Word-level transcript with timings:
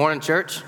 Morning, 0.00 0.20
church. 0.20 0.62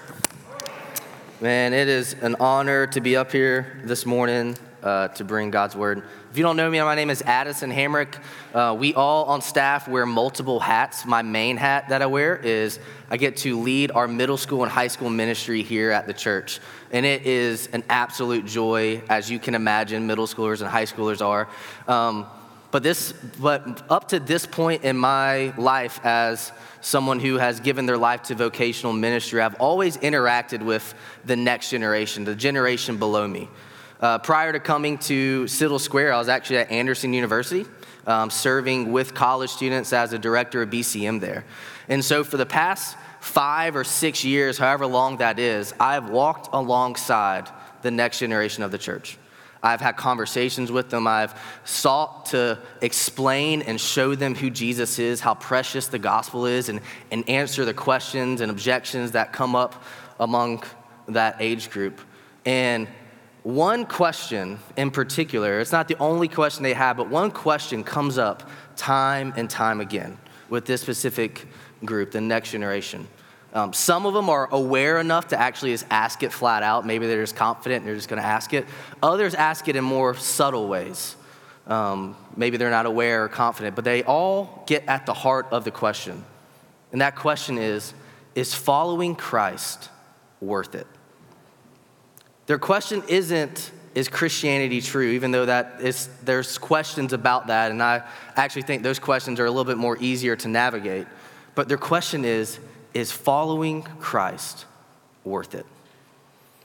Man, 1.40 1.72
it 1.72 1.88
is 1.88 2.12
an 2.21 2.37
honor 2.38 2.87
to 2.88 3.00
be 3.00 3.16
up 3.16 3.32
here 3.32 3.80
this 3.83 4.04
morning 4.04 4.58
uh, 4.83 5.08
to 5.08 5.24
bring 5.24 5.51
God's 5.51 5.74
word. 5.74 6.03
If 6.30 6.37
you 6.37 6.42
don't 6.42 6.58
know 6.58 6.69
me, 6.69 6.78
my 6.83 6.94
name 6.94 7.08
is 7.08 7.22
Addison 7.22 7.72
Hamrick. 7.72 8.21
Uh, 8.53 8.76
we 8.79 8.92
all 8.92 9.24
on 9.24 9.40
staff 9.40 9.88
wear 9.88 10.04
multiple 10.04 10.60
hats. 10.60 11.06
My 11.06 11.22
main 11.22 11.56
hat 11.56 11.88
that 11.88 12.03
I 12.03 12.06
wear 12.06 12.37
is 12.37 12.79
I 13.08 13.16
get 13.16 13.38
to 13.38 13.58
lead 13.58 13.90
our 13.92 14.06
middle 14.06 14.37
school 14.37 14.65
and 14.65 14.71
high 14.71 14.88
school 14.88 15.08
ministry 15.08 15.62
here 15.62 15.92
at 15.92 16.06
the 16.06 16.12
church. 16.12 16.60
And 16.91 17.06
it 17.06 17.24
is 17.24 17.69
an 17.69 17.84
absolute 17.88 18.45
joy, 18.45 19.01
as 19.09 19.30
you 19.30 19.38
can 19.38 19.55
imagine, 19.55 20.07
middle 20.07 20.27
schoolers 20.27 20.60
and 20.60 20.69
high 20.69 20.85
schoolers 20.85 21.24
are. 21.24 21.49
Um, 21.88 22.27
but 22.73 22.83
this, 22.83 23.12
but 23.39 23.83
up 23.91 24.09
to 24.09 24.19
this 24.19 24.47
point 24.47 24.83
in 24.83 24.97
my 24.97 25.55
life 25.59 26.01
as 26.05 26.51
someone 26.80 27.21
who 27.21 27.37
has 27.37 27.61
given 27.61 27.85
their 27.85 27.99
life 27.99 28.23
to 28.25 28.35
vocational 28.35 28.95
ministry, 28.95 29.43
I've 29.43 29.61
always 29.61 29.99
interacted 29.99 30.63
with 30.63 30.95
the 31.27 31.37
next 31.37 31.71
generation, 31.71 32.25
the 32.25 32.35
generation 32.35 32.97
below 32.97 33.29
me. 33.29 33.49
Uh, 34.01 34.19
prior 34.19 34.53
to 34.53 34.59
coming 34.59 34.97
to 34.99 35.47
Citadel 35.47 35.79
Square, 35.79 36.15
I 36.15 36.19
was 36.19 36.30
actually 36.30 36.57
at 36.57 36.71
Anderson 36.71 37.13
University, 37.13 37.66
um, 38.07 38.30
serving 38.30 38.91
with 38.91 39.15
college 39.15 39.51
students 39.51 39.93
as 39.93 40.15
a 40.15 40.19
director 40.19 40.63
of 40.63 40.71
BCM 40.71 41.21
there. 41.21 41.45
And 41.89 42.02
so 42.02 42.25
for 42.25 42.39
the 42.39 42.47
past 42.47 42.97
five 43.21 43.77
or 43.77 43.85
six 43.85 44.25
years, 44.25 44.57
however 44.57 44.87
long 44.87 45.19
that 45.19 45.39
is, 45.39 45.75
I've 45.79 46.09
walked 46.09 46.49
alongside 46.55 47.51
the 47.83 47.91
next 47.91 48.19
generation 48.19 48.63
of 48.63 48.71
the 48.71 48.79
church. 48.79 49.19
I've 49.62 49.80
had 49.80 49.97
conversations 49.97 50.73
with 50.73 50.91
them. 50.91 51.07
I've 51.07 51.41
sought 51.65 52.27
to 52.27 52.59
explain 52.80 53.63
and 53.63 53.80
show 53.80 54.15
them 54.15 54.35
who 54.35 54.51
Jesus 54.51 54.99
is, 54.99 55.21
how 55.21 55.35
precious 55.35 55.87
the 55.87 55.99
gospel 55.99 56.46
is, 56.46 56.68
and, 56.68 56.80
and 57.10 57.29
answer 57.29 57.65
the 57.65 57.74
questions 57.74 58.40
and 58.40 58.51
objections 58.51 59.13
that 59.13 59.33
come 59.33 59.55
up 59.55 59.85
among 60.18 60.65
that 61.09 61.37
age 61.38 61.71
group. 61.71 62.01
And 62.45 62.88
one 63.45 63.87
question 63.87 64.58
in 64.77 64.90
particular, 64.90 65.60
it's 65.60 65.72
not 65.72 65.88
the 65.88 65.98
only 65.98 66.28
question 66.28 66.62
they 66.62 66.74
have, 66.74 66.96
but 66.96 67.08
one 67.08 67.30
question 67.30 67.84
comes 67.84 68.18
up 68.18 68.48
time 68.77 69.33
and 69.36 69.48
time 69.48 69.80
again 69.80 70.18
with 70.48 70.64
this 70.64 70.80
specific 70.80 71.46
group, 71.84 72.10
the 72.10 72.20
next 72.20 72.50
generation. 72.50 73.06
Um, 73.55 73.72
some 73.72 74.06
of 74.06 74.14
them 74.14 74.31
are 74.31 74.48
aware 74.50 74.98
enough 74.98 75.28
to 75.28 75.39
actually 75.39 75.72
just 75.72 75.86
ask 75.91 76.22
it 76.22 76.33
flat 76.33 76.62
out. 76.62 76.86
Maybe 76.86 77.06
they're 77.06 77.22
just 77.22 77.36
confident 77.36 77.81
and 77.81 77.89
they're 77.89 77.97
just 77.97 78.08
going 78.08 78.20
to 78.20 78.27
ask 78.27 78.55
it. 78.55 78.67
Others 79.03 79.34
ask 79.34 79.69
it 79.69 79.77
in 79.77 79.84
more 79.84 80.14
subtle 80.14 80.69
ways. 80.69 81.17
Um, 81.67 82.17
maybe 82.36 82.56
they're 82.56 82.70
not 82.70 82.86
aware 82.86 83.25
or 83.25 83.28
confident, 83.28 83.77
but 83.77 83.84
they 83.84 84.03
all 84.03 84.64
get 84.67 84.84
at 84.89 85.06
the 85.06 85.14
heart 85.14 85.47
of 85.50 85.64
the 85.64 85.70
question. 85.70 86.25
And 86.92 87.00
that 87.00 87.14
question 87.14 87.58
is 87.58 87.92
Is 88.34 88.55
following 88.55 89.14
Christ 89.14 89.91
worth 90.41 90.75
it? 90.75 90.86
Their 92.47 92.58
question 92.58 93.03
isn't, 93.06 93.70
Is 93.95 94.08
Christianity 94.08 94.80
true? 94.80 95.11
Even 95.11 95.30
though 95.30 95.47
that 95.47 95.77
is, 95.80 96.08
there's 96.25 96.56
questions 96.58 97.12
about 97.12 97.48
that, 97.48 97.70
and 97.70 97.83
I 97.83 98.03
actually 98.34 98.62
think 98.62 98.83
those 98.83 98.98
questions 98.98 99.39
are 99.39 99.47
a 99.47 99.50
little 99.50 99.64
bit 99.64 99.78
more 99.78 99.97
easier 100.00 100.36
to 100.36 100.48
navigate. 100.48 101.06
But 101.55 101.69
their 101.69 101.78
question 101.78 102.25
is, 102.25 102.58
is 102.94 103.12
following 103.12 103.82
Christ 103.82 104.66
worth 105.24 105.54
it? 105.54 105.66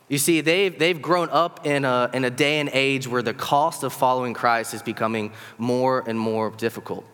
You 0.10 0.18
see, 0.18 0.42
they've, 0.42 0.78
they've 0.78 1.02
grown 1.02 1.30
up 1.30 1.66
in 1.66 1.84
a, 1.84 2.10
in 2.14 2.24
a 2.24 2.30
day 2.30 2.60
and 2.60 2.70
age 2.72 3.08
where 3.08 3.22
the 3.22 3.34
cost 3.34 3.84
of 3.84 3.92
following 3.92 4.34
Christ 4.34 4.74
is 4.74 4.82
becoming 4.82 5.34
more 5.58 6.04
and 6.08 6.18
more 6.18 6.50
difficult. 6.52 7.06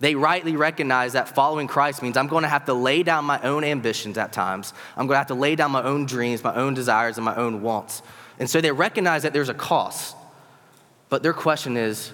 They 0.00 0.16
rightly 0.16 0.56
recognize 0.56 1.12
that 1.12 1.28
following 1.28 1.68
Christ 1.68 2.02
means 2.02 2.16
I'm 2.16 2.26
going 2.26 2.42
to 2.42 2.48
have 2.48 2.64
to 2.66 2.74
lay 2.74 3.04
down 3.04 3.24
my 3.24 3.40
own 3.42 3.62
ambitions 3.62 4.18
at 4.18 4.32
times. 4.32 4.74
I'm 4.96 5.06
going 5.06 5.14
to 5.14 5.18
have 5.18 5.28
to 5.28 5.34
lay 5.34 5.54
down 5.54 5.70
my 5.70 5.82
own 5.82 6.06
dreams, 6.06 6.42
my 6.42 6.54
own 6.54 6.74
desires, 6.74 7.16
and 7.16 7.24
my 7.24 7.36
own 7.36 7.62
wants. 7.62 8.02
And 8.40 8.50
so 8.50 8.60
they 8.60 8.72
recognize 8.72 9.22
that 9.22 9.32
there's 9.32 9.48
a 9.48 9.54
cost. 9.54 10.16
But 11.08 11.22
their 11.22 11.32
question 11.32 11.76
is 11.76 12.12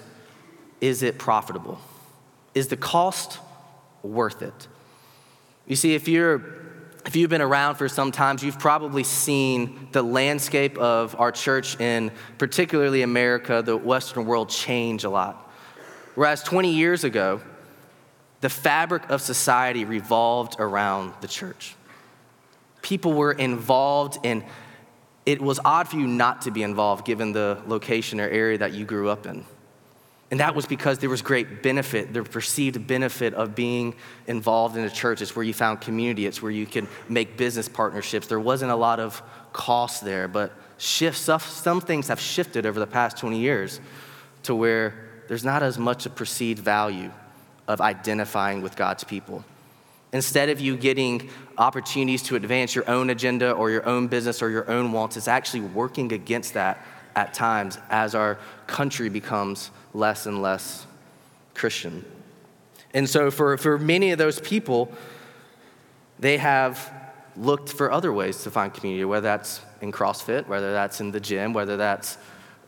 is 0.79 1.03
it 1.03 1.17
profitable? 1.17 1.79
Is 2.53 2.67
the 2.67 2.77
cost 2.77 3.39
worth 4.03 4.41
it? 4.41 4.67
You 5.67 5.75
see, 5.75 5.95
if 5.95 6.07
you're 6.07 6.61
if 7.05 7.15
you've 7.15 7.29
been 7.29 7.41
around 7.41 7.75
for 7.75 7.89
some 7.89 8.11
time, 8.11 8.37
you've 8.41 8.59
probably 8.59 9.03
seen 9.03 9.87
the 9.91 10.03
landscape 10.03 10.77
of 10.77 11.19
our 11.19 11.31
church 11.31 11.79
in 11.79 12.11
particularly 12.37 13.01
America, 13.01 13.63
the 13.65 13.75
Western 13.75 14.25
world, 14.25 14.49
change 14.49 15.03
a 15.03 15.09
lot. 15.09 15.51
Whereas 16.13 16.43
20 16.43 16.71
years 16.71 17.03
ago, 17.03 17.41
the 18.41 18.49
fabric 18.49 19.09
of 19.09 19.21
society 19.21 19.85
revolved 19.85 20.57
around 20.59 21.13
the 21.21 21.27
church. 21.27 21.75
People 22.81 23.13
were 23.13 23.31
involved 23.31 24.23
in 24.23 24.43
it 25.25 25.39
was 25.39 25.59
odd 25.63 25.87
for 25.87 25.97
you 25.97 26.07
not 26.07 26.41
to 26.41 26.51
be 26.51 26.63
involved 26.63 27.05
given 27.05 27.31
the 27.31 27.61
location 27.67 28.19
or 28.19 28.27
area 28.27 28.57
that 28.57 28.73
you 28.73 28.85
grew 28.85 29.07
up 29.07 29.27
in. 29.27 29.45
And 30.31 30.39
that 30.39 30.55
was 30.55 30.65
because 30.65 30.97
there 30.99 31.09
was 31.09 31.21
great 31.21 31.61
benefit, 31.61 32.13
the 32.13 32.23
perceived 32.23 32.87
benefit 32.87 33.33
of 33.33 33.53
being 33.53 33.93
involved 34.27 34.77
in 34.77 34.85
a 34.85 34.89
church. 34.89 35.21
It's 35.21 35.35
where 35.35 35.43
you 35.43 35.53
found 35.53 35.81
community, 35.81 36.25
it's 36.25 36.41
where 36.41 36.51
you 36.51 36.65
could 36.65 36.87
make 37.09 37.35
business 37.35 37.67
partnerships. 37.67 38.27
There 38.27 38.39
wasn't 38.39 38.71
a 38.71 38.75
lot 38.75 39.01
of 39.01 39.21
cost 39.51 40.05
there, 40.05 40.29
but 40.29 40.53
some 40.77 41.81
things 41.81 42.07
have 42.07 42.19
shifted 42.19 42.65
over 42.65 42.79
the 42.79 42.87
past 42.87 43.17
20 43.17 43.39
years 43.39 43.81
to 44.43 44.55
where 44.55 44.95
there's 45.27 45.43
not 45.43 45.63
as 45.63 45.77
much 45.77 46.05
a 46.05 46.09
perceived 46.09 46.59
value 46.59 47.11
of 47.67 47.81
identifying 47.81 48.61
with 48.61 48.77
God's 48.77 49.03
people. 49.03 49.43
Instead 50.13 50.49
of 50.49 50.59
you 50.59 50.75
getting 50.75 51.29
opportunities 51.57 52.23
to 52.23 52.35
advance 52.35 52.73
your 52.73 52.89
own 52.89 53.09
agenda 53.09 53.51
or 53.51 53.69
your 53.69 53.85
own 53.85 54.07
business 54.07 54.41
or 54.41 54.49
your 54.49 54.69
own 54.69 54.91
wants, 54.91 55.17
it's 55.17 55.27
actually 55.27 55.61
working 55.61 56.11
against 56.13 56.53
that 56.53 56.85
at 57.15 57.33
times 57.33 57.77
as 57.89 58.15
our 58.15 58.37
country 58.67 59.09
becomes 59.09 59.71
less 59.93 60.25
and 60.25 60.41
less 60.41 60.85
Christian. 61.53 62.05
And 62.93 63.09
so, 63.09 63.31
for, 63.31 63.57
for 63.57 63.77
many 63.77 64.11
of 64.11 64.17
those 64.17 64.39
people, 64.39 64.91
they 66.19 66.37
have 66.37 66.91
looked 67.37 67.69
for 67.69 67.91
other 67.91 68.11
ways 68.11 68.43
to 68.43 68.51
find 68.51 68.73
community, 68.73 69.05
whether 69.05 69.23
that's 69.23 69.61
in 69.81 69.91
CrossFit, 69.91 70.47
whether 70.47 70.71
that's 70.71 70.99
in 70.99 71.11
the 71.11 71.19
gym, 71.19 71.53
whether 71.53 71.77
that's 71.77 72.17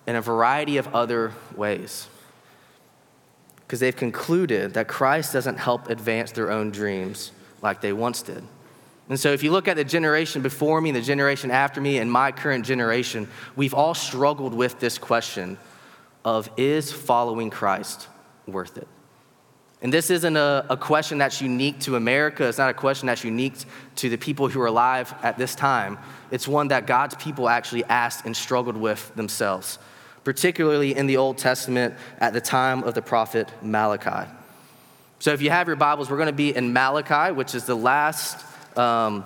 in 0.07 0.15
a 0.15 0.21
variety 0.21 0.77
of 0.77 0.93
other 0.95 1.33
ways. 1.55 2.07
Because 3.57 3.79
they've 3.79 3.95
concluded 3.95 4.73
that 4.75 4.87
Christ 4.87 5.33
doesn't 5.33 5.57
help 5.57 5.89
advance 5.89 6.31
their 6.31 6.51
own 6.51 6.71
dreams 6.71 7.31
like 7.61 7.81
they 7.81 7.93
once 7.93 8.21
did. 8.21 8.43
And 9.09 9.19
so, 9.19 9.33
if 9.33 9.43
you 9.43 9.51
look 9.51 9.67
at 9.67 9.75
the 9.75 9.83
generation 9.83 10.41
before 10.41 10.79
me, 10.79 10.91
the 10.91 11.01
generation 11.01 11.51
after 11.51 11.81
me, 11.81 11.97
and 11.97 12.09
my 12.09 12.31
current 12.31 12.65
generation, 12.65 13.27
we've 13.55 13.73
all 13.73 13.93
struggled 13.93 14.53
with 14.53 14.79
this 14.79 14.97
question 14.97 15.57
of 16.25 16.49
is 16.57 16.91
following 16.91 17.49
Christ 17.49 18.07
worth 18.47 18.77
it? 18.77 18.87
And 19.83 19.91
this 19.91 20.09
isn't 20.09 20.37
a, 20.37 20.65
a, 20.69 20.77
question 20.77 21.17
that's 21.17 21.41
unique 21.41 21.81
to 21.81 21.97
America. 21.97 22.47
It's 22.47 22.57
not 22.57 22.69
a 22.69 22.73
question 22.73 23.07
that's 23.07 23.25
unique 23.25 23.55
to 23.97 24.09
the 24.09 24.17
people 24.17 24.47
who 24.47 24.61
are 24.61 24.67
alive 24.67 25.13
at 25.21 25.37
this 25.37 25.55
time. 25.55 25.99
It's 26.31 26.47
one 26.47 26.69
that 26.69 26.87
God's 26.87 27.15
people 27.15 27.49
actually 27.49 27.83
asked 27.83 28.25
and 28.25 28.35
struggled 28.35 28.77
with 28.77 29.13
themselves, 29.15 29.79
particularly 30.23 30.95
in 30.95 31.05
the 31.05 31.17
Old 31.17 31.37
Testament 31.37 31.95
at 32.19 32.31
the 32.31 32.39
time 32.39 32.83
of 32.85 32.93
the 32.93 33.01
prophet 33.01 33.49
Malachi. 33.61 34.29
So 35.19 35.33
if 35.33 35.41
you 35.41 35.49
have 35.49 35.67
your 35.67 35.75
Bibles, 35.75 36.09
we're 36.09 36.17
going 36.17 36.27
to 36.27 36.33
be 36.33 36.55
in 36.55 36.71
Malachi, 36.71 37.33
which 37.33 37.53
is 37.53 37.65
the 37.65 37.75
last 37.75 38.45
um, 38.77 39.25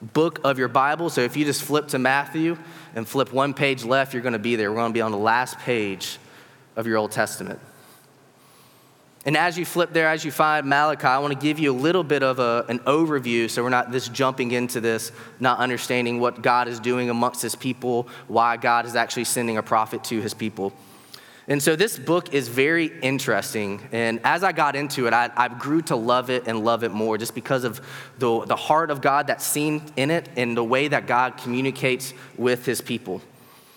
book 0.00 0.40
of 0.44 0.58
your 0.58 0.68
Bible. 0.68 1.10
So 1.10 1.22
if 1.22 1.36
you 1.36 1.44
just 1.44 1.62
flip 1.62 1.88
to 1.88 1.98
Matthew 1.98 2.56
and 2.94 3.06
flip 3.06 3.32
one 3.32 3.54
page 3.54 3.84
left, 3.84 4.12
you're 4.12 4.22
going 4.22 4.32
to 4.32 4.38
be 4.38 4.56
there. 4.56 4.70
We're 4.70 4.78
going 4.78 4.92
to 4.92 4.96
be 4.96 5.02
on 5.02 5.12
the 5.12 5.18
last 5.18 5.58
page 5.58 6.18
of 6.76 6.86
your 6.86 6.96
Old 6.96 7.12
Testament. 7.12 7.58
And 9.24 9.36
as 9.36 9.58
you 9.58 9.66
flip 9.66 9.92
there, 9.92 10.08
as 10.08 10.24
you 10.24 10.30
find 10.30 10.66
Malachi, 10.66 11.06
I 11.06 11.18
want 11.18 11.34
to 11.34 11.38
give 11.38 11.58
you 11.58 11.72
a 11.72 11.76
little 11.76 12.04
bit 12.04 12.22
of 12.22 12.38
a, 12.38 12.64
an 12.68 12.78
overview 12.80 13.50
so 13.50 13.62
we're 13.62 13.68
not 13.68 13.92
just 13.92 14.12
jumping 14.12 14.52
into 14.52 14.80
this, 14.80 15.12
not 15.40 15.58
understanding 15.58 16.20
what 16.20 16.40
God 16.40 16.68
is 16.68 16.80
doing 16.80 17.10
amongst 17.10 17.42
his 17.42 17.54
people, 17.54 18.08
why 18.28 18.56
God 18.56 18.86
is 18.86 18.96
actually 18.96 19.24
sending 19.24 19.58
a 19.58 19.62
prophet 19.62 20.04
to 20.04 20.20
his 20.20 20.32
people. 20.32 20.72
And 21.48 21.62
so 21.62 21.76
this 21.76 21.98
book 21.98 22.34
is 22.34 22.46
very 22.46 22.92
interesting. 23.00 23.80
And 23.90 24.20
as 24.22 24.44
I 24.44 24.52
got 24.52 24.76
into 24.76 25.06
it, 25.06 25.14
I, 25.14 25.30
I, 25.34 25.48
grew 25.48 25.80
to 25.82 25.96
love 25.96 26.28
it 26.28 26.46
and 26.46 26.62
love 26.62 26.84
it 26.84 26.90
more 26.90 27.16
just 27.16 27.34
because 27.34 27.64
of 27.64 27.80
the, 28.18 28.44
the 28.44 28.54
heart 28.54 28.90
of 28.90 29.00
God 29.00 29.28
that's 29.28 29.46
seen 29.46 29.82
in 29.96 30.10
it 30.10 30.28
and 30.36 30.54
the 30.54 30.62
way 30.62 30.88
that 30.88 31.06
God 31.06 31.38
communicates 31.38 32.12
with 32.36 32.66
his 32.66 32.82
people. 32.82 33.22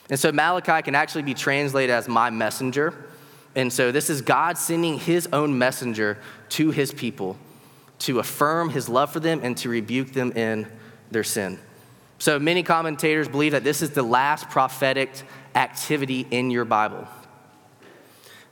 And 0.10 0.20
so 0.20 0.34
Malachi 0.34 0.82
can 0.82 0.96
actually 0.96 1.22
be 1.22 1.34
translated 1.34 1.92
as 1.92 2.10
my 2.10 2.30
messenger. 2.30 2.94
And 3.56 3.72
so 3.72 3.94
this 3.94 4.10
is 4.10 4.22
God 4.22 4.58
sending 4.58 5.00
his 5.00 5.30
own 5.32 5.58
messenger 5.58 6.18
to 6.50 6.72
his 6.72 6.94
people 6.94 7.38
to 8.00 8.20
affirm 8.20 8.72
his 8.72 8.90
love 8.90 9.14
for 9.14 9.22
them 9.22 9.40
and 9.44 9.56
to 9.58 9.70
rebuke 9.70 10.12
them 10.12 10.34
in 10.34 10.68
their 11.10 11.24
sin. 11.24 11.58
So 12.20 12.38
many 12.38 12.64
commentators 12.64 13.30
believe 13.30 13.54
that 13.54 13.64
this 13.64 13.82
is 13.82 13.92
the 13.92 14.04
last 14.04 14.50
prophetic 14.50 15.10
activity 15.56 16.28
in 16.30 16.52
your 16.52 16.66
Bible 16.66 17.08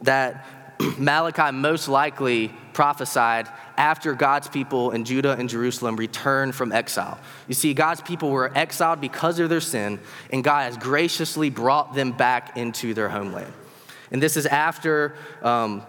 that 0.01 0.46
Malachi 0.98 1.51
most 1.51 1.88
likely 1.88 2.54
prophesied 2.74 3.48
after 3.78 4.13
God's 4.13 4.48
people 4.48 4.92
in 4.92 5.04
Judah 5.04 5.34
and 5.34 5.50
Jerusalem 5.50 5.96
returned 5.96 6.56
from 6.56 6.72
exile. 6.72 7.19
You 7.48 7.54
see, 7.54 7.74
God's 7.74 8.01
people 8.01 8.30
were 8.30 8.51
exiled 8.57 9.01
because 9.01 9.40
of 9.40 9.50
their 9.50 9.62
sin, 9.62 10.00
and 10.31 10.44
God 10.44 10.63
has 10.63 10.78
graciously 10.78 11.50
brought 11.50 11.94
them 11.94 12.12
back 12.12 12.57
into 12.57 12.94
their 12.94 13.10
homeland. 13.10 13.51
And 14.12 14.22
this 14.24 14.38
is 14.38 14.46
after 14.46 15.16
um, 15.42 15.84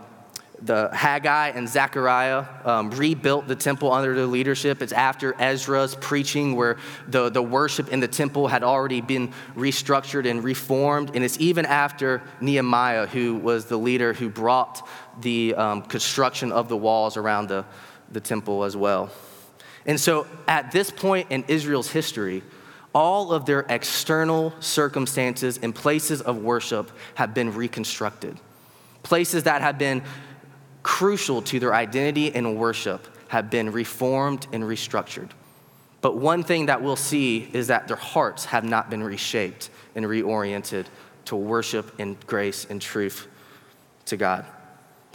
the 0.63 0.91
Haggai 0.93 1.49
and 1.49 1.69
Zechariah 1.69 2.45
um, 2.65 2.91
rebuilt 2.91 3.49
the 3.49 3.57
temple 3.57 3.93
under 3.93 4.15
their 4.15 4.27
leadership. 4.27 4.83
It's 4.83 4.93
after 4.93 5.35
Ezra's 5.41 5.95
preaching, 5.95 6.55
where 6.55 6.77
the, 7.09 7.31
the 7.31 7.43
worship 7.43 7.89
in 7.89 8.01
the 8.01 8.09
temple 8.09 8.49
had 8.49 8.63
already 8.63 9.01
been 9.01 9.33
restructured 9.57 10.29
and 10.29 10.45
reformed. 10.45 11.13
And 11.15 11.25
it's 11.25 11.39
even 11.41 11.65
after 11.67 12.23
Nehemiah, 12.41 13.07
who 13.07 13.37
was 13.37 13.67
the 13.67 13.79
leader 13.79 14.13
who 14.13 14.29
brought 14.29 14.87
the 15.21 15.55
um, 15.55 15.83
construction 15.83 16.53
of 16.53 16.69
the 16.69 16.77
walls 16.77 17.17
around 17.17 17.49
the, 17.49 17.65
the 18.11 18.21
temple 18.21 18.65
as 18.65 18.77
well. 18.77 19.11
And 19.87 19.99
so 19.99 20.27
at 20.47 20.73
this 20.73 20.91
point 20.91 21.29
in 21.31 21.45
Israel's 21.49 21.91
history, 21.91 22.43
all 22.95 23.33
of 23.33 23.47
their 23.47 23.65
external 23.69 24.53
circumstances 24.61 25.59
and 25.63 25.75
places 25.75 26.21
of 26.21 26.39
worship 26.39 26.91
have 27.15 27.35
been 27.35 27.55
reconstructed. 27.55 28.39
Places 29.03 29.45
that 29.45 29.63
have 29.63 29.79
been 29.79 30.03
crucial 30.83 31.43
to 31.43 31.61
their 31.61 31.75
identity 31.75 32.35
and 32.35 32.57
worship 32.57 33.07
have 33.29 33.51
been 33.51 33.73
reformed 33.73 34.47
and 34.53 34.65
restructured. 34.65 35.31
But 36.01 36.17
one 36.17 36.43
thing 36.43 36.67
that 36.67 36.83
we'll 36.83 36.97
see 36.97 37.49
is 37.53 37.67
that 37.67 37.87
their 37.89 37.97
hearts 37.97 38.47
have 38.47 38.65
not 38.65 38.91
been 38.91 39.03
reshaped 39.03 39.71
and 39.95 40.05
reoriented 40.05 40.87
to 41.27 41.37
worship 41.37 41.99
in 42.01 42.17
grace 42.27 42.67
and 42.69 42.81
truth 42.81 43.27
to 44.07 44.17
God. 44.17 44.47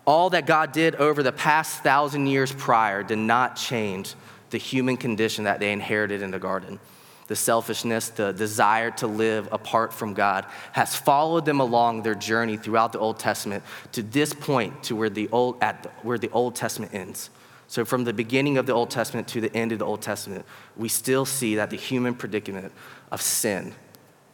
All 0.05 0.29
that 0.29 0.45
God 0.45 0.71
did 0.71 0.95
over 0.95 1.23
the 1.23 1.31
past 1.31 1.81
thousand 1.81 2.27
years 2.27 2.51
prior 2.51 3.01
did 3.01 3.17
not 3.17 3.55
change 3.55 4.13
the 4.51 4.59
human 4.59 4.95
condition 4.95 5.45
that 5.45 5.59
they 5.59 5.71
inherited 5.71 6.21
in 6.21 6.29
the 6.29 6.39
garden 6.39 6.79
the 7.27 7.35
selfishness, 7.35 8.09
the 8.09 8.31
desire 8.31 8.91
to 8.91 9.07
live 9.07 9.49
apart 9.51 9.93
from 9.93 10.13
God, 10.13 10.45
has 10.73 10.95
followed 10.95 11.45
them 11.45 11.59
along 11.59 12.03
their 12.03 12.15
journey 12.15 12.57
throughout 12.57 12.91
the 12.91 12.99
Old 12.99 13.17
Testament 13.17 13.63
to 13.93 14.03
this 14.03 14.33
point, 14.33 14.83
to 14.83 14.95
where 14.95 15.09
the 15.09 15.27
Old, 15.31 15.57
at 15.61 15.83
the, 15.83 15.89
where 16.03 16.17
the 16.17 16.29
Old 16.31 16.55
Testament 16.55 16.93
ends. 16.93 17.29
So, 17.67 17.83
from 17.83 18.03
the 18.03 18.13
beginning 18.13 18.57
of 18.57 18.67
the 18.67 18.73
Old 18.73 18.91
Testament 18.91 19.27
to 19.29 19.41
the 19.41 19.55
end 19.55 19.71
of 19.71 19.79
the 19.79 19.85
Old 19.85 20.01
Testament, 20.01 20.45
we 20.77 20.87
still 20.87 21.25
see 21.25 21.55
that 21.55 21.71
the 21.71 21.77
human 21.77 22.13
predicament 22.13 22.71
of 23.11 23.21
sin 23.21 23.73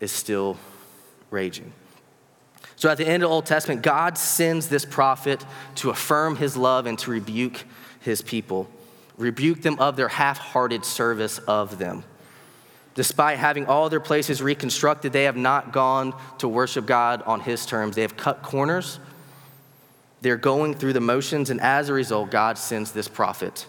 is 0.02 0.12
still 0.12 0.58
raging. 1.30 1.72
So, 2.76 2.90
at 2.90 2.98
the 2.98 3.08
end 3.08 3.24
of 3.24 3.30
the 3.30 3.34
Old 3.34 3.46
Testament, 3.46 3.84
God 3.84 4.18
sends 4.18 4.68
this 4.68 4.84
prophet 4.84 5.46
to 5.76 5.92
affirm 5.92 6.36
his 6.36 6.58
love 6.58 6.86
and 6.86 7.00
to 7.00 7.12
rebuke 7.12 7.64
his 8.02 8.22
people, 8.22 8.70
rebuke 9.18 9.62
them 9.62 9.80
of 9.80 9.96
their 9.96 10.10
half 10.10 10.38
hearted 10.38 10.84
service 10.84 11.38
of 11.40 11.78
them. 11.78 12.04
Despite 12.94 13.38
having 13.38 13.68
all 13.68 13.90
their 13.90 14.00
places 14.00 14.42
reconstructed, 14.42 15.14
they 15.14 15.24
have 15.24 15.38
not 15.38 15.72
gone 15.72 16.14
to 16.40 16.48
worship 16.48 16.86
God 16.86 17.22
on 17.24 17.40
His 17.40 17.66
terms. 17.66 17.96
They 17.96 18.02
have 18.02 18.18
cut 18.18 18.42
corners. 18.42 19.00
They're 20.22 20.38
going 20.38 20.76
through 20.76 20.94
the 20.94 21.02
motions, 21.02 21.50
and 21.50 21.60
as 21.62 21.90
a 21.90 21.94
result, 21.94 22.32
God 22.32 22.58
sends 22.58 22.92
this 22.92 23.08
prophet 23.08 23.66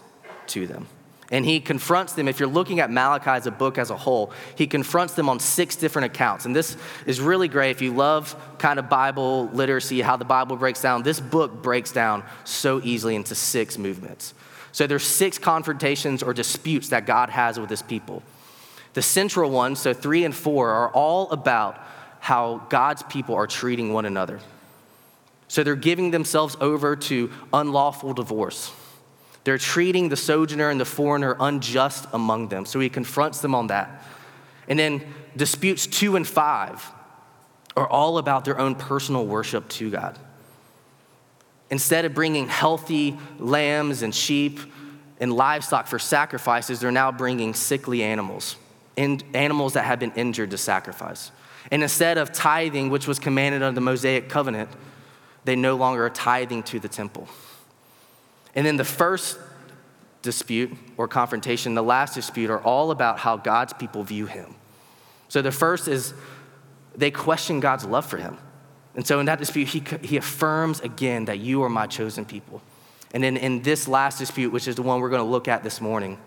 to 0.47 0.67
them. 0.67 0.87
And 1.31 1.45
he 1.45 1.59
confronts 1.59 2.13
them. 2.13 2.27
If 2.27 2.39
you're 2.39 2.49
looking 2.49 2.79
at 2.79 2.91
Malachi 2.91 3.31
as 3.31 3.47
a 3.47 3.51
book 3.51 3.79
as 3.79 3.89
a 3.89 3.97
whole, 3.97 4.31
he 4.55 4.67
confronts 4.67 5.15
them 5.15 5.29
on 5.29 5.39
six 5.39 5.75
different 5.75 6.05
accounts. 6.05 6.45
And 6.45 6.55
this 6.55 6.77
is 7.07 7.19
really 7.19 7.47
great. 7.47 7.71
If 7.71 7.81
you 7.81 7.91
love 7.91 8.35
kind 8.59 8.77
of 8.77 8.87
Bible 8.87 9.49
literacy, 9.51 10.01
how 10.01 10.15
the 10.15 10.25
Bible 10.25 10.57
breaks 10.57 10.81
down, 10.81 11.01
this 11.01 11.19
book 11.19 11.63
breaks 11.63 11.91
down 11.91 12.23
so 12.43 12.81
easily 12.83 13.15
into 13.15 13.33
six 13.33 13.79
movements. 13.79 14.35
So 14.73 14.85
there's 14.85 15.05
six 15.05 15.39
confrontations 15.39 16.21
or 16.21 16.33
disputes 16.33 16.89
that 16.89 17.07
God 17.07 17.31
has 17.31 17.59
with 17.59 17.69
his 17.69 17.81
people. 17.81 18.21
The 18.93 19.01
central 19.01 19.49
ones, 19.49 19.79
so 19.79 19.93
three 19.93 20.23
and 20.23 20.35
four, 20.35 20.69
are 20.69 20.89
all 20.89 21.29
about 21.31 21.79
how 22.19 22.65
God's 22.69 23.03
people 23.03 23.35
are 23.35 23.47
treating 23.47 23.91
one 23.91 24.05
another. 24.05 24.39
So 25.47 25.63
they're 25.63 25.75
giving 25.75 26.11
themselves 26.11 26.55
over 26.61 26.95
to 26.95 27.31
unlawful 27.51 28.13
divorce. 28.13 28.71
They're 29.43 29.57
treating 29.57 30.09
the 30.09 30.15
sojourner 30.15 30.69
and 30.69 30.79
the 30.79 30.85
foreigner 30.85 31.35
unjust 31.39 32.07
among 32.13 32.47
them. 32.47 32.65
So 32.65 32.79
he 32.79 32.89
confronts 32.89 33.41
them 33.41 33.53
on 33.53 33.67
that. 33.67 34.03
And 34.67 34.79
then 34.79 35.03
disputes 35.35 35.85
two 35.85 36.15
and 36.15 36.25
five 36.25 36.89
are 37.75 37.87
all 37.87 38.17
about 38.17 38.45
their 38.45 38.57
own 38.57 38.75
personal 38.75 39.25
worship 39.25 39.67
to 39.67 39.89
God. 39.89 40.17
Instead 41.69 42.05
of 42.05 42.13
bringing 42.13 42.47
healthy 42.47 43.17
lambs 43.39 44.01
and 44.03 44.13
sheep 44.13 44.59
and 45.19 45.33
livestock 45.33 45.87
for 45.87 45.99
sacrifices, 45.99 46.79
they're 46.79 46.91
now 46.91 47.11
bringing 47.11 47.53
sickly 47.53 48.03
animals 48.03 48.55
animals 48.97 49.73
that 49.73 49.85
had 49.85 49.99
been 49.99 50.11
injured 50.13 50.51
to 50.51 50.57
sacrifice. 50.57 51.31
And 51.71 51.81
instead 51.81 52.17
of 52.17 52.31
tithing, 52.31 52.89
which 52.89 53.07
was 53.07 53.19
commanded 53.19 53.63
under 53.63 53.75
the 53.75 53.81
Mosaic 53.81 54.29
covenant, 54.29 54.69
they 55.45 55.55
no 55.55 55.75
longer 55.75 56.05
are 56.05 56.09
tithing 56.09 56.63
to 56.63 56.79
the 56.79 56.87
temple. 56.87 57.27
And 58.55 58.65
then 58.65 58.77
the 58.77 58.85
first 58.85 59.37
dispute 60.21 60.71
or 60.97 61.07
confrontation, 61.07 61.73
the 61.73 61.83
last 61.83 62.15
dispute, 62.15 62.49
are 62.49 62.61
all 62.61 62.91
about 62.91 63.19
how 63.19 63.37
God's 63.37 63.73
people 63.73 64.03
view 64.03 64.25
him. 64.25 64.55
So 65.27 65.41
the 65.41 65.51
first 65.51 65.87
is 65.87 66.13
they 66.95 67.11
question 67.11 67.59
God's 67.59 67.85
love 67.85 68.05
for 68.05 68.17
him. 68.17 68.37
And 68.95 69.05
so 69.05 69.19
in 69.19 69.25
that 69.25 69.39
dispute, 69.39 69.69
he, 69.69 69.83
he 70.03 70.17
affirms 70.17 70.79
again 70.81 71.25
that 71.25 71.39
you 71.39 71.63
are 71.63 71.69
my 71.69 71.87
chosen 71.87 72.25
people. 72.25 72.61
And 73.13 73.23
then 73.23 73.37
in 73.37 73.61
this 73.61 73.87
last 73.87 74.19
dispute, 74.19 74.51
which 74.51 74.67
is 74.67 74.75
the 74.75 74.81
one 74.81 74.99
we're 74.99 75.09
going 75.09 75.23
to 75.23 75.29
look 75.29 75.47
at 75.47 75.63
this 75.63 75.81
morning, 75.81 76.17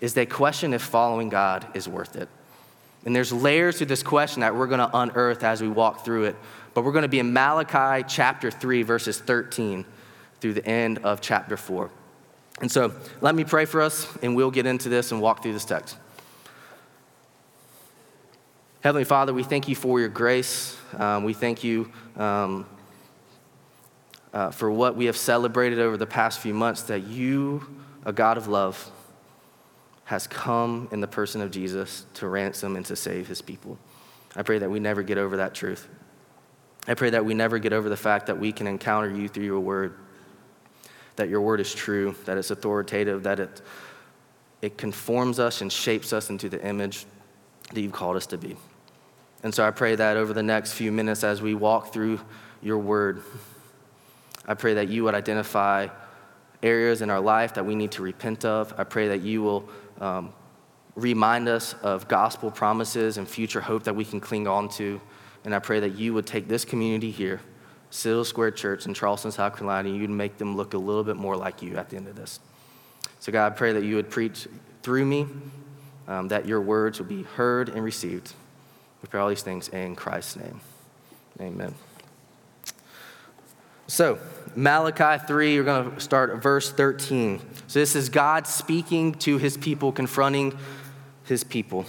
is 0.00 0.14
they 0.14 0.26
question 0.26 0.74
if 0.74 0.82
following 0.82 1.28
God 1.28 1.66
is 1.74 1.88
worth 1.88 2.16
it. 2.16 2.28
And 3.04 3.14
there's 3.14 3.32
layers 3.32 3.78
to 3.78 3.86
this 3.86 4.02
question 4.02 4.40
that 4.40 4.54
we're 4.54 4.66
going 4.66 4.80
to 4.80 4.96
unearth 4.96 5.44
as 5.44 5.62
we 5.62 5.68
walk 5.68 6.04
through 6.04 6.24
it. 6.24 6.36
But 6.74 6.84
we're 6.84 6.92
going 6.92 7.02
to 7.02 7.08
be 7.08 7.20
in 7.20 7.32
Malachi 7.32 8.04
chapter 8.08 8.50
3, 8.50 8.82
verses 8.82 9.18
13 9.18 9.84
through 10.40 10.54
the 10.54 10.66
end 10.66 10.98
of 10.98 11.20
chapter 11.20 11.56
4. 11.56 11.90
And 12.60 12.70
so 12.70 12.94
let 13.20 13.34
me 13.34 13.44
pray 13.44 13.64
for 13.64 13.80
us, 13.80 14.08
and 14.22 14.34
we'll 14.34 14.50
get 14.50 14.66
into 14.66 14.88
this 14.88 15.12
and 15.12 15.20
walk 15.20 15.42
through 15.42 15.52
this 15.52 15.64
text. 15.64 15.96
Heavenly 18.80 19.04
Father, 19.04 19.32
we 19.32 19.42
thank 19.42 19.68
you 19.68 19.74
for 19.74 20.00
your 20.00 20.08
grace. 20.08 20.76
Um, 20.96 21.24
we 21.24 21.32
thank 21.32 21.64
you 21.64 21.90
um, 22.16 22.66
uh, 24.32 24.50
for 24.50 24.70
what 24.70 24.96
we 24.96 25.06
have 25.06 25.16
celebrated 25.16 25.78
over 25.78 25.96
the 25.96 26.06
past 26.06 26.40
few 26.40 26.54
months 26.54 26.82
that 26.82 27.04
you, 27.04 27.66
a 28.04 28.12
God 28.12 28.36
of 28.36 28.48
love, 28.48 28.90
has 30.06 30.28
come 30.28 30.88
in 30.92 31.00
the 31.00 31.06
person 31.06 31.40
of 31.40 31.50
Jesus 31.50 32.06
to 32.14 32.28
ransom 32.28 32.76
and 32.76 32.86
to 32.86 32.94
save 32.94 33.26
his 33.26 33.42
people. 33.42 33.76
I 34.36 34.42
pray 34.42 34.58
that 34.58 34.70
we 34.70 34.78
never 34.78 35.02
get 35.02 35.18
over 35.18 35.38
that 35.38 35.52
truth. 35.52 35.88
I 36.86 36.94
pray 36.94 37.10
that 37.10 37.24
we 37.24 37.34
never 37.34 37.58
get 37.58 37.72
over 37.72 37.88
the 37.88 37.96
fact 37.96 38.26
that 38.28 38.38
we 38.38 38.52
can 38.52 38.68
encounter 38.68 39.10
you 39.10 39.26
through 39.26 39.44
your 39.44 39.58
word, 39.58 39.94
that 41.16 41.28
your 41.28 41.40
word 41.40 41.60
is 41.60 41.74
true, 41.74 42.14
that 42.24 42.38
it's 42.38 42.52
authoritative, 42.52 43.24
that 43.24 43.40
it, 43.40 43.60
it 44.62 44.78
conforms 44.78 45.40
us 45.40 45.60
and 45.60 45.72
shapes 45.72 46.12
us 46.12 46.30
into 46.30 46.48
the 46.48 46.64
image 46.64 47.04
that 47.72 47.80
you've 47.80 47.92
called 47.92 48.14
us 48.14 48.26
to 48.26 48.38
be. 48.38 48.56
And 49.42 49.52
so 49.52 49.66
I 49.66 49.72
pray 49.72 49.96
that 49.96 50.16
over 50.16 50.32
the 50.32 50.42
next 50.42 50.74
few 50.74 50.92
minutes 50.92 51.24
as 51.24 51.42
we 51.42 51.54
walk 51.54 51.92
through 51.92 52.20
your 52.62 52.78
word, 52.78 53.22
I 54.46 54.54
pray 54.54 54.74
that 54.74 54.88
you 54.88 55.02
would 55.02 55.16
identify 55.16 55.88
areas 56.62 57.02
in 57.02 57.10
our 57.10 57.20
life 57.20 57.54
that 57.54 57.66
we 57.66 57.74
need 57.74 57.90
to 57.92 58.02
repent 58.02 58.44
of. 58.44 58.72
I 58.78 58.84
pray 58.84 59.08
that 59.08 59.22
you 59.22 59.42
will 59.42 59.68
um, 60.00 60.32
remind 60.94 61.48
us 61.48 61.74
of 61.82 62.08
gospel 62.08 62.50
promises 62.50 63.18
and 63.18 63.28
future 63.28 63.60
hope 63.60 63.84
that 63.84 63.94
we 63.94 64.04
can 64.04 64.20
cling 64.20 64.48
on 64.48 64.68
to. 64.70 65.00
And 65.44 65.54
I 65.54 65.58
pray 65.58 65.80
that 65.80 65.96
you 65.96 66.14
would 66.14 66.26
take 66.26 66.48
this 66.48 66.64
community 66.64 67.10
here, 67.10 67.40
Citadel 67.90 68.24
Square 68.24 68.52
Church 68.52 68.86
in 68.86 68.94
Charleston, 68.94 69.30
South 69.30 69.56
Carolina, 69.56 69.88
and 69.88 69.98
you'd 69.98 70.10
make 70.10 70.38
them 70.38 70.56
look 70.56 70.74
a 70.74 70.78
little 70.78 71.04
bit 71.04 71.16
more 71.16 71.36
like 71.36 71.62
you 71.62 71.76
at 71.76 71.88
the 71.90 71.96
end 71.96 72.08
of 72.08 72.16
this. 72.16 72.40
So, 73.20 73.30
God, 73.30 73.52
I 73.52 73.54
pray 73.54 73.72
that 73.72 73.84
you 73.84 73.96
would 73.96 74.10
preach 74.10 74.48
through 74.82 75.04
me, 75.04 75.26
um, 76.08 76.28
that 76.28 76.46
your 76.46 76.60
words 76.60 76.98
would 76.98 77.08
be 77.08 77.22
heard 77.22 77.68
and 77.68 77.84
received. 77.84 78.32
We 79.02 79.08
pray 79.08 79.20
all 79.20 79.28
these 79.28 79.42
things 79.42 79.68
in 79.68 79.94
Christ's 79.94 80.36
name. 80.36 80.60
Amen. 81.40 81.74
So, 83.86 84.18
Malachi 84.56 85.22
3, 85.26 85.58
we're 85.58 85.64
going 85.64 85.94
to 85.94 86.00
start 86.00 86.42
verse 86.42 86.72
13. 86.72 87.40
So, 87.66 87.78
this 87.78 87.94
is 87.94 88.08
God 88.08 88.46
speaking 88.46 89.12
to 89.16 89.36
his 89.36 89.58
people, 89.58 89.92
confronting 89.92 90.58
his 91.24 91.44
people. 91.44 91.84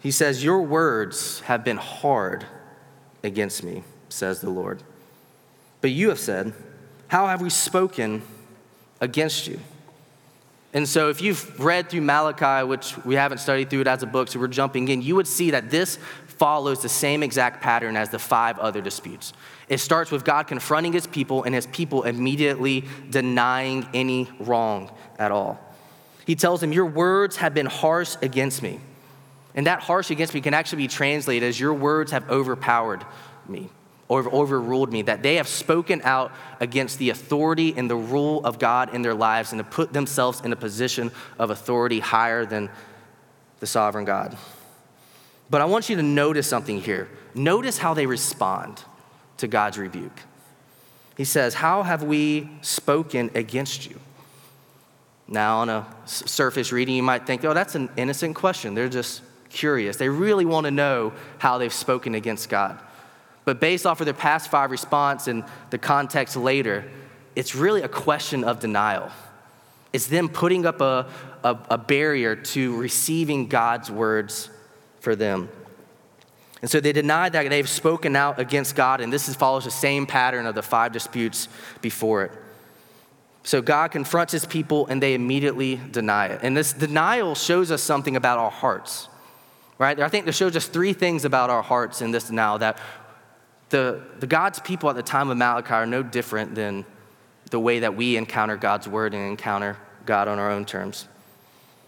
He 0.00 0.10
says, 0.10 0.44
Your 0.44 0.60
words 0.60 1.40
have 1.40 1.64
been 1.64 1.78
hard 1.78 2.44
against 3.24 3.64
me, 3.64 3.82
says 4.10 4.42
the 4.42 4.50
Lord. 4.50 4.82
But 5.80 5.90
you 5.90 6.10
have 6.10 6.20
said, 6.20 6.52
How 7.08 7.26
have 7.28 7.40
we 7.40 7.48
spoken 7.48 8.22
against 9.00 9.48
you? 9.48 9.58
And 10.76 10.86
so, 10.86 11.08
if 11.08 11.22
you've 11.22 11.58
read 11.58 11.88
through 11.88 12.02
Malachi, 12.02 12.62
which 12.66 12.98
we 12.98 13.14
haven't 13.14 13.38
studied 13.38 13.70
through 13.70 13.80
it 13.80 13.86
as 13.86 14.02
a 14.02 14.06
book, 14.06 14.28
so 14.28 14.38
we're 14.38 14.46
jumping 14.46 14.88
in, 14.88 15.00
you 15.00 15.16
would 15.16 15.26
see 15.26 15.52
that 15.52 15.70
this 15.70 15.98
follows 16.26 16.82
the 16.82 16.88
same 16.90 17.22
exact 17.22 17.62
pattern 17.62 17.96
as 17.96 18.10
the 18.10 18.18
five 18.18 18.58
other 18.58 18.82
disputes. 18.82 19.32
It 19.70 19.78
starts 19.78 20.10
with 20.10 20.22
God 20.22 20.48
confronting 20.48 20.92
his 20.92 21.06
people 21.06 21.44
and 21.44 21.54
his 21.54 21.66
people 21.68 22.02
immediately 22.02 22.84
denying 23.08 23.88
any 23.94 24.28
wrong 24.38 24.90
at 25.18 25.32
all. 25.32 25.58
He 26.26 26.34
tells 26.34 26.60
them, 26.60 26.72
Your 26.72 26.84
words 26.84 27.36
have 27.36 27.54
been 27.54 27.64
harsh 27.64 28.14
against 28.20 28.62
me. 28.62 28.78
And 29.54 29.66
that 29.66 29.80
harsh 29.80 30.10
against 30.10 30.34
me 30.34 30.42
can 30.42 30.52
actually 30.52 30.82
be 30.82 30.88
translated 30.88 31.48
as 31.48 31.58
your 31.58 31.72
words 31.72 32.12
have 32.12 32.28
overpowered 32.28 33.02
me 33.48 33.70
or 34.08 34.28
overruled 34.32 34.92
me, 34.92 35.02
that 35.02 35.22
they 35.22 35.36
have 35.36 35.48
spoken 35.48 36.00
out 36.04 36.32
against 36.60 36.98
the 36.98 37.10
authority 37.10 37.74
and 37.76 37.90
the 37.90 37.96
rule 37.96 38.44
of 38.44 38.58
God 38.58 38.94
in 38.94 39.02
their 39.02 39.14
lives 39.14 39.52
and 39.52 39.58
to 39.58 39.64
put 39.64 39.92
themselves 39.92 40.40
in 40.42 40.52
a 40.52 40.56
position 40.56 41.10
of 41.38 41.50
authority 41.50 42.00
higher 42.00 42.46
than 42.46 42.70
the 43.60 43.66
sovereign 43.66 44.04
God. 44.04 44.36
But 45.50 45.60
I 45.60 45.64
want 45.64 45.88
you 45.88 45.96
to 45.96 46.02
notice 46.02 46.46
something 46.46 46.80
here. 46.80 47.08
Notice 47.34 47.78
how 47.78 47.94
they 47.94 48.06
respond 48.06 48.82
to 49.38 49.46
God's 49.46 49.78
rebuke. 49.78 50.20
He 51.16 51.24
says, 51.24 51.54
How 51.54 51.82
have 51.82 52.02
we 52.02 52.48
spoken 52.62 53.30
against 53.34 53.88
you? 53.88 53.98
Now, 55.28 55.58
on 55.58 55.68
a 55.68 55.86
surface 56.04 56.70
reading, 56.70 56.94
you 56.94 57.02
might 57.02 57.26
think, 57.26 57.44
oh, 57.44 57.52
that's 57.52 57.74
an 57.74 57.88
innocent 57.96 58.36
question. 58.36 58.74
They're 58.74 58.88
just 58.88 59.22
curious. 59.50 59.96
They 59.96 60.08
really 60.08 60.44
want 60.44 60.66
to 60.66 60.70
know 60.70 61.12
how 61.38 61.58
they've 61.58 61.72
spoken 61.72 62.14
against 62.14 62.48
God. 62.48 62.78
But 63.46 63.60
based 63.60 63.86
off 63.86 64.00
of 64.00 64.04
their 64.04 64.12
past 64.12 64.50
five 64.50 64.70
response 64.70 65.28
and 65.28 65.44
the 65.70 65.78
context 65.78 66.36
later, 66.36 66.84
it's 67.34 67.54
really 67.54 67.80
a 67.80 67.88
question 67.88 68.44
of 68.44 68.60
denial. 68.60 69.10
It's 69.92 70.08
them 70.08 70.28
putting 70.28 70.66
up 70.66 70.82
a, 70.82 71.06
a, 71.42 71.56
a 71.70 71.78
barrier 71.78 72.36
to 72.36 72.76
receiving 72.76 73.46
God's 73.46 73.90
words 73.90 74.50
for 75.00 75.16
them. 75.16 75.48
And 76.60 76.70
so 76.70 76.80
they 76.80 76.92
deny 76.92 77.28
that 77.28 77.48
they've 77.48 77.68
spoken 77.68 78.16
out 78.16 78.40
against 78.40 78.74
God, 78.74 79.00
and 79.00 79.12
this 79.12 79.28
is, 79.28 79.36
follows 79.36 79.64
the 79.64 79.70
same 79.70 80.06
pattern 80.06 80.46
of 80.46 80.56
the 80.56 80.62
five 80.62 80.92
disputes 80.92 81.48
before 81.80 82.24
it. 82.24 82.32
So 83.44 83.62
God 83.62 83.92
confronts 83.92 84.32
his 84.32 84.44
people 84.44 84.88
and 84.88 85.00
they 85.00 85.14
immediately 85.14 85.80
deny 85.92 86.26
it. 86.26 86.40
And 86.42 86.56
this 86.56 86.72
denial 86.72 87.36
shows 87.36 87.70
us 87.70 87.80
something 87.80 88.16
about 88.16 88.40
our 88.40 88.50
hearts, 88.50 89.08
right? 89.78 90.00
I 90.00 90.08
think 90.08 90.26
it 90.26 90.32
shows 90.32 90.56
us 90.56 90.66
three 90.66 90.92
things 90.92 91.24
about 91.24 91.48
our 91.48 91.62
hearts 91.62 92.02
in 92.02 92.10
this 92.10 92.24
denial 92.24 92.58
that 92.58 92.80
the, 93.70 94.02
the 94.20 94.26
God's 94.26 94.60
people 94.60 94.88
at 94.90 94.96
the 94.96 95.02
time 95.02 95.30
of 95.30 95.36
Malachi 95.36 95.72
are 95.72 95.86
no 95.86 96.02
different 96.02 96.54
than 96.54 96.84
the 97.50 97.60
way 97.60 97.80
that 97.80 97.96
we 97.96 98.16
encounter 98.16 98.56
God's 98.56 98.88
word 98.88 99.14
and 99.14 99.28
encounter 99.28 99.76
God 100.04 100.28
on 100.28 100.38
our 100.38 100.50
own 100.50 100.64
terms. 100.64 101.06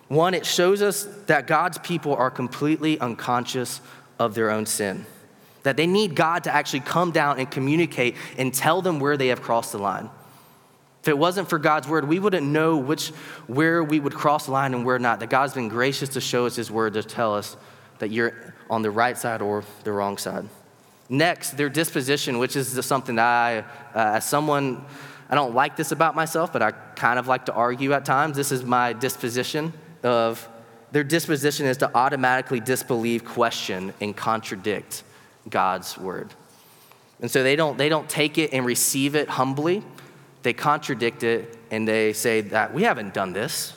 One, 0.08 0.34
it 0.34 0.46
shows 0.46 0.82
us 0.82 1.04
that 1.26 1.46
God's 1.46 1.78
people 1.78 2.14
are 2.14 2.30
completely 2.30 2.98
unconscious 2.98 3.80
of 4.18 4.34
their 4.34 4.50
own 4.50 4.66
sin, 4.66 5.04
that 5.62 5.76
they 5.76 5.86
need 5.86 6.14
God 6.14 6.44
to 6.44 6.54
actually 6.54 6.80
come 6.80 7.12
down 7.12 7.38
and 7.38 7.50
communicate 7.50 8.16
and 8.36 8.52
tell 8.52 8.82
them 8.82 9.00
where 9.00 9.16
they 9.16 9.28
have 9.28 9.42
crossed 9.42 9.72
the 9.72 9.78
line. 9.78 10.10
If 11.02 11.08
it 11.08 11.18
wasn't 11.18 11.48
for 11.48 11.58
God's 11.58 11.86
word, 11.86 12.08
we 12.08 12.18
wouldn't 12.18 12.46
know 12.46 12.76
which, 12.76 13.10
where 13.46 13.84
we 13.84 14.00
would 14.00 14.14
cross 14.14 14.46
the 14.46 14.52
line 14.52 14.74
and 14.74 14.84
where 14.84 14.98
not. 14.98 15.20
That 15.20 15.30
God's 15.30 15.54
been 15.54 15.68
gracious 15.68 16.10
to 16.10 16.20
show 16.20 16.46
us 16.46 16.56
his 16.56 16.70
word 16.70 16.94
to 16.94 17.02
tell 17.02 17.34
us 17.34 17.56
that 17.98 18.10
you're 18.10 18.54
on 18.68 18.82
the 18.82 18.90
right 18.90 19.16
side 19.16 19.40
or 19.40 19.62
the 19.84 19.92
wrong 19.92 20.18
side. 20.18 20.48
Next, 21.08 21.56
their 21.56 21.68
disposition, 21.68 22.38
which 22.38 22.56
is 22.56 22.84
something 22.84 23.16
that 23.16 23.24
I, 23.24 23.58
uh, 23.58 24.16
as 24.16 24.28
someone, 24.28 24.84
I 25.30 25.34
don't 25.34 25.54
like 25.54 25.76
this 25.76 25.92
about 25.92 26.14
myself, 26.14 26.52
but 26.52 26.62
I 26.62 26.72
kind 26.72 27.18
of 27.18 27.26
like 27.26 27.46
to 27.46 27.52
argue 27.52 27.92
at 27.92 28.04
times. 28.04 28.36
This 28.36 28.52
is 28.52 28.64
my 28.64 28.92
disposition 28.92 29.72
of 30.02 30.46
their 30.92 31.04
disposition 31.04 31.66
is 31.66 31.76
to 31.78 31.94
automatically 31.94 32.60
disbelieve, 32.60 33.24
question, 33.24 33.92
and 34.00 34.16
contradict 34.16 35.02
God's 35.48 35.98
word. 35.98 36.32
And 37.20 37.30
so 37.30 37.42
they 37.42 37.56
don't, 37.56 37.76
they 37.76 37.88
don't 37.88 38.08
take 38.08 38.38
it 38.38 38.52
and 38.52 38.64
receive 38.64 39.14
it 39.14 39.28
humbly 39.28 39.82
they 40.42 40.52
contradict 40.52 41.22
it 41.22 41.58
and 41.70 41.86
they 41.86 42.12
say 42.12 42.40
that 42.40 42.72
we 42.72 42.82
haven't 42.82 43.14
done 43.14 43.32
this. 43.32 43.74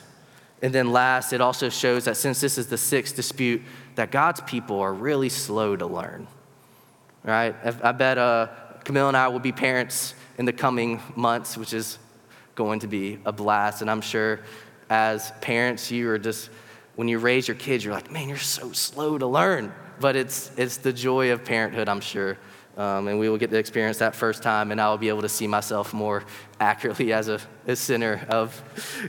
And 0.62 0.72
then 0.72 0.92
last, 0.92 1.32
it 1.32 1.40
also 1.40 1.68
shows 1.68 2.04
that 2.04 2.16
since 2.16 2.40
this 2.40 2.56
is 2.56 2.68
the 2.68 2.78
sixth 2.78 3.16
dispute, 3.16 3.62
that 3.96 4.10
God's 4.10 4.40
people 4.42 4.80
are 4.80 4.94
really 4.94 5.28
slow 5.28 5.76
to 5.76 5.86
learn. 5.86 6.28
Right? 7.24 7.54
I 7.82 7.92
bet 7.92 8.18
uh, 8.18 8.48
Camille 8.84 9.08
and 9.08 9.16
I 9.16 9.28
will 9.28 9.38
be 9.38 9.52
parents 9.52 10.14
in 10.38 10.44
the 10.44 10.52
coming 10.52 11.00
months, 11.14 11.56
which 11.56 11.72
is 11.72 11.98
going 12.54 12.80
to 12.80 12.88
be 12.88 13.18
a 13.24 13.32
blast. 13.32 13.80
And 13.80 13.90
I'm 13.90 14.00
sure 14.00 14.40
as 14.90 15.32
parents, 15.40 15.90
you 15.90 16.10
are 16.10 16.18
just, 16.18 16.50
when 16.96 17.08
you 17.08 17.18
raise 17.18 17.46
your 17.46 17.56
kids, 17.56 17.84
you're 17.84 17.94
like, 17.94 18.10
man, 18.10 18.28
you're 18.28 18.38
so 18.38 18.72
slow 18.72 19.18
to 19.18 19.26
learn. 19.26 19.72
But 20.00 20.16
it's, 20.16 20.50
it's 20.56 20.78
the 20.78 20.92
joy 20.92 21.32
of 21.32 21.44
parenthood, 21.44 21.88
I'm 21.88 22.00
sure. 22.00 22.38
Um, 22.76 23.06
and 23.06 23.18
we 23.18 23.28
will 23.28 23.38
get 23.38 23.50
to 23.50 23.58
experience 23.58 23.98
that 23.98 24.16
first 24.16 24.42
time, 24.42 24.72
and 24.72 24.80
I 24.80 24.88
will 24.88 24.98
be 24.98 25.10
able 25.10 25.22
to 25.22 25.28
see 25.28 25.46
myself 25.46 25.92
more 25.92 26.24
accurately 26.58 27.12
as 27.12 27.28
a, 27.28 27.38
a 27.66 27.76
sinner 27.76 28.26
of 28.28 28.60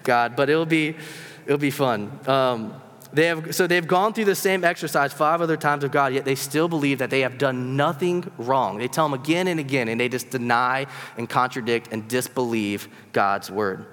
God. 0.04 0.36
But 0.36 0.50
it'll 0.50 0.66
be, 0.66 0.98
it'll 1.46 1.58
be 1.58 1.72
fun. 1.72 2.20
Um, 2.28 2.82
they 3.14 3.28
have, 3.28 3.56
so 3.56 3.68
they've 3.68 3.88
gone 3.88 4.14
through 4.14 4.26
the 4.26 4.36
same 4.36 4.64
exercise 4.64 5.14
five 5.14 5.40
other 5.40 5.56
times 5.56 5.84
of 5.84 5.92
God, 5.92 6.14
yet 6.14 6.26
they 6.26 6.34
still 6.34 6.68
believe 6.68 6.98
that 6.98 7.12
they 7.12 7.22
have 7.22 7.38
done 7.38 7.76
nothing 7.76 8.30
wrong. 8.40 8.80
They 8.80 8.88
tell 8.88 9.08
them 9.08 9.14
again 9.14 9.48
and 9.48 9.60
again, 9.60 9.88
and 9.88 10.02
they 10.02 10.10
just 10.10 10.32
deny 10.32 10.88
and 11.16 11.30
contradict 11.30 11.90
and 11.92 12.08
disbelieve 12.08 12.88
God's 13.12 13.52
word. 13.52 13.86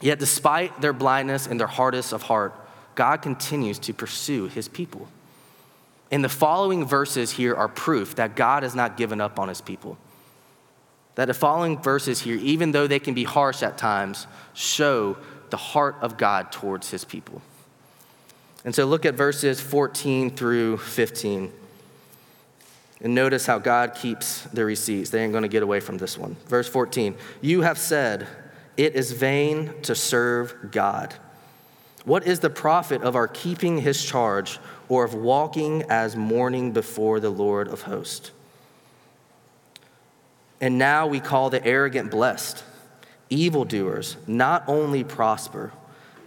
Yet, 0.00 0.18
despite 0.18 0.80
their 0.80 0.94
blindness 0.94 1.46
and 1.46 1.60
their 1.60 1.66
hardest 1.66 2.12
of 2.14 2.22
heart, 2.22 2.54
God 2.94 3.20
continues 3.20 3.78
to 3.80 3.92
pursue 3.92 4.46
his 4.46 4.68
people. 4.68 5.06
And 6.10 6.24
the 6.24 6.28
following 6.28 6.86
verses 6.86 7.32
here 7.32 7.54
are 7.54 7.68
proof 7.68 8.14
that 8.16 8.36
God 8.36 8.62
has 8.62 8.74
not 8.74 8.96
given 8.96 9.20
up 9.20 9.38
on 9.38 9.48
his 9.48 9.60
people. 9.60 9.98
That 11.16 11.26
the 11.26 11.34
following 11.34 11.80
verses 11.80 12.22
here, 12.22 12.36
even 12.36 12.72
though 12.72 12.86
they 12.86 12.98
can 12.98 13.14
be 13.14 13.24
harsh 13.24 13.62
at 13.62 13.76
times, 13.76 14.26
show 14.54 15.16
the 15.50 15.56
heart 15.56 15.96
of 16.00 16.16
God 16.16 16.50
towards 16.50 16.90
his 16.90 17.04
people. 17.04 17.42
And 18.64 18.74
so 18.74 18.86
look 18.86 19.04
at 19.04 19.14
verses 19.14 19.60
14 19.60 20.30
through 20.30 20.78
15. 20.78 21.52
And 23.02 23.14
notice 23.14 23.44
how 23.44 23.58
God 23.58 23.94
keeps 23.94 24.42
the 24.44 24.64
receipts. 24.64 25.10
They 25.10 25.22
ain't 25.22 25.32
going 25.32 25.42
to 25.42 25.48
get 25.48 25.62
away 25.62 25.80
from 25.80 25.98
this 25.98 26.16
one. 26.16 26.36
Verse 26.46 26.68
14 26.68 27.14
You 27.42 27.60
have 27.60 27.78
said, 27.78 28.26
It 28.76 28.94
is 28.94 29.12
vain 29.12 29.74
to 29.82 29.94
serve 29.94 30.70
God. 30.70 31.14
What 32.06 32.26
is 32.26 32.40
the 32.40 32.50
profit 32.50 33.02
of 33.02 33.16
our 33.16 33.28
keeping 33.28 33.78
his 33.78 34.02
charge 34.02 34.58
or 34.88 35.04
of 35.04 35.14
walking 35.14 35.82
as 35.88 36.16
mourning 36.16 36.72
before 36.72 37.20
the 37.20 37.30
Lord 37.30 37.68
of 37.68 37.82
hosts? 37.82 38.30
And 40.60 40.78
now 40.78 41.06
we 41.06 41.20
call 41.20 41.50
the 41.50 41.64
arrogant 41.64 42.10
blessed. 42.10 42.62
Evildoers 43.28 44.16
not 44.26 44.64
only 44.66 45.02
prosper, 45.02 45.72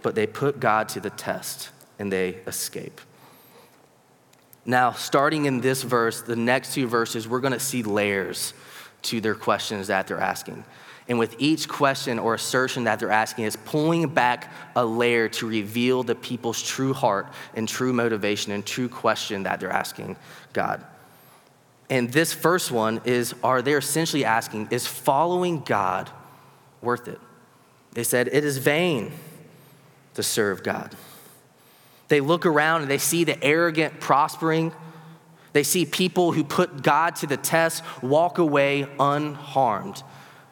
but 0.02 0.14
they 0.14 0.26
put 0.26 0.60
God 0.60 0.88
to 0.90 1.00
the 1.00 1.10
test 1.10 1.70
and 1.98 2.12
they 2.12 2.38
escape. 2.46 3.00
Now, 4.64 4.92
starting 4.92 5.46
in 5.46 5.60
this 5.60 5.82
verse, 5.82 6.22
the 6.22 6.36
next 6.36 6.74
two 6.74 6.86
verses, 6.86 7.26
we're 7.26 7.40
going 7.40 7.54
to 7.54 7.60
see 7.60 7.82
layers 7.82 8.52
to 9.02 9.20
their 9.20 9.34
questions 9.34 9.86
that 9.86 10.06
they're 10.06 10.20
asking. 10.20 10.64
And 11.08 11.18
with 11.18 11.36
each 11.38 11.68
question 11.68 12.18
or 12.18 12.34
assertion 12.34 12.84
that 12.84 12.98
they're 12.98 13.10
asking 13.10 13.44
is 13.44 13.56
pulling 13.56 14.06
back 14.08 14.52
a 14.76 14.84
layer 14.84 15.28
to 15.30 15.48
reveal 15.48 16.02
the 16.02 16.14
people's 16.14 16.62
true 16.62 16.92
heart 16.92 17.28
and 17.54 17.66
true 17.66 17.94
motivation 17.94 18.52
and 18.52 18.64
true 18.64 18.90
question 18.90 19.44
that 19.44 19.58
they're 19.58 19.70
asking 19.70 20.16
God. 20.52 20.84
And 21.88 22.12
this 22.12 22.34
first 22.34 22.70
one 22.70 23.00
is 23.06 23.34
are 23.42 23.62
they 23.62 23.72
essentially 23.72 24.26
asking, 24.26 24.68
is 24.70 24.86
following 24.86 25.60
God 25.60 26.10
worth 26.82 27.08
it? 27.08 27.18
They 27.92 28.04
said, 28.04 28.28
it 28.30 28.44
is 28.44 28.58
vain 28.58 29.12
to 30.12 30.22
serve 30.22 30.62
God. 30.62 30.94
They 32.08 32.20
look 32.20 32.46
around 32.46 32.82
and 32.82 32.90
they 32.90 32.98
see 32.98 33.24
the 33.24 33.42
arrogant 33.44 34.00
prospering. 34.00 34.72
They 35.52 35.62
see 35.62 35.84
people 35.84 36.32
who 36.32 36.44
put 36.44 36.82
God 36.82 37.16
to 37.16 37.26
the 37.26 37.36
test 37.36 37.82
walk 38.02 38.38
away 38.38 38.88
unharmed 38.98 40.02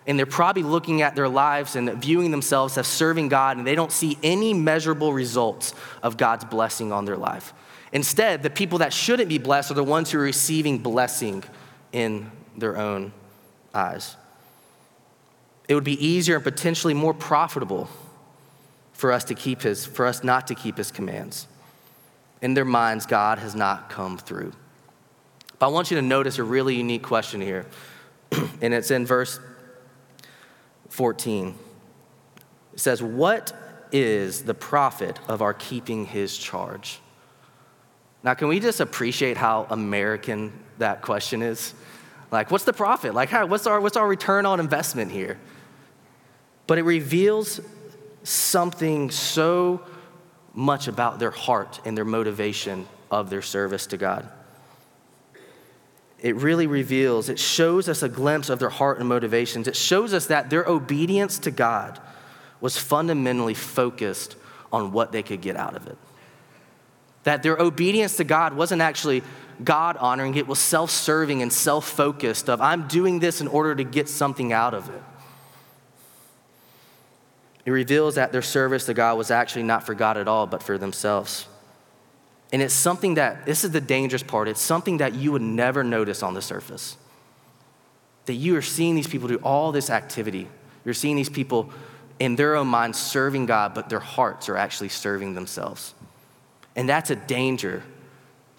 and 0.07 0.19
they're 0.19 0.27
probably 0.27 0.63
looking 0.63 1.03
at 1.03 1.17
their 1.17 1.29
lives 1.29 1.75
and 1.75 1.91
viewing 2.01 2.31
themselves 2.31 2.79
as 2.79 2.87
serving 2.87 3.29
God, 3.29 3.57
and 3.57 3.67
they 3.67 3.75
don't 3.75 3.91
see 3.91 4.17
any 4.23 4.55
measurable 4.55 5.13
results 5.13 5.75
of 6.03 6.17
God's 6.17 6.45
blessing 6.45 6.93
on 6.93 7.05
their 7.05 7.17
life. 7.17 7.53
Instead, 7.93 8.43
the 8.43 8.51
people 8.51 8.79
that 8.79 8.93
shouldn't 8.93 9.29
be 9.29 9.39
blessed 9.39 9.73
are 9.73 9.75
the 9.75 9.85
ones 9.85 10.11
who 10.11 10.19
are 10.19 10.23
receiving 10.23 10.79
blessing 10.79 11.43
in 11.93 12.31
their 12.57 12.77
own 12.77 13.13
eyes. 13.75 14.17
It 15.69 15.75
would 15.75 15.85
be 15.85 16.05
easier 16.05 16.37
and 16.37 16.45
potentially 16.45 16.95
more 16.95 17.15
profitable 17.15 17.89
for 18.97 19.13
us 19.13 19.25
to 19.25 19.35
keep 19.35 19.63
his, 19.63 19.85
for 19.85 20.07
us 20.07 20.25
not 20.25 20.47
to 20.47 20.55
keep 20.55 20.79
his 20.79 20.91
commands. 20.91 21.47
In 22.41 22.55
their 22.55 22.65
minds, 22.65 23.05
God 23.05 23.39
has 23.39 23.55
not 23.55 23.91
come 23.91 24.17
through. 24.17 24.53
But 25.59 25.67
I 25.67 25.69
want 25.69 25.91
you 25.91 25.97
to 25.97 26.03
notice 26.03 26.39
a 26.39 26.45
really 26.45 26.77
unique 26.77 27.03
question 27.03 27.41
here. 27.41 27.67
and 28.63 28.73
it's 28.73 28.91
in 28.91 29.05
verse 29.05 29.39
14. 30.89 31.55
It 32.73 32.81
says, 32.81 33.03
What 33.03 33.53
is 33.93 34.45
the 34.45 34.55
profit 34.55 35.19
of 35.29 35.43
our 35.43 35.53
keeping 35.53 36.07
his 36.07 36.37
charge? 36.37 37.01
Now, 38.23 38.33
can 38.33 38.49
we 38.49 38.61
just 38.61 38.81
appreciate 38.81 39.37
how 39.37 39.67
American 39.69 40.53
that 40.79 41.03
question 41.03 41.43
is? 41.43 41.75
Like, 42.31 42.51
what's 42.51 42.65
the 42.65 42.73
profit? 42.73 43.15
Like, 43.15 43.31
what's, 43.31 43.67
our, 43.67 43.79
what's 43.81 43.97
our 43.97 44.09
return 44.09 44.47
on 44.47 44.59
investment 44.59 45.13
here? 45.13 45.39
But 46.67 46.79
it 46.79 46.83
reveals 46.83 47.61
something 48.27 49.11
so 49.11 49.81
much 50.53 50.89
about 50.89 51.19
their 51.19 51.31
heart 51.31 51.81
and 51.85 51.97
their 51.97 52.05
motivation 52.05 52.87
of 53.11 53.31
their 53.31 53.43
service 53.43 53.87
to 53.87 53.97
God. 53.97 54.29
It 56.19 56.35
really 56.37 56.67
reveals, 56.67 57.29
it 57.29 57.39
shows 57.39 57.89
us 57.89 58.03
a 58.03 58.09
glimpse 58.09 58.49
of 58.49 58.59
their 58.59 58.71
heart 58.71 58.99
and 58.99 59.09
motivations. 59.09 59.69
It 59.69 59.77
shows 59.77 60.15
us 60.15 60.27
that 60.27 60.51
their 60.51 60.65
obedience 60.65 61.39
to 61.41 61.51
God 61.51 62.01
was 62.61 62.77
fundamentally 62.77 63.55
focused 63.55 64.35
on 64.73 64.93
what 64.93 65.13
they 65.13 65.23
could 65.23 65.43
get 65.43 65.57
out 65.57 65.77
of 65.77 65.87
it. 65.87 65.99
That 67.25 67.43
their 67.43 67.57
obedience 67.59 68.17
to 68.17 68.25
God 68.25 68.55
wasn't 68.55 68.83
actually 68.83 69.23
God 69.63 69.97
honoring, 69.99 70.35
it 70.35 70.47
was 70.47 70.59
self 70.59 70.91
serving 70.91 71.43
and 71.43 71.53
self 71.53 71.89
focused, 71.89 72.51
of 72.51 72.61
I'm 72.61 72.89
doing 72.89 73.21
this 73.21 73.41
in 73.41 73.47
order 73.47 73.75
to 73.75 73.85
get 73.85 74.09
something 74.09 74.53
out 74.53 74.75
of 74.75 74.89
it. 74.89 75.03
It 77.67 77.73
reveals 77.73 78.15
that 78.15 78.31
their 78.33 78.43
service 78.43 78.87
to 78.87 78.95
God 78.95 79.19
was 79.19 79.31
actually 79.31 79.65
not 79.65 79.85
for 79.85 79.93
God 79.93 80.17
at 80.17 80.29
all, 80.29 80.47
but 80.47 80.63
for 80.63 80.79
themselves. 80.79 81.49
And 82.53 82.63
it's 82.63 82.73
something 82.73 83.15
that, 83.15 83.45
this 83.45 83.65
is 83.65 83.73
the 83.73 83.81
dangerous 83.81 84.23
part, 84.23 84.47
it's 84.47 84.61
something 84.61 84.99
that 84.99 85.15
you 85.15 85.33
would 85.33 85.43
never 85.43 85.83
notice 85.83 86.23
on 86.23 86.35
the 86.35 86.41
surface. 86.41 86.97
That 88.27 88.35
you 88.35 88.57
are 88.57 88.63
seeing 88.63 88.95
these 88.95 89.09
people 89.09 89.27
do 89.27 89.41
all 89.43 89.73
this 89.73 89.91
activity. 89.91 90.49
You're 90.85 90.95
seeing 90.95 91.17
these 91.17 91.29
people 91.29 91.71
in 92.21 92.37
their 92.37 92.55
own 92.55 92.69
minds 92.69 92.99
serving 92.99 93.47
God, 93.47 93.75
but 93.75 93.89
their 93.89 94.01
hearts 94.01 94.49
are 94.49 94.57
actually 94.57 94.89
serving 94.89 95.35
themselves. 95.35 95.93
And 96.77 96.89
that's 96.89 97.11
a 97.11 97.17
danger 97.17 97.83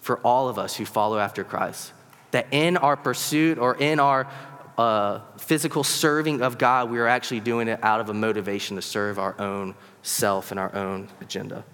for 0.00 0.18
all 0.18 0.48
of 0.48 0.58
us 0.58 0.76
who 0.76 0.84
follow 0.84 1.18
after 1.18 1.44
Christ. 1.44 1.92
That 2.32 2.46
in 2.50 2.76
our 2.76 2.96
pursuit 2.96 3.56
or 3.56 3.74
in 3.74 4.00
our 4.00 4.28
uh, 4.78 5.20
physical 5.36 5.82
serving 5.82 6.40
of 6.40 6.56
God, 6.56 6.88
we 6.88 6.98
are 6.98 7.08
actually 7.08 7.40
doing 7.40 7.66
it 7.66 7.82
out 7.82 8.00
of 8.00 8.08
a 8.08 8.14
motivation 8.14 8.76
to 8.76 8.82
serve 8.82 9.18
our 9.18 9.38
own 9.40 9.74
self 10.02 10.52
and 10.52 10.60
our 10.60 10.74
own 10.74 11.08
agenda. 11.20 11.64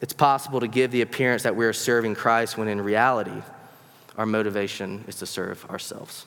It's 0.00 0.12
possible 0.12 0.60
to 0.60 0.68
give 0.68 0.92
the 0.92 1.02
appearance 1.02 1.42
that 1.42 1.56
we 1.56 1.66
are 1.66 1.72
serving 1.72 2.14
Christ 2.14 2.56
when 2.56 2.68
in 2.68 2.80
reality, 2.80 3.42
our 4.16 4.26
motivation 4.26 5.04
is 5.08 5.16
to 5.16 5.26
serve 5.26 5.68
ourselves. 5.68 6.26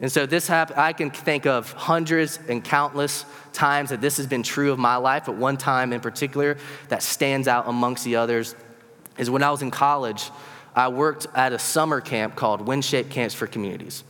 And 0.00 0.10
so 0.10 0.26
this 0.26 0.48
happened, 0.48 0.80
I 0.80 0.92
can 0.92 1.10
think 1.10 1.46
of 1.46 1.70
hundreds 1.72 2.40
and 2.48 2.64
countless 2.64 3.24
times 3.52 3.90
that 3.90 4.00
this 4.00 4.16
has 4.16 4.26
been 4.26 4.42
true 4.42 4.72
of 4.72 4.78
my 4.78 4.96
life, 4.96 5.24
but 5.26 5.36
one 5.36 5.56
time 5.56 5.92
in 5.92 6.00
particular 6.00 6.56
that 6.88 7.02
stands 7.02 7.46
out 7.46 7.68
amongst 7.68 8.04
the 8.04 8.16
others 8.16 8.56
is 9.18 9.30
when 9.30 9.42
I 9.42 9.50
was 9.50 9.62
in 9.62 9.70
college, 9.70 10.30
I 10.74 10.88
worked 10.88 11.26
at 11.34 11.52
a 11.52 11.58
summer 11.58 12.00
camp 12.00 12.34
called 12.34 12.66
WinShape 12.66 13.10
Camps 13.10 13.34
for 13.34 13.46
Communities. 13.46 14.02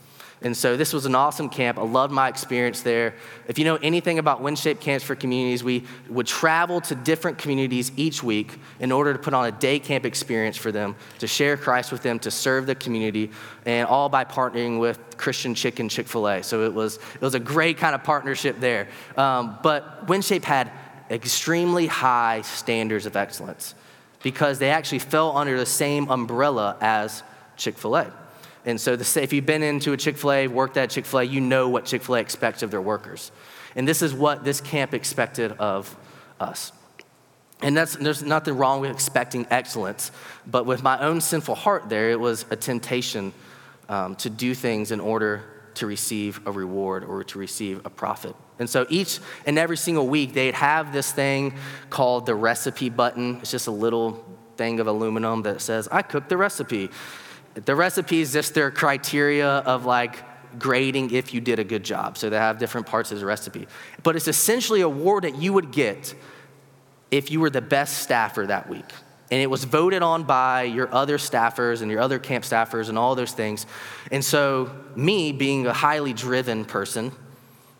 And 0.43 0.57
so 0.57 0.77
this 0.77 0.95
was 0.95 1.05
an 1.05 1.15
awesome 1.15 1.51
camp. 1.51 1.79
I 1.79 1.83
loved 1.83 2.13
my 2.13 2.29
experience 2.29 2.81
there. 2.81 3.15
If 3.47 3.59
you 3.59 3.65
know 3.67 3.77
anything 3.77 4.19
about 4.19 4.43
WinShape 4.43 4.81
Camps 4.81 5.05
for 5.05 5.15
Communities, 5.15 5.63
we 5.63 5.85
would 6.09 6.27
travel 6.27 6.81
to 6.83 6.95
different 6.95 7.37
communities 7.37 7.93
each 7.97 8.23
week 8.23 8.59
in 8.79 8.91
order 8.91 9.13
to 9.13 9.19
put 9.19 9.35
on 9.35 9.47
a 9.47 9.53
day 9.53 9.79
camp 9.79 10.07
experience 10.07 10.57
for 10.57 10.73
them, 10.73 10.97
to 11.19 11.27
share 11.27 11.59
Christ 11.59 11.93
with 11.93 12.03
them, 12.03 12.19
to 12.21 12.31
serve 12.31 12.67
the 12.67 12.75
community, 12.75 13.31
and 13.67 13.87
all 13.87 14.09
by 14.09 14.25
partnering 14.25 14.81
with 14.81 14.99
Christian 15.19 15.55
Chicken 15.55 15.91
Chick 15.91 16.09
fil 16.09 16.27
A. 16.27 16.43
So 16.43 16.65
it 16.65 16.73
was, 16.73 16.97
it 17.15 17.21
was 17.21 17.35
a 17.35 17.41
great 17.41 17.77
kind 17.77 17.95
of 17.95 18.03
partnership 18.03 18.61
there. 18.61 18.89
Um, 19.19 19.59
but 19.63 20.07
WinShape 20.07 20.45
had 20.45 20.73
extremely 21.11 21.87
high 21.87 22.41
standards 22.43 23.05
of 23.05 23.15
excellence 23.15 23.75
because 24.23 24.59
they 24.59 24.71
actually 24.71 25.01
fell 25.01 25.37
under 25.37 25.59
the 25.59 25.67
same 25.67 26.11
umbrella 26.11 26.79
as 26.81 27.23
Chick 27.59 27.77
fil 27.77 27.97
A. 27.97 28.13
And 28.65 28.81
so, 28.81 28.97
the, 28.97 29.23
if 29.23 29.33
you've 29.33 29.47
been 29.47 29.63
into 29.63 29.93
a 29.93 29.97
Chick 29.97 30.17
fil 30.17 30.33
A, 30.33 30.47
worked 30.49 30.77
at 30.77 30.91
Chick 30.91 31.07
fil 31.07 31.21
A, 31.21 31.25
you 31.25 31.41
know 31.41 31.69
what 31.69 31.87
Chick 31.87 32.03
fil 32.03 32.17
A 32.17 32.19
expects 32.21 32.63
of 32.63 32.71
their 32.71 32.83
workers. 32.83 33.33
And 33.77 33.87
this 33.87 34.03
is 34.03 34.13
what 34.13 34.45
this 34.45 34.61
camp 34.61 34.95
expected 34.95 35.53
of 35.53 35.97
us. 36.39 36.73
And 37.63 37.77
that's, 37.77 37.97
there's 37.97 38.23
nothing 38.23 38.57
wrong 38.57 38.81
with 38.81 38.91
expecting 38.91 39.47
excellence, 39.51 40.11
but 40.47 40.65
with 40.65 40.83
my 40.83 40.99
own 41.01 41.21
sinful 41.21 41.55
heart 41.55 41.89
there, 41.89 42.11
it 42.11 42.19
was 42.19 42.47
a 42.51 42.57
temptation 42.57 43.33
um, 43.89 44.17
to 44.17 44.31
do 44.31 44.55
things 44.55 44.93
in 44.93 45.01
order 45.01 45.45
to 45.75 45.87
receive 45.87 46.41
a 46.47 46.53
reward 46.53 47.05
or 47.05 47.23
to 47.25 47.39
receive 47.39 47.85
a 47.85 47.91
profit. 47.91 48.35
And 48.59 48.69
so 48.69 48.87
each 48.89 49.19
and 49.47 49.59
every 49.59 49.77
single 49.77 50.09
week, 50.09 50.33
they'd 50.33 50.55
have 50.55 50.93
this 50.93 51.13
thing 51.13 51.55
called 51.91 52.27
the 52.27 52.35
recipe 52.35 52.89
button. 52.89 53.37
It's 53.37 53.51
just 53.51 53.67
a 53.67 53.73
little 53.73 54.25
thing 54.57 54.81
of 54.81 54.87
aluminum 54.87 55.43
that 55.43 55.61
says, 55.61 55.89
I 55.91 56.03
cooked 56.03 56.29
the 56.29 56.37
recipe. 56.37 56.91
The 57.55 57.75
recipe 57.75 58.21
is 58.21 58.33
just 58.33 58.55
their 58.55 58.71
criteria 58.71 59.49
of 59.49 59.85
like 59.85 60.25
grading 60.59 61.13
if 61.13 61.33
you 61.33 61.41
did 61.41 61.59
a 61.59 61.65
good 61.65 61.85
job. 61.85 62.17
So 62.19 62.31
they 62.31 62.37
have 62.37 62.59
different 62.59 62.87
parts 62.87 63.13
of 63.13 63.21
the 63.21 63.27
recipe. 63.27 63.67
But 64.03 64.17
it's 64.17 64.29
essentially 64.29 64.81
a 64.81 64.87
award 64.87 65.25
that 65.25 65.37
you 65.37 65.53
would 65.53 65.71
get 65.71 66.15
if 67.11 67.31
you 67.31 67.41
were 67.41 67.51
the 67.51 67.61
best 67.61 67.99
staffer 67.99 68.47
that 68.47 68.69
week. 68.69 68.85
And 69.31 69.41
it 69.41 69.47
was 69.47 69.65
voted 69.65 70.03
on 70.03 70.25
by 70.25 70.65
your 70.65 70.93
other 70.93 71.17
staffers 71.17 71.83
and 71.83 71.91
your 71.91 72.01
other 72.01 72.19
camp 72.19 72.45
staffers 72.45 72.89
and 72.89 72.99
all 72.99 73.15
those 73.15 73.33
things. 73.33 73.65
And 74.11 74.25
so, 74.25 74.75
me 74.97 75.31
being 75.31 75.69
a 75.69 75.73
highly 75.73 76.13
driven 76.13 76.65
person, 76.65 77.13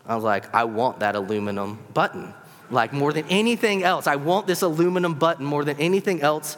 I 0.05 0.15
was 0.15 0.23
like, 0.23 0.53
I 0.55 0.63
want 0.63 1.01
that 1.01 1.15
aluminum 1.15 1.79
button. 1.93 2.33
Like, 2.69 2.93
more 2.93 3.11
than 3.11 3.25
anything 3.27 3.83
else, 3.83 4.07
I 4.07 4.15
want 4.15 4.47
this 4.47 4.61
aluminum 4.61 5.15
button 5.15 5.45
more 5.45 5.65
than 5.65 5.77
anything 5.77 6.21
else 6.21 6.55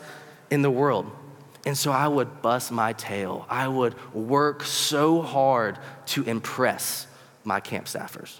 in 0.52 0.62
the 0.62 0.70
world. 0.70 1.12
And 1.66 1.78
so 1.78 1.92
I 1.92 2.08
would 2.08 2.42
bust 2.42 2.72
my 2.72 2.94
tail. 2.94 3.46
I 3.50 3.68
would 3.68 3.96
work 4.14 4.64
so 4.64 5.22
hard 5.22 5.78
to 6.08 6.24
impress 6.24 7.08
my 7.44 7.60
camp 7.60 7.86
staffers. 7.86 8.40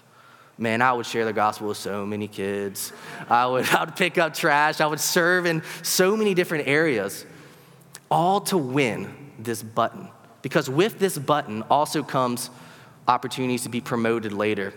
Man, 0.58 0.82
I 0.82 0.92
would 0.92 1.06
share 1.06 1.24
the 1.24 1.32
gospel 1.32 1.68
with 1.68 1.78
so 1.78 2.06
many 2.06 2.28
kids. 2.28 2.92
I 3.28 3.46
would, 3.46 3.68
I 3.70 3.84
would 3.84 3.96
pick 3.96 4.18
up 4.18 4.34
trash. 4.34 4.80
I 4.80 4.86
would 4.86 5.00
serve 5.00 5.46
in 5.46 5.62
so 5.82 6.16
many 6.16 6.34
different 6.34 6.68
areas, 6.68 7.24
all 8.10 8.40
to 8.42 8.58
win 8.58 9.12
this 9.38 9.62
button. 9.62 10.08
Because 10.42 10.68
with 10.68 10.98
this 10.98 11.16
button 11.16 11.62
also 11.70 12.02
comes 12.02 12.50
opportunities 13.08 13.62
to 13.62 13.68
be 13.68 13.80
promoted 13.80 14.32
later 14.32 14.74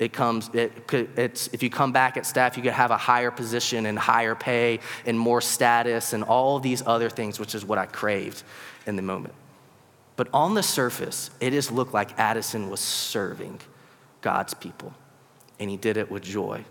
it 0.00 0.14
comes, 0.14 0.48
it, 0.54 0.72
it's, 1.16 1.48
if 1.48 1.62
you 1.62 1.68
come 1.68 1.92
back 1.92 2.16
at 2.16 2.24
staff, 2.24 2.56
you 2.56 2.62
could 2.62 2.72
have 2.72 2.90
a 2.90 2.96
higher 2.96 3.30
position 3.30 3.84
and 3.84 3.98
higher 3.98 4.34
pay 4.34 4.80
and 5.04 5.18
more 5.18 5.42
status 5.42 6.14
and 6.14 6.24
all 6.24 6.58
these 6.58 6.82
other 6.86 7.10
things, 7.10 7.38
which 7.38 7.54
is 7.54 7.66
what 7.66 7.78
I 7.78 7.84
craved 7.84 8.42
in 8.86 8.96
the 8.96 9.02
moment. 9.02 9.34
But 10.16 10.28
on 10.32 10.54
the 10.54 10.62
surface, 10.62 11.30
it 11.38 11.50
just 11.50 11.70
looked 11.70 11.92
like 11.92 12.18
Addison 12.18 12.70
was 12.70 12.80
serving 12.80 13.60
God's 14.22 14.54
people, 14.54 14.94
and 15.58 15.68
he 15.68 15.76
did 15.76 15.98
it 15.98 16.10
with 16.10 16.22
joy. 16.22 16.64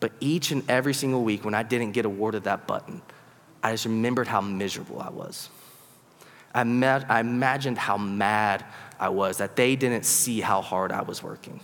But 0.00 0.10
each 0.18 0.50
and 0.50 0.68
every 0.68 0.92
single 0.92 1.22
week, 1.22 1.44
when 1.44 1.54
I 1.54 1.62
didn't 1.62 1.92
get 1.92 2.04
awarded 2.04 2.44
that 2.44 2.66
button, 2.66 3.00
I 3.62 3.70
just 3.70 3.84
remembered 3.84 4.26
how 4.26 4.40
miserable 4.40 5.00
I 5.00 5.10
was. 5.10 5.48
I, 6.52 6.64
met, 6.64 7.08
I 7.08 7.20
imagined 7.20 7.78
how 7.78 7.96
mad 7.96 8.64
I 8.98 9.08
was 9.08 9.38
that 9.38 9.54
they 9.54 9.76
didn't 9.76 10.04
see 10.04 10.40
how 10.40 10.60
hard 10.60 10.90
I 10.90 11.02
was 11.02 11.22
working 11.22 11.60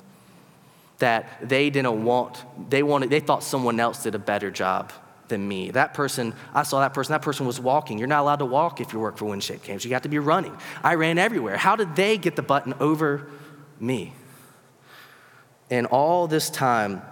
that 0.99 1.49
they 1.49 1.71
didn't 1.71 2.05
want, 2.05 2.45
they 2.71 2.83
wanted, 2.83 3.11
they 3.11 3.21
thought 3.21 3.43
someone 3.43 3.79
else 3.79 4.03
did 4.03 4.15
a 4.15 4.19
better 4.19 4.51
job 4.51 4.93
than 5.29 5.47
me. 5.47 5.71
That 5.71 5.95
person, 5.95 6.35
I 6.55 6.63
saw 6.63 6.81
that 6.81 6.95
person, 6.95 7.13
that 7.13 7.23
person 7.23 7.47
was 7.47 7.61
walking. 7.61 7.99
You're 7.99 8.09
not 8.09 8.21
allowed 8.21 8.41
to 8.41 8.47
walk 8.47 8.81
if 8.81 8.93
you 8.93 8.99
work 8.99 9.17
for 9.17 9.27
WinShape 9.27 9.63
Camps. 9.63 9.85
You 9.85 9.91
got 9.91 10.03
to 10.03 10.09
be 10.09 10.19
running. 10.19 10.57
I 10.83 10.95
ran 10.95 11.19
everywhere. 11.19 11.57
How 11.57 11.77
did 11.77 11.95
they 11.95 12.19
get 12.19 12.35
the 12.35 12.43
button 12.43 12.75
over 12.81 13.29
me? 13.79 14.13
And 15.71 15.87
all 15.87 16.27
this 16.27 16.51
time, 16.51 17.03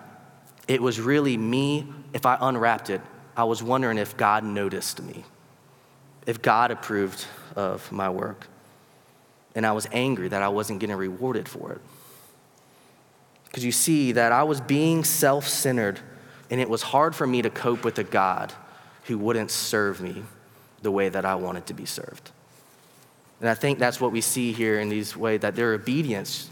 it 0.66 0.83
was 0.83 1.01
really 1.01 1.37
me. 1.37 1.87
If 2.12 2.27
I 2.27 2.38
unwrapped 2.40 2.90
it, 2.90 3.03
I 3.37 3.44
was 3.44 3.62
wondering 3.62 3.99
if 3.99 4.16
God 4.16 4.44
noticed 4.44 5.03
me, 5.03 5.25
if 6.27 6.40
God 6.40 6.70
approved 6.70 7.25
of 7.55 7.92
my 7.92 8.09
work. 8.09 8.46
And 9.55 9.66
I 9.66 9.72
was 9.72 9.87
angry 9.92 10.29
that 10.29 10.42
I 10.42 10.49
wasn't 10.49 10.81
getting 10.81 10.96
rewarded 10.96 11.49
for 11.49 11.72
it. 11.72 11.81
Because 13.57 13.64
you 13.64 13.73
see 13.73 14.12
that 14.12 14.33
I 14.33 14.42
was 14.42 14.61
being 14.61 15.03
self 15.03 15.49
centered, 15.49 15.99
and 16.51 16.61
it 16.61 16.69
was 16.69 16.83
hard 16.83 17.16
for 17.16 17.27
me 17.27 17.40
to 17.40 17.49
cope 17.49 17.85
with 17.85 17.99
a 17.99 18.05
God 18.05 18.53
who 19.05 19.16
wouldn't 19.16 19.51
serve 19.51 19.99
me 19.99 20.25
the 20.83 20.90
way 20.90 21.09
that 21.09 21.25
I 21.25 21.37
wanted 21.37 21.64
to 21.69 21.73
be 21.73 21.87
served. 21.87 22.33
And 23.40 23.49
I 23.49 23.55
think 23.55 23.79
that's 23.79 23.99
what 23.99 24.12
we 24.12 24.21
see 24.21 24.53
here 24.53 24.79
in 24.79 24.90
these 24.90 25.16
ways 25.16 25.40
that 25.40 25.57
their 25.57 25.73
obedience 25.73 26.51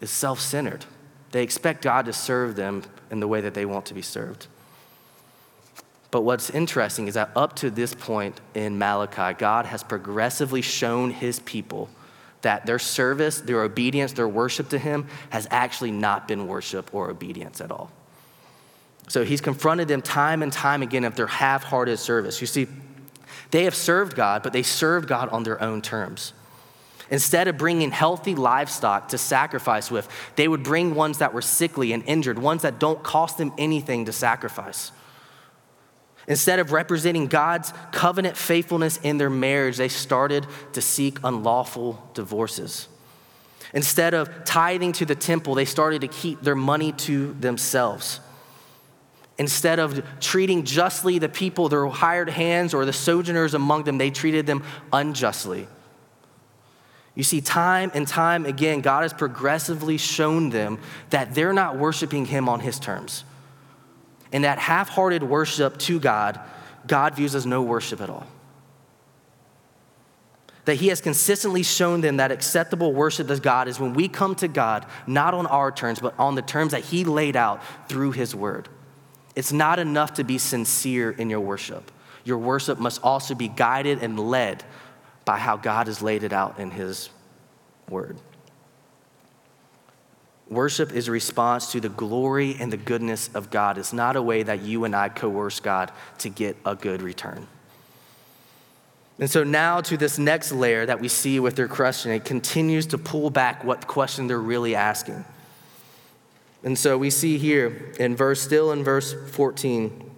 is 0.00 0.12
self 0.12 0.38
centered. 0.38 0.84
They 1.32 1.42
expect 1.42 1.82
God 1.82 2.04
to 2.04 2.12
serve 2.12 2.54
them 2.54 2.84
in 3.10 3.18
the 3.18 3.26
way 3.26 3.40
that 3.40 3.54
they 3.54 3.66
want 3.66 3.84
to 3.86 3.94
be 3.94 4.02
served. 4.02 4.46
But 6.12 6.20
what's 6.20 6.50
interesting 6.50 7.08
is 7.08 7.14
that 7.14 7.30
up 7.34 7.56
to 7.56 7.68
this 7.68 7.94
point 7.94 8.40
in 8.54 8.78
Malachi, 8.78 9.36
God 9.36 9.66
has 9.66 9.82
progressively 9.82 10.62
shown 10.62 11.10
his 11.10 11.40
people 11.40 11.90
that 12.42 12.66
their 12.66 12.78
service, 12.78 13.40
their 13.40 13.62
obedience, 13.62 14.12
their 14.12 14.28
worship 14.28 14.68
to 14.70 14.78
Him 14.78 15.06
has 15.30 15.46
actually 15.50 15.90
not 15.90 16.28
been 16.28 16.46
worship 16.46 16.94
or 16.94 17.10
obedience 17.10 17.60
at 17.60 17.70
all. 17.70 17.90
So 19.08 19.24
he's 19.24 19.40
confronted 19.40 19.88
them 19.88 20.02
time 20.02 20.42
and 20.42 20.52
time 20.52 20.82
again 20.82 21.04
of 21.04 21.16
their 21.16 21.26
half 21.26 21.64
hearted 21.64 21.98
service. 21.98 22.40
You 22.40 22.46
see, 22.46 22.66
they 23.50 23.64
have 23.64 23.74
served 23.74 24.14
God, 24.14 24.42
but 24.42 24.52
they 24.52 24.62
served 24.62 25.08
God 25.08 25.30
on 25.30 25.42
their 25.42 25.60
own 25.62 25.80
terms. 25.80 26.34
Instead 27.10 27.48
of 27.48 27.56
bringing 27.56 27.90
healthy 27.90 28.34
livestock 28.34 29.08
to 29.08 29.18
sacrifice 29.18 29.90
with, 29.90 30.06
they 30.36 30.46
would 30.46 30.62
bring 30.62 30.94
ones 30.94 31.18
that 31.18 31.32
were 31.32 31.40
sickly 31.40 31.94
and 31.94 32.04
injured, 32.04 32.38
ones 32.38 32.62
that 32.62 32.78
don't 32.78 33.02
cost 33.02 33.38
them 33.38 33.50
anything 33.56 34.04
to 34.04 34.12
sacrifice. 34.12 34.92
Instead 36.28 36.58
of 36.58 36.72
representing 36.72 37.26
God's 37.26 37.72
covenant 37.90 38.36
faithfulness 38.36 38.98
in 39.02 39.16
their 39.16 39.30
marriage, 39.30 39.78
they 39.78 39.88
started 39.88 40.46
to 40.74 40.82
seek 40.82 41.18
unlawful 41.24 42.06
divorces. 42.12 42.86
Instead 43.72 44.12
of 44.12 44.44
tithing 44.44 44.92
to 44.92 45.06
the 45.06 45.14
temple, 45.14 45.54
they 45.54 45.64
started 45.64 46.02
to 46.02 46.08
keep 46.08 46.42
their 46.42 46.54
money 46.54 46.92
to 46.92 47.32
themselves. 47.40 48.20
Instead 49.38 49.78
of 49.78 50.02
treating 50.20 50.64
justly 50.64 51.18
the 51.18 51.28
people, 51.28 51.70
their 51.70 51.86
hired 51.86 52.28
hands, 52.28 52.74
or 52.74 52.84
the 52.84 52.92
sojourners 52.92 53.54
among 53.54 53.84
them, 53.84 53.96
they 53.96 54.10
treated 54.10 54.46
them 54.46 54.62
unjustly. 54.92 55.66
You 57.14 57.24
see, 57.24 57.40
time 57.40 57.90
and 57.94 58.06
time 58.06 58.44
again, 58.44 58.80
God 58.80 59.02
has 59.02 59.12
progressively 59.12 59.96
shown 59.96 60.50
them 60.50 60.78
that 61.10 61.34
they're 61.34 61.52
not 61.52 61.78
worshiping 61.78 62.26
Him 62.26 62.48
on 62.48 62.60
His 62.60 62.78
terms. 62.78 63.24
And 64.32 64.44
that 64.44 64.58
half 64.58 64.88
hearted 64.88 65.22
worship 65.22 65.78
to 65.78 65.98
God, 65.98 66.38
God 66.86 67.14
views 67.14 67.34
as 67.34 67.46
no 67.46 67.62
worship 67.62 68.00
at 68.00 68.10
all. 68.10 68.26
That 70.66 70.74
He 70.74 70.88
has 70.88 71.00
consistently 71.00 71.62
shown 71.62 72.02
them 72.02 72.18
that 72.18 72.30
acceptable 72.30 72.92
worship 72.92 73.28
to 73.28 73.38
God 73.38 73.68
is 73.68 73.80
when 73.80 73.94
we 73.94 74.06
come 74.06 74.34
to 74.36 74.48
God, 74.48 74.84
not 75.06 75.32
on 75.32 75.46
our 75.46 75.72
terms, 75.72 75.98
but 75.98 76.14
on 76.18 76.34
the 76.34 76.42
terms 76.42 76.72
that 76.72 76.84
He 76.84 77.04
laid 77.04 77.36
out 77.36 77.62
through 77.88 78.12
His 78.12 78.34
Word. 78.34 78.68
It's 79.34 79.52
not 79.52 79.78
enough 79.78 80.14
to 80.14 80.24
be 80.24 80.36
sincere 80.36 81.10
in 81.10 81.30
your 81.30 81.40
worship. 81.40 81.90
Your 82.24 82.38
worship 82.38 82.78
must 82.78 83.02
also 83.02 83.34
be 83.34 83.48
guided 83.48 84.02
and 84.02 84.18
led 84.20 84.62
by 85.24 85.38
how 85.38 85.56
God 85.56 85.86
has 85.86 86.02
laid 86.02 86.22
it 86.22 86.32
out 86.32 86.58
in 86.58 86.70
His 86.70 87.08
Word. 87.88 88.18
Worship 90.50 90.92
is 90.92 91.08
a 91.08 91.12
response 91.12 91.72
to 91.72 91.80
the 91.80 91.90
glory 91.90 92.56
and 92.58 92.72
the 92.72 92.78
goodness 92.78 93.28
of 93.34 93.50
God. 93.50 93.76
It's 93.76 93.92
not 93.92 94.16
a 94.16 94.22
way 94.22 94.42
that 94.42 94.62
you 94.62 94.84
and 94.84 94.96
I 94.96 95.10
coerce 95.10 95.60
God 95.60 95.92
to 96.18 96.30
get 96.30 96.56
a 96.64 96.74
good 96.74 97.02
return. 97.02 97.46
And 99.18 99.28
so 99.28 99.44
now 99.44 99.80
to 99.82 99.96
this 99.96 100.18
next 100.18 100.52
layer 100.52 100.86
that 100.86 101.00
we 101.00 101.08
see 101.08 101.40
with 101.40 101.56
their 101.56 101.68
question, 101.68 102.12
it 102.12 102.24
continues 102.24 102.86
to 102.86 102.98
pull 102.98 103.30
back 103.30 103.64
what 103.64 103.86
question 103.86 104.26
they're 104.26 104.38
really 104.38 104.74
asking. 104.74 105.24
And 106.62 106.78
so 106.78 106.96
we 106.96 107.10
see 107.10 107.36
here 107.36 107.92
in 107.98 108.16
verse, 108.16 108.40
still 108.40 108.72
in 108.72 108.84
verse 108.84 109.14
14, 109.32 110.10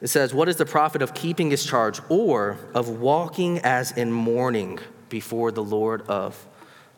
it 0.00 0.08
says, 0.08 0.34
What 0.34 0.48
is 0.48 0.56
the 0.56 0.66
profit 0.66 1.02
of 1.02 1.14
keeping 1.14 1.50
his 1.50 1.64
charge 1.64 2.00
or 2.08 2.58
of 2.74 2.88
walking 2.88 3.58
as 3.60 3.92
in 3.92 4.12
mourning 4.12 4.78
before 5.08 5.50
the 5.50 5.64
Lord 5.64 6.02
of 6.02 6.46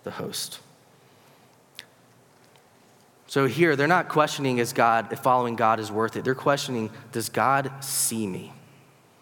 the 0.03 0.11
host? 0.13 0.61
So 3.29 3.47
here, 3.47 3.75
they're 3.75 3.89
not 3.89 4.09
questioning 4.09 4.59
is 4.59 4.73
God, 4.73 5.13
if 5.13 5.19
following 5.21 5.57
God 5.57 5.81
is 5.81 5.91
worth 5.91 6.17
it. 6.17 6.25
They're 6.25 6.35
questioning, 6.35 6.91
does 7.13 7.29
God 7.29 7.73
see 7.81 8.27
me? 8.27 8.53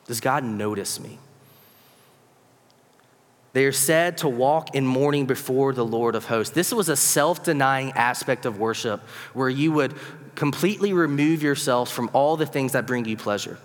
Does 0.07 0.21
God 0.21 0.45
notice 0.45 1.01
me? 1.01 1.19
They 3.55 3.65
are 3.67 3.73
said 3.73 4.19
to 4.19 4.29
walk 4.29 4.75
in 4.75 4.85
mourning 4.85 5.27
before 5.27 5.73
the 5.73 5.85
Lord 5.85 6.17
of 6.17 6.25
hosts. 6.27 6.53
This 6.53 6.73
was 6.73 6.89
a 6.89 6.97
self 6.97 7.45
denying 7.45 7.93
aspect 7.93 8.47
of 8.47 8.59
worship 8.59 9.01
where 9.33 9.49
you 9.49 9.73
would 9.73 9.95
completely 10.35 10.93
remove 10.93 11.43
yourselves 11.43 11.91
from 11.91 12.11
all 12.13 12.37
the 12.37 12.47
things 12.47 12.73
that 12.73 12.87
bring 12.87 13.05
you 13.05 13.17
pleasure. 13.17 13.59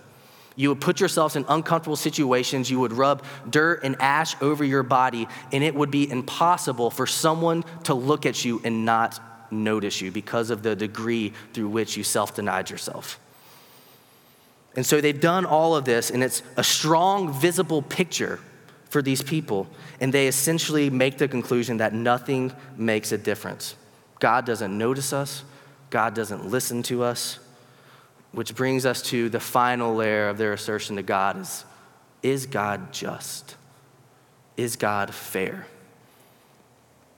You 0.54 0.68
would 0.68 0.80
put 0.80 1.00
yourselves 1.00 1.36
in 1.36 1.44
uncomfortable 1.48 1.96
situations. 1.96 2.70
You 2.70 2.80
would 2.80 2.92
rub 2.92 3.24
dirt 3.48 3.82
and 3.82 3.96
ash 4.00 4.40
over 4.40 4.62
your 4.64 4.84
body, 4.84 5.26
and 5.52 5.64
it 5.64 5.74
would 5.74 5.90
be 5.90 6.08
impossible 6.08 6.90
for 6.90 7.06
someone 7.06 7.64
to 7.84 7.94
look 7.94 8.26
at 8.26 8.44
you 8.44 8.60
and 8.62 8.84
not 8.84 9.18
notice 9.50 10.00
you 10.00 10.10
because 10.10 10.50
of 10.50 10.62
the 10.62 10.76
degree 10.76 11.32
through 11.52 11.68
which 11.68 11.96
you 11.96 12.04
self 12.04 12.34
denied 12.34 12.70
yourself. 12.70 13.18
And 14.76 14.86
so 14.86 15.00
they've 15.00 15.20
done 15.20 15.44
all 15.44 15.74
of 15.74 15.84
this, 15.84 16.10
and 16.10 16.22
it's 16.22 16.42
a 16.56 16.62
strong, 16.62 17.32
visible 17.32 17.82
picture 17.82 18.38
for 18.88 19.02
these 19.02 19.22
people, 19.22 19.66
and 20.00 20.12
they 20.12 20.26
essentially 20.28 20.90
make 20.90 21.18
the 21.18 21.28
conclusion 21.28 21.78
that 21.78 21.92
nothing 21.92 22.52
makes 22.76 23.12
a 23.12 23.18
difference. 23.18 23.74
God 24.20 24.44
doesn't 24.44 24.76
notice 24.76 25.12
us, 25.12 25.44
God 25.90 26.14
doesn't 26.14 26.46
listen 26.46 26.82
to 26.84 27.02
us, 27.02 27.38
which 28.32 28.54
brings 28.54 28.86
us 28.86 29.02
to 29.02 29.28
the 29.28 29.40
final 29.40 29.94
layer 29.94 30.28
of 30.28 30.38
their 30.38 30.52
assertion 30.52 30.96
to 30.96 31.02
God 31.02 31.40
is 31.40 31.64
is 32.22 32.46
God 32.46 32.92
just? 32.92 33.56
Is 34.56 34.76
God 34.76 35.14
fair? 35.14 35.66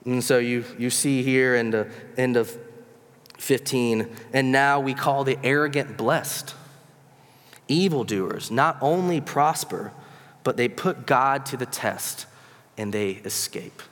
And 0.04 0.22
so 0.22 0.38
you, 0.38 0.64
you 0.78 0.90
see 0.90 1.22
here 1.22 1.54
in 1.54 1.70
the 1.70 1.88
end 2.16 2.36
of 2.36 2.56
15, 3.38 4.08
and 4.32 4.52
now 4.52 4.80
we 4.80 4.94
call 4.94 5.24
the 5.24 5.38
arrogant 5.44 5.96
blessed. 5.96 6.54
Evildoers 7.68 8.50
not 8.50 8.76
only 8.80 9.20
prosper, 9.20 9.92
but 10.44 10.56
they 10.56 10.68
put 10.68 11.06
God 11.06 11.46
to 11.46 11.56
the 11.56 11.66
test 11.66 12.26
and 12.76 12.92
they 12.92 13.10
escape. 13.10 13.82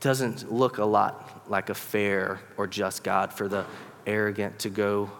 Doesn't 0.00 0.52
look 0.52 0.78
a 0.78 0.84
lot 0.84 1.50
like 1.50 1.70
a 1.70 1.74
fair 1.74 2.40
or 2.56 2.66
just 2.66 3.04
God 3.04 3.32
for 3.32 3.48
the 3.48 3.64
arrogant 4.06 4.58
to 4.60 4.70
go 4.70 5.10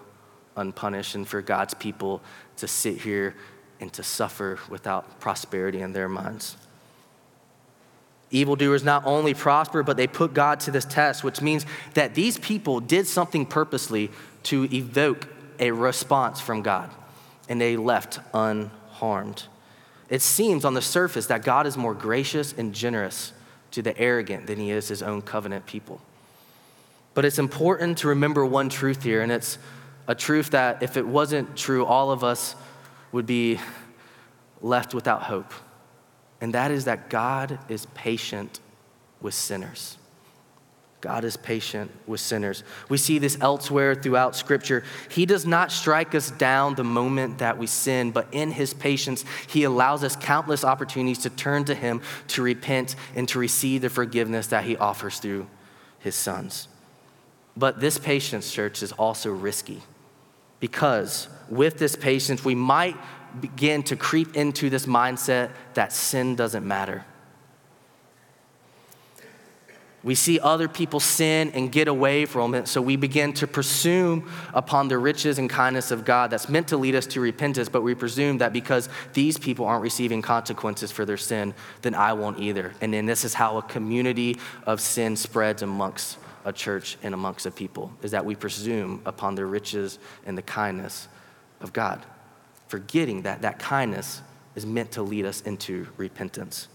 unpunished 0.55 1.15
and 1.15 1.27
for 1.27 1.41
God's 1.41 1.73
people 1.73 2.21
to 2.57 2.67
sit 2.67 3.01
here 3.01 3.35
and 3.79 3.91
to 3.93 4.03
suffer 4.03 4.59
without 4.69 5.19
prosperity 5.19 5.81
in 5.81 5.93
their 5.93 6.09
minds. 6.09 6.57
Evildoers 8.29 8.83
not 8.83 9.05
only 9.05 9.33
prosper, 9.33 9.83
but 9.83 9.95
they 9.95 10.07
put 10.07 10.33
God 10.33 10.59
to 10.61 10.71
this 10.71 10.85
test, 10.85 11.23
which 11.23 11.41
means 11.41 11.65
that 11.93 12.13
these 12.13 12.37
people 12.37 12.79
did 12.79 13.07
something 13.07 13.45
purposely 13.45 14.11
to 14.43 14.65
evoke 14.73 15.27
a 15.59 15.71
response 15.71 16.41
from 16.41 16.61
God, 16.61 16.89
and 17.47 17.59
they 17.59 17.77
left 17.77 18.19
unharmed. 18.33 19.43
It 20.09 20.21
seems 20.21 20.65
on 20.65 20.73
the 20.73 20.81
surface 20.81 21.27
that 21.27 21.43
God 21.43 21.67
is 21.67 21.77
more 21.77 21.93
gracious 21.93 22.53
and 22.53 22.73
generous 22.73 23.33
to 23.71 23.81
the 23.81 23.97
arrogant 23.97 24.47
than 24.47 24.59
he 24.59 24.71
is 24.71 24.87
his 24.87 25.01
own 25.01 25.21
covenant 25.21 25.65
people. 25.65 26.01
But 27.13 27.25
it's 27.25 27.39
important 27.39 27.97
to 27.99 28.09
remember 28.09 28.45
one 28.45 28.69
truth 28.69 29.03
here, 29.03 29.21
and 29.21 29.31
it's 29.31 29.57
a 30.07 30.15
truth 30.15 30.51
that 30.51 30.83
if 30.83 30.97
it 30.97 31.07
wasn't 31.07 31.57
true, 31.57 31.85
all 31.85 32.11
of 32.11 32.23
us 32.23 32.55
would 33.11 33.25
be 33.25 33.59
left 34.61 34.93
without 34.93 35.23
hope. 35.23 35.51
And 36.41 36.53
that 36.53 36.71
is 36.71 36.85
that 36.85 37.09
God 37.09 37.59
is 37.69 37.87
patient 37.87 38.59
with 39.21 39.33
sinners. 39.33 39.97
God 40.99 41.23
is 41.23 41.37
patient 41.37 41.91
with 42.07 42.19
sinners. 42.19 42.63
We 42.89 42.97
see 42.97 43.19
this 43.19 43.37
elsewhere 43.39 43.93
throughout 43.93 44.35
Scripture. 44.35 44.83
He 45.09 45.25
does 45.27 45.45
not 45.45 45.71
strike 45.71 46.15
us 46.15 46.31
down 46.31 46.75
the 46.75 46.83
moment 46.83 47.37
that 47.37 47.57
we 47.57 47.67
sin, 47.67 48.11
but 48.11 48.27
in 48.31 48.51
His 48.51 48.73
patience, 48.73 49.23
He 49.47 49.63
allows 49.63 50.03
us 50.03 50.15
countless 50.15 50.63
opportunities 50.63 51.19
to 51.19 51.29
turn 51.29 51.65
to 51.65 51.75
Him, 51.75 52.01
to 52.29 52.41
repent, 52.41 52.95
and 53.15 53.29
to 53.29 53.37
receive 53.37 53.83
the 53.83 53.89
forgiveness 53.89 54.47
that 54.47 54.63
He 54.63 54.75
offers 54.75 55.19
through 55.19 55.47
His 55.99 56.15
sons. 56.15 56.67
But 57.55 57.79
this 57.79 57.99
patience, 57.99 58.51
church, 58.51 58.81
is 58.81 58.91
also 58.93 59.31
risky 59.31 59.83
because 60.59 61.27
with 61.49 61.77
this 61.77 61.95
patience, 61.95 62.43
we 62.43 62.55
might 62.55 62.95
begin 63.41 63.83
to 63.83 63.95
creep 63.95 64.35
into 64.35 64.69
this 64.69 64.85
mindset 64.85 65.51
that 65.73 65.93
sin 65.93 66.35
doesn't 66.35 66.67
matter 66.67 67.05
we 70.07 70.15
see 70.15 70.39
other 70.39 70.69
people 70.69 71.01
sin 71.01 71.51
and 71.53 71.69
get 71.69 71.89
away 71.89 72.25
from 72.25 72.55
it, 72.55 72.69
so 72.69 72.81
we 72.81 72.95
begin 72.95 73.33
to 73.33 73.45
presume 73.45 74.31
upon 74.53 74.87
the 74.87 74.97
riches 74.97 75.37
and 75.37 75.49
kindness 75.49 75.91
of 75.91 76.05
God 76.05 76.29
that's 76.31 76.47
meant 76.47 76.69
to 76.69 76.77
lead 76.77 76.95
us 76.95 77.05
to 77.07 77.19
repentance, 77.19 77.67
but 77.67 77.81
we 77.81 77.93
presume 77.93 78.37
that 78.37 78.53
because 78.53 78.87
these 79.11 79.37
people 79.37 79.65
aren't 79.65 79.81
receiving 79.81 80.21
consequences 80.21 80.93
for 80.93 81.03
their 81.03 81.17
sin, 81.17 81.53
then 81.81 81.93
I 81.93 82.13
won't 82.13 82.39
either. 82.39 82.73
And 82.79 82.93
then 82.93 83.05
this 83.05 83.25
is 83.25 83.33
how 83.33 83.57
a 83.57 83.61
community 83.61 84.37
of 84.65 84.79
sin 84.79 85.17
spreads 85.17 85.61
amongst 85.61 86.19
a 86.45 86.53
church 86.53 86.97
and 87.03 87.13
amongst 87.13 87.45
a 87.45 87.51
people, 87.51 87.91
is 88.01 88.11
that 88.11 88.23
we 88.23 88.33
presume 88.33 89.01
upon 89.05 89.35
the 89.35 89.45
riches 89.45 89.99
and 90.25 90.37
the 90.37 90.41
kindness 90.41 91.09
of 91.59 91.73
God, 91.73 92.05
forgetting 92.67 93.23
that 93.23 93.41
that 93.41 93.59
kindness 93.59 94.21
is 94.55 94.65
meant 94.65 94.91
to 94.91 95.01
lead 95.01 95.25
us 95.25 95.41
into 95.41 95.87
repentance. 95.97 96.67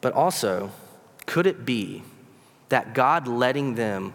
But 0.00 0.12
also, 0.12 0.70
could 1.26 1.46
it 1.46 1.64
be 1.64 2.02
that 2.68 2.94
God 2.94 3.26
letting 3.26 3.74
them 3.74 4.14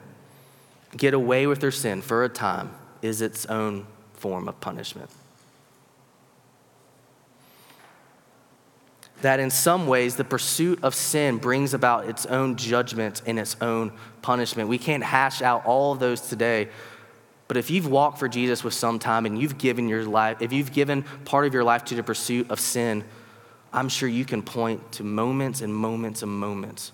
get 0.95 1.13
away 1.13 1.47
with 1.47 1.59
their 1.59 1.71
sin 1.71 2.01
for 2.01 2.23
a 2.23 2.29
time 2.29 2.71
is 3.01 3.21
its 3.21 3.45
own 3.47 3.85
form 4.13 4.47
of 4.47 4.59
punishment? 4.59 5.09
that 9.21 9.39
in 9.39 9.49
some 9.49 9.87
ways 9.87 10.15
the 10.15 10.23
pursuit 10.23 10.79
of 10.83 10.95
sin 10.95 11.37
brings 11.37 11.73
about 11.73 12.07
its 12.07 12.25
own 12.25 12.55
judgment 12.55 13.21
and 13.25 13.37
its 13.37 13.55
own 13.61 13.91
punishment. 14.21 14.69
We 14.69 14.77
can't 14.77 15.03
hash 15.03 15.41
out 15.41 15.65
all 15.65 15.91
of 15.91 15.99
those 15.99 16.21
today. 16.21 16.69
But 17.49 17.57
if 17.57 17.71
you've 17.71 17.87
walked 17.87 18.19
for 18.19 18.29
Jesus 18.29 18.63
with 18.63 18.75
some 18.75 18.99
time 18.99 19.25
and 19.25 19.41
you've 19.41 19.57
given 19.57 19.89
your 19.89 20.05
life, 20.05 20.39
if 20.39 20.53
you've 20.53 20.71
given 20.71 21.01
part 21.25 21.47
of 21.47 21.53
your 21.53 21.63
life 21.63 21.83
to 21.85 21.95
the 21.95 22.03
pursuit 22.03 22.51
of 22.51 22.59
sin, 22.59 23.03
I'm 23.73 23.89
sure 23.89 24.07
you 24.07 24.23
can 24.23 24.43
point 24.43 24.91
to 24.93 25.03
moments 25.03 25.61
and 25.61 25.73
moments 25.73 26.21
and 26.21 26.31
moments 26.31 26.91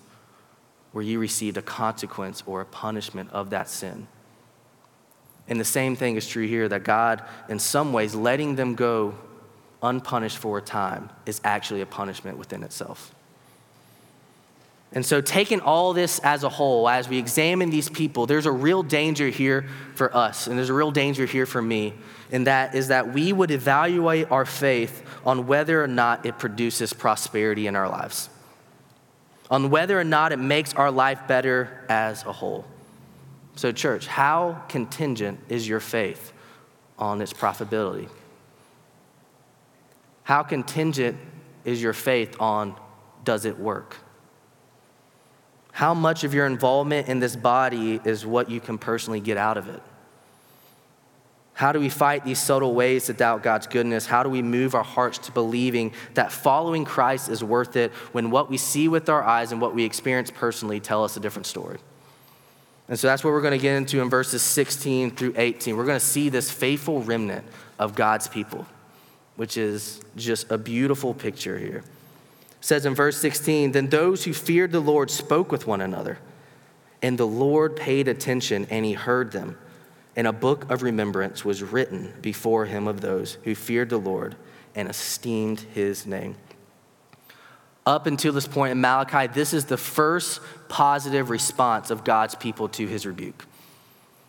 where 0.93 1.03
you 1.03 1.19
received 1.19 1.57
a 1.57 1.61
consequence 1.61 2.41
or 2.45 2.61
a 2.61 2.65
punishment 2.65 3.31
of 3.31 3.49
that 3.49 3.69
sin. 3.69 4.07
And 5.49 5.59
the 5.59 5.65
same 5.65 5.97
thing 5.97 6.15
is 6.15 6.25
true 6.27 6.47
here 6.47 6.69
that 6.69 6.83
God, 6.83 7.23
in 7.49 7.59
some 7.59 7.91
ways, 7.91 8.15
letting 8.15 8.55
them 8.55 8.75
go 8.75 9.13
unpunished 9.83 10.37
for 10.37 10.57
a 10.57 10.61
time 10.61 11.09
is 11.25 11.41
actually 11.43 11.81
a 11.81 11.85
punishment 11.85 12.37
within 12.37 12.63
itself. 12.63 13.14
And 14.91 15.05
so, 15.05 15.19
taking 15.19 15.59
all 15.59 15.93
this 15.93 16.19
as 16.19 16.43
a 16.43 16.49
whole, 16.49 16.87
as 16.87 17.09
we 17.09 17.17
examine 17.17 17.69
these 17.69 17.89
people, 17.89 18.27
there's 18.27 18.45
a 18.45 18.51
real 18.51 18.81
danger 18.81 19.27
here 19.27 19.67
for 19.95 20.15
us, 20.15 20.47
and 20.47 20.57
there's 20.57 20.69
a 20.69 20.73
real 20.73 20.91
danger 20.91 21.25
here 21.25 21.45
for 21.45 21.61
me, 21.61 21.93
and 22.31 22.47
that 22.47 22.75
is 22.75 22.87
that 22.87 23.11
we 23.11 23.33
would 23.33 23.51
evaluate 23.51 24.31
our 24.31 24.45
faith 24.45 25.03
on 25.25 25.47
whether 25.47 25.83
or 25.83 25.87
not 25.87 26.25
it 26.25 26.39
produces 26.39 26.93
prosperity 26.93 27.67
in 27.67 27.75
our 27.75 27.89
lives, 27.89 28.29
on 29.51 29.69
whether 29.69 29.99
or 29.99 30.03
not 30.05 30.31
it 30.31 30.39
makes 30.39 30.73
our 30.75 30.91
life 30.91 31.27
better 31.27 31.85
as 31.89 32.23
a 32.23 32.31
whole. 32.31 32.65
So, 33.55 33.71
church, 33.71 34.07
how 34.07 34.63
contingent 34.69 35.39
is 35.49 35.67
your 35.67 35.79
faith 35.79 36.31
on 36.97 37.21
its 37.21 37.33
profitability? 37.33 38.07
How 40.23 40.43
contingent 40.43 41.17
is 41.65 41.81
your 41.81 41.93
faith 41.93 42.35
on 42.39 42.75
does 43.23 43.45
it 43.45 43.59
work? 43.59 43.97
How 45.75 45.93
much 45.93 46.23
of 46.23 46.33
your 46.33 46.45
involvement 46.45 47.09
in 47.09 47.19
this 47.19 47.35
body 47.35 47.99
is 48.05 48.25
what 48.25 48.49
you 48.49 48.61
can 48.61 48.77
personally 48.77 49.19
get 49.19 49.35
out 49.35 49.57
of 49.57 49.67
it? 49.67 49.81
How 51.53 51.73
do 51.73 51.81
we 51.81 51.89
fight 51.89 52.23
these 52.23 52.39
subtle 52.39 52.73
ways 52.73 53.07
to 53.07 53.13
doubt 53.13 53.43
God's 53.43 53.67
goodness? 53.67 54.05
How 54.05 54.23
do 54.23 54.29
we 54.29 54.41
move 54.41 54.73
our 54.73 54.85
hearts 54.85 55.17
to 55.17 55.33
believing 55.33 55.91
that 56.13 56.31
following 56.31 56.85
Christ 56.85 57.27
is 57.27 57.43
worth 57.43 57.75
it 57.75 57.91
when 58.13 58.31
what 58.31 58.49
we 58.49 58.55
see 58.55 58.87
with 58.87 59.09
our 59.09 59.21
eyes 59.21 59.51
and 59.51 59.59
what 59.59 59.75
we 59.75 59.83
experience 59.83 60.31
personally 60.31 60.79
tell 60.79 61.03
us 61.03 61.17
a 61.17 61.19
different 61.19 61.45
story? 61.45 61.79
And 62.87 62.97
so 62.97 63.07
that's 63.07 63.23
what 63.23 63.31
we're 63.31 63.41
going 63.41 63.59
to 63.59 63.61
get 63.61 63.75
into 63.75 64.01
in 64.01 64.09
verses 64.09 64.41
16 64.43 65.11
through 65.11 65.33
18. 65.35 65.75
We're 65.75 65.85
going 65.85 65.99
to 65.99 66.05
see 66.05 66.29
this 66.29 66.49
faithful 66.49 67.01
remnant 67.01 67.45
of 67.79 67.95
God's 67.95 68.29
people 68.29 68.65
which 69.35 69.57
is 69.57 70.01
just 70.15 70.51
a 70.51 70.57
beautiful 70.57 71.13
picture 71.13 71.57
here. 71.57 71.83
Says 72.65 72.87
in 72.87 72.95
verse 72.95 73.17
16, 73.17 73.73
Then 73.73 73.89
those 73.89 74.23
who 74.23 74.33
feared 74.33 74.71
the 74.71 74.79
Lord 74.79 75.11
spoke 75.11 75.51
with 75.51 75.67
one 75.67 75.81
another, 75.81 76.17
and 76.99 77.15
the 77.15 77.27
Lord 77.27 77.75
paid 77.75 78.07
attention 78.07 78.65
and 78.71 78.83
he 78.83 78.93
heard 78.93 79.31
them. 79.31 79.59
And 80.15 80.25
a 80.25 80.33
book 80.33 80.71
of 80.71 80.81
remembrance 80.81 81.45
was 81.45 81.61
written 81.61 82.11
before 82.23 82.65
him 82.65 82.87
of 82.87 83.01
those 83.01 83.37
who 83.43 83.53
feared 83.53 83.91
the 83.91 83.99
Lord 83.99 84.35
and 84.73 84.89
esteemed 84.89 85.59
his 85.59 86.07
name. 86.07 86.37
Up 87.85 88.07
until 88.07 88.33
this 88.33 88.47
point 88.47 88.71
in 88.71 88.81
Malachi, 88.81 89.27
this 89.31 89.53
is 89.53 89.65
the 89.65 89.77
first 89.77 90.41
positive 90.67 91.29
response 91.29 91.91
of 91.91 92.03
God's 92.03 92.33
people 92.33 92.67
to 92.69 92.87
his 92.87 93.05
rebuke. 93.05 93.45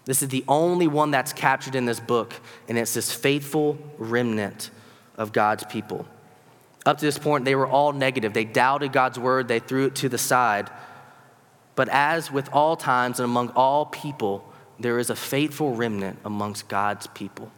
This 0.04 0.20
is 0.20 0.28
the 0.28 0.44
only 0.46 0.88
one 0.88 1.10
that's 1.10 1.32
captured 1.32 1.74
in 1.74 1.86
this 1.86 2.00
book, 2.00 2.34
and 2.68 2.76
it's 2.76 2.92
this 2.92 3.10
faithful 3.14 3.78
remnant 3.96 4.68
of 5.16 5.32
God's 5.32 5.64
people. 5.64 6.06
Up 6.86 6.98
to 6.98 7.04
this 7.04 7.18
point, 7.18 7.44
they 7.44 7.56
were 7.56 7.66
all 7.66 7.92
negative. 7.92 8.32
They 8.32 8.44
doubted 8.44 8.92
God's 8.92 9.18
word, 9.18 9.48
they 9.48 9.58
threw 9.58 9.86
it 9.86 9.96
to 9.96 10.08
the 10.08 10.18
side. 10.18 10.70
But 11.74 11.88
as 11.88 12.30
with 12.30 12.48
all 12.52 12.76
times 12.76 13.18
and 13.18 13.24
among 13.24 13.50
all 13.50 13.86
people, 13.86 14.50
there 14.78 14.98
is 14.98 15.10
a 15.10 15.16
faithful 15.16 15.74
remnant 15.74 16.20
amongst 16.24 16.68
God's 16.68 17.08
people. 17.08 17.50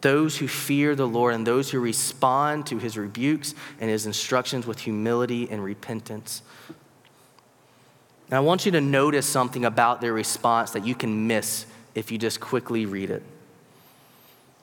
Those 0.00 0.38
who 0.38 0.48
fear 0.48 0.94
the 0.96 1.06
Lord 1.06 1.34
and 1.34 1.46
those 1.46 1.70
who 1.70 1.78
respond 1.78 2.66
to 2.66 2.78
his 2.78 2.98
rebukes 2.98 3.54
and 3.80 3.88
his 3.88 4.06
instructions 4.06 4.66
with 4.66 4.80
humility 4.80 5.48
and 5.50 5.62
repentance. 5.62 6.42
And 8.28 8.36
I 8.36 8.40
want 8.40 8.66
you 8.66 8.72
to 8.72 8.80
notice 8.80 9.26
something 9.26 9.64
about 9.64 10.00
their 10.00 10.12
response 10.12 10.72
that 10.72 10.86
you 10.86 10.94
can 10.94 11.26
miss 11.26 11.66
if 11.94 12.10
you 12.10 12.18
just 12.18 12.40
quickly 12.40 12.86
read 12.86 13.10
it 13.10 13.22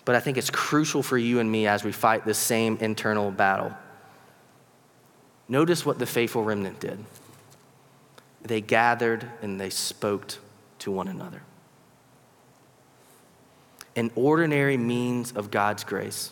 but 0.07 0.15
I 0.15 0.21
think 0.21 0.37
it's 0.37 0.49
crucial 0.49 1.03
for 1.03 1.17
you 1.17 1.41
and 1.41 1.51
me 1.51 1.67
as 1.67 1.83
we 1.83 1.91
fight 1.91 2.23
this 2.23 2.37
same 2.37 2.77
internal 2.77 3.29
battle. 3.29 3.73
Notice 5.49 5.85
what 5.85 5.99
the 5.99 6.05
faithful 6.05 6.45
remnant 6.45 6.79
did 6.79 7.03
they 8.41 8.61
gathered 8.61 9.29
and 9.41 9.59
they 9.59 9.69
spoke 9.69 10.35
to 10.79 10.91
one 10.91 11.09
another. 11.09 11.41
An 13.97 14.09
ordinary 14.15 14.77
means 14.77 15.33
of 15.33 15.51
God's 15.51 15.83
grace, 15.83 16.31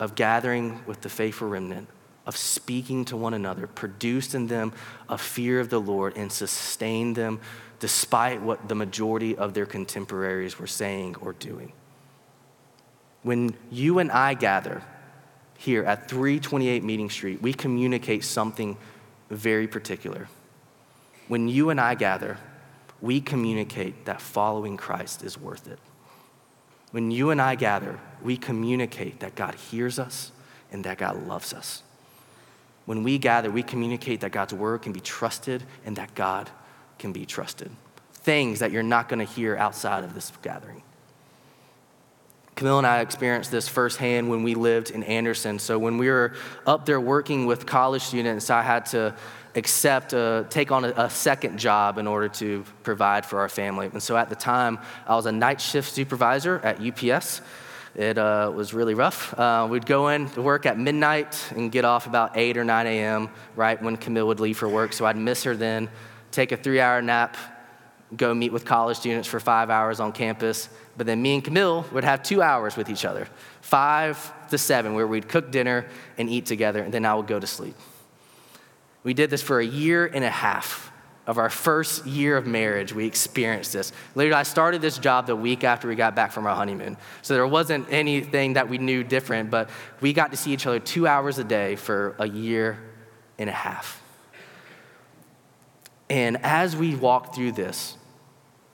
of 0.00 0.14
gathering 0.14 0.80
with 0.86 1.02
the 1.02 1.10
faithful 1.10 1.46
remnant, 1.46 1.88
of 2.24 2.38
speaking 2.38 3.04
to 3.04 3.18
one 3.18 3.34
another, 3.34 3.66
produced 3.66 4.34
in 4.34 4.46
them 4.46 4.72
a 5.10 5.18
fear 5.18 5.60
of 5.60 5.68
the 5.68 5.80
Lord 5.80 6.16
and 6.16 6.32
sustained 6.32 7.16
them 7.16 7.38
despite 7.80 8.40
what 8.40 8.66
the 8.66 8.74
majority 8.74 9.36
of 9.36 9.52
their 9.52 9.66
contemporaries 9.66 10.58
were 10.58 10.66
saying 10.66 11.14
or 11.20 11.34
doing. 11.34 11.74
When 13.22 13.54
you 13.70 13.98
and 13.98 14.10
I 14.12 14.34
gather 14.34 14.82
here 15.56 15.84
at 15.84 16.08
328 16.08 16.84
Meeting 16.84 17.10
Street, 17.10 17.42
we 17.42 17.52
communicate 17.52 18.24
something 18.24 18.76
very 19.30 19.66
particular. 19.66 20.28
When 21.26 21.48
you 21.48 21.70
and 21.70 21.80
I 21.80 21.94
gather, 21.94 22.38
we 23.00 23.20
communicate 23.20 24.06
that 24.06 24.20
following 24.20 24.76
Christ 24.76 25.22
is 25.22 25.38
worth 25.38 25.68
it. 25.68 25.78
When 26.90 27.10
you 27.10 27.30
and 27.30 27.40
I 27.40 27.54
gather, 27.54 28.00
we 28.22 28.36
communicate 28.36 29.20
that 29.20 29.34
God 29.34 29.54
hears 29.54 29.98
us 29.98 30.32
and 30.72 30.84
that 30.84 30.98
God 30.98 31.26
loves 31.26 31.52
us. 31.52 31.82
When 32.86 33.02
we 33.02 33.18
gather, 33.18 33.50
we 33.50 33.62
communicate 33.62 34.20
that 34.22 34.32
God's 34.32 34.54
word 34.54 34.82
can 34.82 34.92
be 34.92 35.00
trusted 35.00 35.62
and 35.84 35.96
that 35.96 36.14
God 36.14 36.48
can 36.98 37.12
be 37.12 37.26
trusted. 37.26 37.70
Things 38.14 38.60
that 38.60 38.72
you're 38.72 38.82
not 38.82 39.08
going 39.08 39.24
to 39.24 39.30
hear 39.30 39.56
outside 39.56 40.04
of 40.04 40.14
this 40.14 40.32
gathering. 40.42 40.82
Camille 42.58 42.78
and 42.78 42.86
I 42.88 43.02
experienced 43.02 43.52
this 43.52 43.68
firsthand 43.68 44.28
when 44.28 44.42
we 44.42 44.56
lived 44.56 44.90
in 44.90 45.04
Anderson. 45.04 45.60
So 45.60 45.78
when 45.78 45.96
we 45.96 46.08
were 46.08 46.34
up 46.66 46.86
there 46.86 47.00
working 47.00 47.46
with 47.46 47.66
college 47.66 48.02
students, 48.02 48.50
I 48.50 48.62
had 48.62 48.84
to 48.86 49.14
accept, 49.54 50.12
uh, 50.12 50.42
take 50.50 50.72
on 50.72 50.84
a, 50.84 50.88
a, 50.96 51.08
second 51.08 51.60
job 51.60 51.98
in 51.98 52.08
order 52.08 52.28
to 52.30 52.64
provide 52.82 53.24
for 53.24 53.38
our 53.38 53.48
family. 53.48 53.86
And 53.92 54.02
so 54.02 54.16
at 54.16 54.28
the 54.28 54.34
time, 54.34 54.80
I 55.06 55.14
was 55.14 55.26
a 55.26 55.30
night 55.30 55.60
shift 55.60 55.92
supervisor 55.92 56.58
at 56.64 56.80
UPS. 56.80 57.42
It 57.94 58.18
uh, 58.18 58.50
was 58.52 58.74
really 58.74 58.94
rough. 58.94 59.38
Uh, 59.38 59.68
we'd 59.70 59.86
go 59.86 60.08
in 60.08 60.28
to 60.30 60.42
work 60.42 60.66
at 60.66 60.76
midnight 60.76 61.52
and 61.54 61.70
get 61.70 61.84
off 61.84 62.08
about 62.08 62.36
8 62.36 62.56
or 62.56 62.64
9 62.64 62.86
a.m., 62.88 63.30
right 63.54 63.80
when 63.80 63.96
Camille 63.96 64.26
would 64.26 64.40
leave 64.40 64.58
for 64.58 64.68
work. 64.68 64.92
So 64.94 65.06
I'd 65.06 65.16
miss 65.16 65.44
her 65.44 65.54
then, 65.54 65.88
take 66.32 66.50
a 66.50 66.56
three 66.56 66.80
hour 66.80 67.00
nap, 67.02 67.36
go 68.16 68.34
meet 68.34 68.52
with 68.52 68.64
college 68.64 68.96
students 68.96 69.28
for 69.28 69.40
five 69.40 69.70
hours 69.70 70.00
on 70.00 70.12
campus. 70.12 70.68
But 70.96 71.06
then 71.06 71.20
me 71.20 71.34
and 71.34 71.44
Camille 71.44 71.84
would 71.92 72.04
have 72.04 72.22
two 72.22 72.42
hours 72.42 72.76
with 72.76 72.88
each 72.88 73.04
other, 73.04 73.28
five 73.60 74.48
to 74.50 74.58
seven, 74.58 74.94
where 74.94 75.06
we'd 75.06 75.28
cook 75.28 75.50
dinner 75.50 75.86
and 76.16 76.28
eat 76.28 76.46
together, 76.46 76.82
and 76.82 76.92
then 76.92 77.04
I 77.04 77.14
would 77.14 77.26
go 77.26 77.38
to 77.38 77.46
sleep. 77.46 77.74
We 79.04 79.14
did 79.14 79.30
this 79.30 79.42
for 79.42 79.60
a 79.60 79.66
year 79.66 80.06
and 80.06 80.24
a 80.24 80.30
half. 80.30 80.86
Of 81.26 81.36
our 81.36 81.50
first 81.50 82.06
year 82.06 82.38
of 82.38 82.46
marriage, 82.46 82.94
we 82.94 83.04
experienced 83.04 83.74
this. 83.74 83.92
Later, 84.14 84.34
I 84.34 84.44
started 84.44 84.80
this 84.80 84.96
job 84.96 85.26
the 85.26 85.36
week 85.36 85.62
after 85.62 85.86
we 85.86 85.94
got 85.94 86.14
back 86.14 86.32
from 86.32 86.46
our 86.46 86.56
honeymoon. 86.56 86.96
So 87.20 87.34
there 87.34 87.46
wasn't 87.46 87.86
anything 87.90 88.54
that 88.54 88.70
we 88.70 88.78
knew 88.78 89.04
different, 89.04 89.50
but 89.50 89.68
we 90.00 90.14
got 90.14 90.30
to 90.30 90.38
see 90.38 90.54
each 90.54 90.66
other 90.66 90.80
two 90.80 91.06
hours 91.06 91.38
a 91.38 91.44
day 91.44 91.76
for 91.76 92.16
a 92.18 92.26
year 92.26 92.78
and 93.38 93.50
a 93.50 93.52
half. 93.52 94.02
And 96.08 96.38
as 96.42 96.74
we 96.74 96.94
walked 96.94 97.34
through 97.34 97.52
this, 97.52 97.97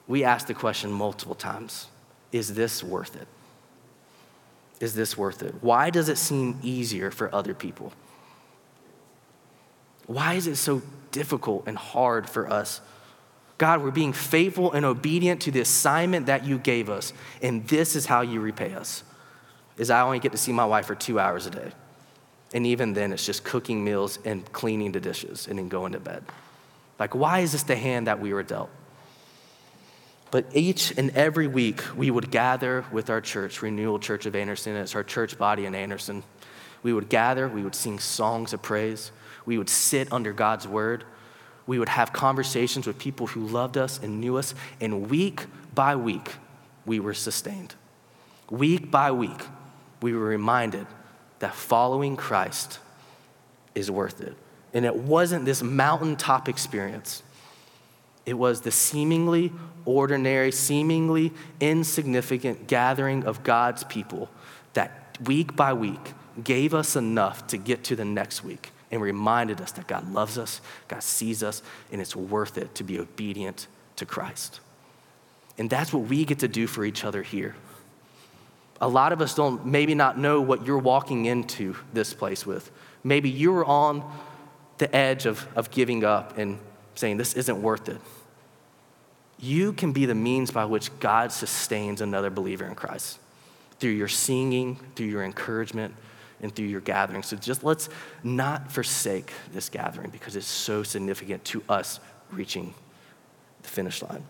we 0.06 0.24
ask 0.24 0.46
the 0.46 0.54
question 0.54 0.92
multiple 0.92 1.34
times 1.34 1.88
Is 2.32 2.54
this 2.54 2.82
worth 2.82 3.16
it? 3.16 3.28
Is 4.80 4.94
this 4.94 5.16
worth 5.16 5.42
it? 5.42 5.54
Why 5.60 5.90
does 5.90 6.08
it 6.08 6.18
seem 6.18 6.58
easier 6.62 7.10
for 7.10 7.34
other 7.34 7.54
people? 7.54 7.92
Why 10.06 10.34
is 10.34 10.46
it 10.46 10.56
so 10.56 10.82
difficult 11.12 11.66
and 11.66 11.78
hard 11.78 12.28
for 12.28 12.52
us? 12.52 12.80
God, 13.56 13.82
we're 13.82 13.92
being 13.92 14.12
faithful 14.12 14.72
and 14.72 14.84
obedient 14.84 15.40
to 15.42 15.50
the 15.50 15.60
assignment 15.60 16.26
that 16.26 16.44
you 16.44 16.58
gave 16.58 16.90
us, 16.90 17.12
and 17.40 17.66
this 17.68 17.94
is 17.94 18.06
how 18.06 18.20
you 18.20 18.40
repay 18.40 18.74
us. 18.74 19.04
Is 19.78 19.90
I 19.90 20.02
only 20.02 20.18
get 20.18 20.32
to 20.32 20.38
see 20.38 20.52
my 20.52 20.64
wife 20.64 20.86
for 20.86 20.94
two 20.94 21.18
hours 21.18 21.46
a 21.46 21.50
day. 21.50 21.72
And 22.52 22.66
even 22.66 22.92
then, 22.92 23.12
it's 23.12 23.24
just 23.26 23.42
cooking 23.42 23.84
meals 23.84 24.18
and 24.24 24.50
cleaning 24.52 24.92
the 24.92 25.00
dishes 25.00 25.48
and 25.48 25.58
then 25.58 25.68
going 25.68 25.92
to 25.92 26.00
bed. 26.00 26.24
Like, 26.98 27.14
why 27.14 27.40
is 27.40 27.52
this 27.52 27.64
the 27.64 27.74
hand 27.74 28.06
that 28.06 28.20
we 28.20 28.32
were 28.32 28.44
dealt? 28.44 28.70
But 30.30 30.46
each 30.52 30.96
and 30.98 31.10
every 31.10 31.46
week, 31.46 31.82
we 31.96 32.10
would 32.10 32.30
gather 32.30 32.84
with 32.90 33.08
our 33.08 33.20
church, 33.20 33.62
Renewal 33.62 33.98
Church 33.98 34.26
of 34.26 34.34
Anderson. 34.34 34.74
It's 34.76 34.94
our 34.94 35.04
church 35.04 35.38
body 35.38 35.64
in 35.64 35.74
Anderson. 35.74 36.24
We 36.82 36.92
would 36.92 37.08
gather, 37.08 37.48
we 37.48 37.62
would 37.62 37.74
sing 37.74 37.98
songs 37.98 38.52
of 38.52 38.62
praise, 38.62 39.10
we 39.46 39.58
would 39.58 39.70
sit 39.70 40.12
under 40.12 40.32
God's 40.32 40.68
word, 40.68 41.04
we 41.66 41.78
would 41.78 41.88
have 41.88 42.12
conversations 42.12 42.86
with 42.86 42.98
people 42.98 43.26
who 43.26 43.46
loved 43.46 43.78
us 43.78 43.98
and 44.02 44.20
knew 44.20 44.36
us, 44.36 44.54
and 44.80 45.08
week 45.08 45.46
by 45.74 45.96
week, 45.96 46.32
we 46.84 47.00
were 47.00 47.14
sustained. 47.14 47.74
Week 48.50 48.90
by 48.90 49.10
week, 49.12 49.40
we 50.02 50.12
were 50.12 50.26
reminded 50.26 50.86
that 51.38 51.54
following 51.54 52.16
Christ 52.16 52.78
is 53.74 53.90
worth 53.90 54.20
it. 54.20 54.36
And 54.74 54.84
it 54.84 54.94
wasn't 54.94 55.44
this 55.46 55.62
mountaintop 55.62 56.48
experience, 56.48 57.22
it 58.26 58.34
was 58.34 58.62
the 58.62 58.70
seemingly 58.70 59.52
ordinary, 59.84 60.50
seemingly 60.50 61.32
insignificant 61.60 62.66
gathering 62.66 63.24
of 63.24 63.42
God's 63.42 63.84
people 63.84 64.30
that 64.72 65.18
week 65.22 65.54
by 65.54 65.72
week 65.72 66.12
gave 66.42 66.74
us 66.74 66.96
enough 66.96 67.46
to 67.48 67.56
get 67.56 67.84
to 67.84 67.96
the 67.96 68.04
next 68.04 68.42
week 68.42 68.72
and 68.90 69.00
reminded 69.00 69.60
us 69.60 69.72
that 69.72 69.86
God 69.86 70.12
loves 70.12 70.38
us, 70.38 70.60
God 70.88 71.02
sees 71.02 71.42
us, 71.42 71.62
and 71.92 72.00
it's 72.00 72.16
worth 72.16 72.58
it 72.58 72.74
to 72.76 72.84
be 72.84 72.98
obedient 72.98 73.66
to 73.96 74.06
Christ. 74.06 74.60
And 75.58 75.70
that's 75.70 75.92
what 75.92 76.04
we 76.08 76.24
get 76.24 76.40
to 76.40 76.48
do 76.48 76.66
for 76.66 76.84
each 76.84 77.04
other 77.04 77.22
here. 77.22 77.54
A 78.80 78.88
lot 78.88 79.12
of 79.12 79.20
us 79.20 79.34
don't 79.34 79.66
maybe 79.66 79.94
not 79.94 80.18
know 80.18 80.40
what 80.40 80.66
you're 80.66 80.78
walking 80.78 81.26
into 81.26 81.76
this 81.92 82.12
place 82.12 82.44
with. 82.44 82.70
Maybe 83.04 83.30
you're 83.30 83.64
on 83.64 84.02
the 84.78 84.94
edge 84.94 85.26
of, 85.26 85.46
of 85.54 85.70
giving 85.70 86.04
up 86.04 86.36
and 86.38 86.58
saying, 86.94 87.16
This 87.16 87.34
isn't 87.34 87.60
worth 87.60 87.88
it. 87.88 88.00
You 89.38 89.72
can 89.72 89.92
be 89.92 90.06
the 90.06 90.14
means 90.14 90.50
by 90.50 90.64
which 90.64 90.96
God 91.00 91.32
sustains 91.32 92.00
another 92.00 92.30
believer 92.30 92.64
in 92.64 92.74
Christ 92.74 93.18
through 93.78 93.90
your 93.90 94.08
singing, 94.08 94.78
through 94.94 95.06
your 95.06 95.24
encouragement, 95.24 95.94
and 96.40 96.54
through 96.54 96.66
your 96.66 96.80
gathering. 96.80 97.22
So 97.22 97.36
just 97.36 97.64
let's 97.64 97.88
not 98.22 98.70
forsake 98.70 99.32
this 99.52 99.68
gathering 99.68 100.10
because 100.10 100.36
it's 100.36 100.46
so 100.46 100.82
significant 100.82 101.44
to 101.46 101.62
us 101.68 102.00
reaching 102.30 102.74
the 103.62 103.68
finish 103.68 104.02
line. 104.02 104.24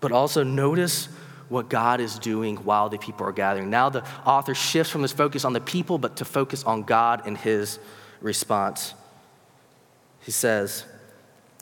But 0.00 0.12
also 0.12 0.42
notice 0.42 1.08
what 1.48 1.68
God 1.68 2.00
is 2.00 2.18
doing 2.18 2.56
while 2.56 2.88
the 2.88 2.98
people 2.98 3.26
are 3.26 3.32
gathering. 3.32 3.70
Now 3.70 3.88
the 3.88 4.04
author 4.24 4.54
shifts 4.54 4.90
from 4.90 5.02
his 5.02 5.12
focus 5.12 5.44
on 5.44 5.52
the 5.52 5.60
people, 5.60 5.98
but 5.98 6.16
to 6.16 6.24
focus 6.24 6.64
on 6.64 6.82
God 6.82 7.22
and 7.26 7.38
his 7.38 7.78
response. 8.20 8.94
He 10.20 10.32
says, 10.32 10.84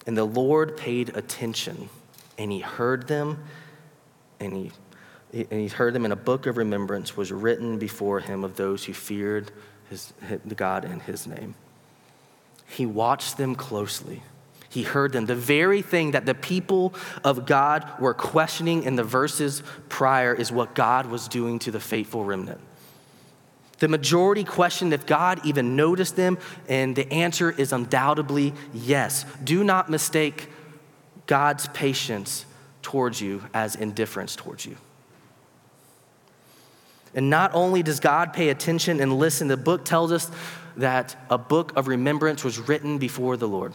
And 0.06 0.16
the 0.16 0.24
Lord 0.24 0.76
paid 0.76 1.16
attention, 1.16 1.88
and 2.38 2.52
he 2.52 2.60
heard 2.60 3.08
them, 3.08 3.44
and 4.40 4.56
he 4.56 4.70
and 5.32 5.60
he 5.60 5.66
heard 5.66 5.94
them 5.94 6.04
in 6.04 6.12
a 6.12 6.16
book 6.16 6.46
of 6.46 6.56
remembrance 6.56 7.16
was 7.16 7.32
written 7.32 7.76
before 7.76 8.20
him 8.20 8.44
of 8.44 8.54
those 8.54 8.84
who 8.84 8.92
feared 8.92 9.50
his, 9.90 10.12
God 10.54 10.84
and 10.84 11.02
his 11.02 11.26
name. 11.26 11.56
He 12.68 12.86
watched 12.86 13.36
them 13.36 13.56
closely 13.56 14.22
he 14.74 14.82
heard 14.82 15.12
them. 15.12 15.26
The 15.26 15.36
very 15.36 15.82
thing 15.82 16.10
that 16.10 16.26
the 16.26 16.34
people 16.34 16.94
of 17.22 17.46
God 17.46 17.88
were 18.00 18.12
questioning 18.12 18.82
in 18.82 18.96
the 18.96 19.04
verses 19.04 19.62
prior 19.88 20.34
is 20.34 20.50
what 20.50 20.74
God 20.74 21.06
was 21.06 21.28
doing 21.28 21.60
to 21.60 21.70
the 21.70 21.78
faithful 21.78 22.24
remnant. 22.24 22.60
The 23.78 23.88
majority 23.88 24.44
questioned 24.44 24.94
if 24.94 25.06
God 25.06 25.40
even 25.44 25.76
noticed 25.76 26.16
them, 26.16 26.38
and 26.68 26.94
the 26.94 27.10
answer 27.12 27.50
is 27.50 27.72
undoubtedly 27.72 28.54
yes. 28.72 29.24
Do 29.42 29.64
not 29.64 29.90
mistake 29.90 30.48
God's 31.26 31.68
patience 31.68 32.46
towards 32.82 33.20
you 33.20 33.42
as 33.52 33.74
indifference 33.74 34.36
towards 34.36 34.64
you. 34.66 34.76
And 37.14 37.30
not 37.30 37.54
only 37.54 37.82
does 37.82 38.00
God 38.00 38.32
pay 38.32 38.48
attention 38.48 39.00
and 39.00 39.18
listen, 39.18 39.48
the 39.48 39.56
book 39.56 39.84
tells 39.84 40.12
us 40.12 40.30
that 40.76 41.16
a 41.30 41.38
book 41.38 41.72
of 41.76 41.86
remembrance 41.86 42.42
was 42.42 42.58
written 42.58 42.98
before 42.98 43.36
the 43.36 43.48
Lord. 43.48 43.72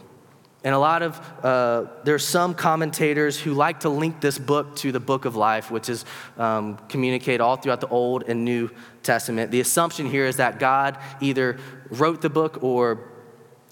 And 0.62 0.74
a 0.74 0.78
lot 0.78 1.02
of, 1.02 1.18
uh, 1.42 1.86
there 2.04 2.14
are 2.14 2.18
some 2.18 2.54
commentators 2.54 3.40
who 3.40 3.54
like 3.54 3.80
to 3.80 3.88
link 3.88 4.20
this 4.20 4.38
book 4.38 4.76
to 4.76 4.92
the 4.92 5.00
book 5.00 5.24
of 5.24 5.34
life, 5.34 5.70
which 5.70 5.88
is 5.88 6.04
um, 6.36 6.76
communicated 6.88 7.40
all 7.40 7.56
throughout 7.56 7.80
the 7.80 7.88
Old 7.88 8.24
and 8.28 8.44
New 8.44 8.70
Testament. 9.02 9.50
The 9.50 9.60
assumption 9.60 10.06
here 10.06 10.26
is 10.26 10.36
that 10.36 10.58
God 10.58 10.98
either 11.20 11.58
wrote 11.88 12.20
the 12.20 12.28
book 12.28 12.62
or 12.62 13.08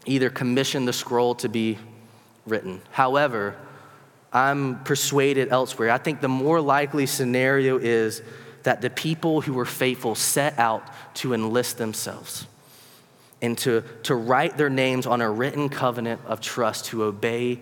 either 0.06 0.30
commissioned 0.30 0.88
the 0.88 0.94
scroll 0.94 1.34
to 1.36 1.48
be 1.50 1.76
written. 2.46 2.80
However, 2.90 3.54
I'm 4.32 4.82
persuaded 4.84 5.48
elsewhere. 5.50 5.90
I 5.90 5.98
think 5.98 6.22
the 6.22 6.28
more 6.28 6.60
likely 6.60 7.04
scenario 7.04 7.76
is 7.76 8.22
that 8.62 8.80
the 8.80 8.90
people 8.90 9.42
who 9.42 9.52
were 9.52 9.66
faithful 9.66 10.14
set 10.14 10.58
out 10.58 10.88
to 11.16 11.34
enlist 11.34 11.76
themselves 11.76 12.46
and 13.40 13.56
to, 13.58 13.82
to 14.04 14.14
write 14.14 14.56
their 14.56 14.70
names 14.70 15.06
on 15.06 15.20
a 15.20 15.30
written 15.30 15.68
covenant 15.68 16.20
of 16.26 16.40
trust 16.40 16.86
to 16.86 17.04
obey 17.04 17.60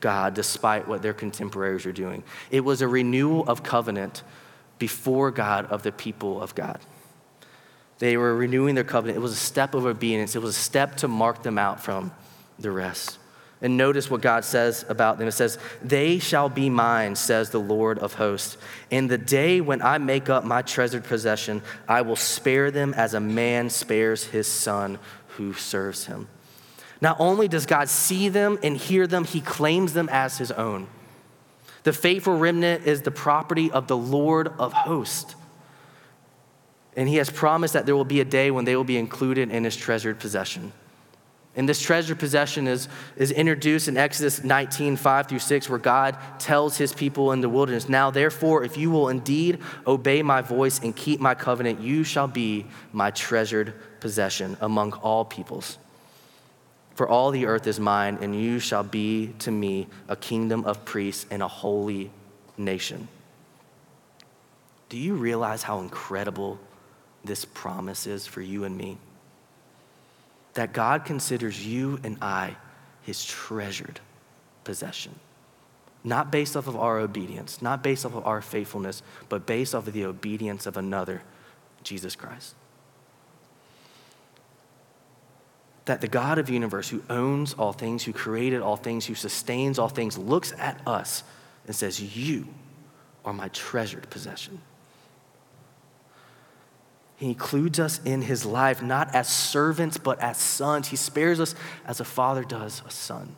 God 0.00 0.34
despite 0.34 0.86
what 0.86 1.02
their 1.02 1.12
contemporaries 1.14 1.86
are 1.86 1.92
doing. 1.92 2.22
It 2.50 2.60
was 2.60 2.82
a 2.82 2.88
renewal 2.88 3.44
of 3.48 3.62
covenant 3.62 4.22
before 4.78 5.30
God 5.30 5.66
of 5.66 5.82
the 5.82 5.92
people 5.92 6.40
of 6.40 6.54
God. 6.54 6.78
They 7.98 8.16
were 8.16 8.34
renewing 8.36 8.76
their 8.76 8.84
covenant. 8.84 9.16
It 9.16 9.20
was 9.20 9.32
a 9.32 9.36
step 9.36 9.74
of 9.74 9.86
obedience, 9.86 10.36
it 10.36 10.42
was 10.42 10.56
a 10.56 10.60
step 10.60 10.96
to 10.98 11.08
mark 11.08 11.42
them 11.42 11.58
out 11.58 11.80
from 11.80 12.12
the 12.58 12.70
rest. 12.70 13.18
And 13.60 13.76
notice 13.76 14.08
what 14.08 14.20
God 14.20 14.44
says 14.44 14.84
about 14.88 15.18
them. 15.18 15.26
It 15.26 15.32
says, 15.32 15.58
They 15.82 16.20
shall 16.20 16.48
be 16.48 16.70
mine, 16.70 17.16
says 17.16 17.50
the 17.50 17.58
Lord 17.58 17.98
of 17.98 18.14
hosts. 18.14 18.56
In 18.90 19.08
the 19.08 19.18
day 19.18 19.60
when 19.60 19.82
I 19.82 19.98
make 19.98 20.28
up 20.28 20.44
my 20.44 20.62
treasured 20.62 21.04
possession, 21.04 21.62
I 21.88 22.02
will 22.02 22.16
spare 22.16 22.70
them 22.70 22.94
as 22.94 23.14
a 23.14 23.20
man 23.20 23.68
spares 23.70 24.24
his 24.24 24.46
son 24.46 24.98
who 25.36 25.54
serves 25.54 26.06
him. 26.06 26.28
Not 27.00 27.16
only 27.18 27.48
does 27.48 27.66
God 27.66 27.88
see 27.88 28.28
them 28.28 28.58
and 28.62 28.76
hear 28.76 29.06
them, 29.06 29.24
he 29.24 29.40
claims 29.40 29.92
them 29.92 30.08
as 30.10 30.38
his 30.38 30.52
own. 30.52 30.86
The 31.82 31.92
faithful 31.92 32.38
remnant 32.38 32.86
is 32.86 33.02
the 33.02 33.10
property 33.10 33.70
of 33.70 33.88
the 33.88 33.96
Lord 33.96 34.48
of 34.58 34.72
hosts. 34.72 35.34
And 36.96 37.08
he 37.08 37.16
has 37.16 37.30
promised 37.30 37.74
that 37.74 37.86
there 37.86 37.94
will 37.94 38.04
be 38.04 38.20
a 38.20 38.24
day 38.24 38.50
when 38.50 38.64
they 38.64 38.74
will 38.74 38.84
be 38.84 38.98
included 38.98 39.50
in 39.50 39.64
his 39.64 39.76
treasured 39.76 40.18
possession. 40.18 40.72
And 41.56 41.68
this 41.68 41.80
treasure 41.80 42.14
possession 42.14 42.68
is, 42.68 42.88
is 43.16 43.32
introduced 43.32 43.88
in 43.88 43.96
Exodus 43.96 44.44
19, 44.44 44.96
5 44.96 45.26
through 45.26 45.38
6, 45.40 45.68
where 45.68 45.78
God 45.78 46.16
tells 46.38 46.76
his 46.76 46.92
people 46.92 47.32
in 47.32 47.40
the 47.40 47.48
wilderness, 47.48 47.88
Now 47.88 48.10
therefore, 48.10 48.62
if 48.62 48.76
you 48.76 48.90
will 48.90 49.08
indeed 49.08 49.58
obey 49.86 50.22
my 50.22 50.40
voice 50.40 50.78
and 50.78 50.94
keep 50.94 51.20
my 51.20 51.34
covenant, 51.34 51.80
you 51.80 52.04
shall 52.04 52.28
be 52.28 52.66
my 52.92 53.10
treasured 53.10 53.74
possession 53.98 54.56
among 54.60 54.92
all 54.92 55.24
peoples. 55.24 55.78
For 56.94 57.08
all 57.08 57.30
the 57.30 57.46
earth 57.46 57.66
is 57.66 57.80
mine, 57.80 58.18
and 58.20 58.34
you 58.34 58.58
shall 58.58 58.84
be 58.84 59.34
to 59.40 59.50
me 59.50 59.88
a 60.08 60.16
kingdom 60.16 60.64
of 60.64 60.84
priests 60.84 61.26
and 61.30 61.42
a 61.42 61.48
holy 61.48 62.10
nation. 62.56 63.08
Do 64.88 64.96
you 64.96 65.14
realize 65.14 65.62
how 65.62 65.80
incredible 65.80 66.58
this 67.24 67.44
promise 67.44 68.06
is 68.06 68.26
for 68.26 68.40
you 68.40 68.64
and 68.64 68.76
me? 68.76 68.98
That 70.58 70.72
God 70.72 71.04
considers 71.04 71.64
you 71.64 72.00
and 72.02 72.18
I 72.20 72.56
his 73.02 73.24
treasured 73.24 74.00
possession. 74.64 75.14
Not 76.02 76.32
based 76.32 76.56
off 76.56 76.66
of 76.66 76.74
our 76.74 76.98
obedience, 76.98 77.62
not 77.62 77.80
based 77.80 78.04
off 78.04 78.16
of 78.16 78.26
our 78.26 78.42
faithfulness, 78.42 79.04
but 79.28 79.46
based 79.46 79.72
off 79.72 79.86
of 79.86 79.92
the 79.92 80.04
obedience 80.04 80.66
of 80.66 80.76
another, 80.76 81.22
Jesus 81.84 82.16
Christ. 82.16 82.56
That 85.84 86.00
the 86.00 86.08
God 86.08 86.38
of 86.38 86.50
universe, 86.50 86.88
who 86.88 87.04
owns 87.08 87.54
all 87.54 87.72
things, 87.72 88.02
who 88.02 88.12
created 88.12 88.60
all 88.60 88.76
things, 88.76 89.06
who 89.06 89.14
sustains 89.14 89.78
all 89.78 89.88
things, 89.88 90.18
looks 90.18 90.52
at 90.58 90.80
us 90.88 91.22
and 91.68 91.76
says, 91.76 92.16
You 92.16 92.48
are 93.24 93.32
my 93.32 93.46
treasured 93.50 94.10
possession. 94.10 94.60
He 97.18 97.26
includes 97.26 97.80
us 97.80 98.00
in 98.04 98.22
his 98.22 98.46
life, 98.46 98.80
not 98.80 99.12
as 99.12 99.28
servants, 99.28 99.98
but 99.98 100.20
as 100.20 100.38
sons. 100.38 100.86
He 100.88 100.96
spares 100.96 101.40
us 101.40 101.56
as 101.84 101.98
a 101.98 102.04
father 102.04 102.44
does 102.44 102.80
a 102.86 102.90
son. 102.90 103.34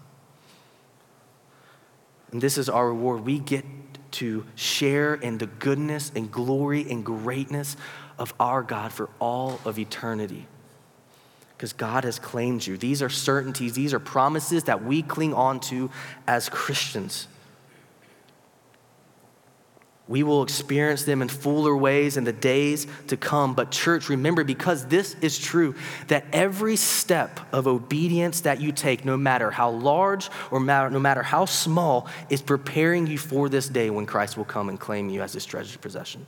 And 2.30 2.42
this 2.42 2.58
is 2.58 2.68
our 2.68 2.88
reward. 2.88 3.24
We 3.24 3.38
get 3.38 3.64
to 4.12 4.44
share 4.54 5.14
in 5.14 5.38
the 5.38 5.46
goodness 5.46 6.12
and 6.14 6.30
glory 6.30 6.90
and 6.90 7.02
greatness 7.02 7.78
of 8.18 8.34
our 8.38 8.62
God 8.62 8.92
for 8.92 9.08
all 9.18 9.58
of 9.64 9.78
eternity. 9.78 10.46
Because 11.56 11.72
God 11.72 12.04
has 12.04 12.18
claimed 12.18 12.66
you. 12.66 12.76
These 12.76 13.00
are 13.00 13.08
certainties, 13.08 13.72
these 13.72 13.94
are 13.94 13.98
promises 13.98 14.64
that 14.64 14.84
we 14.84 15.00
cling 15.00 15.32
on 15.32 15.58
to 15.60 15.90
as 16.26 16.50
Christians. 16.50 17.28
We 20.10 20.24
will 20.24 20.42
experience 20.42 21.04
them 21.04 21.22
in 21.22 21.28
fuller 21.28 21.76
ways 21.76 22.16
in 22.16 22.24
the 22.24 22.32
days 22.32 22.88
to 23.06 23.16
come. 23.16 23.54
But, 23.54 23.70
church, 23.70 24.08
remember, 24.08 24.42
because 24.42 24.86
this 24.86 25.14
is 25.20 25.38
true, 25.38 25.76
that 26.08 26.24
every 26.32 26.74
step 26.74 27.38
of 27.52 27.68
obedience 27.68 28.40
that 28.40 28.60
you 28.60 28.72
take, 28.72 29.04
no 29.04 29.16
matter 29.16 29.52
how 29.52 29.70
large 29.70 30.28
or 30.50 30.58
no 30.58 30.98
matter 30.98 31.22
how 31.22 31.44
small, 31.44 32.08
is 32.28 32.42
preparing 32.42 33.06
you 33.06 33.18
for 33.18 33.48
this 33.48 33.68
day 33.68 33.88
when 33.88 34.04
Christ 34.04 34.36
will 34.36 34.44
come 34.44 34.68
and 34.68 34.80
claim 34.80 35.10
you 35.10 35.22
as 35.22 35.32
his 35.32 35.46
treasured 35.46 35.80
possession. 35.80 36.26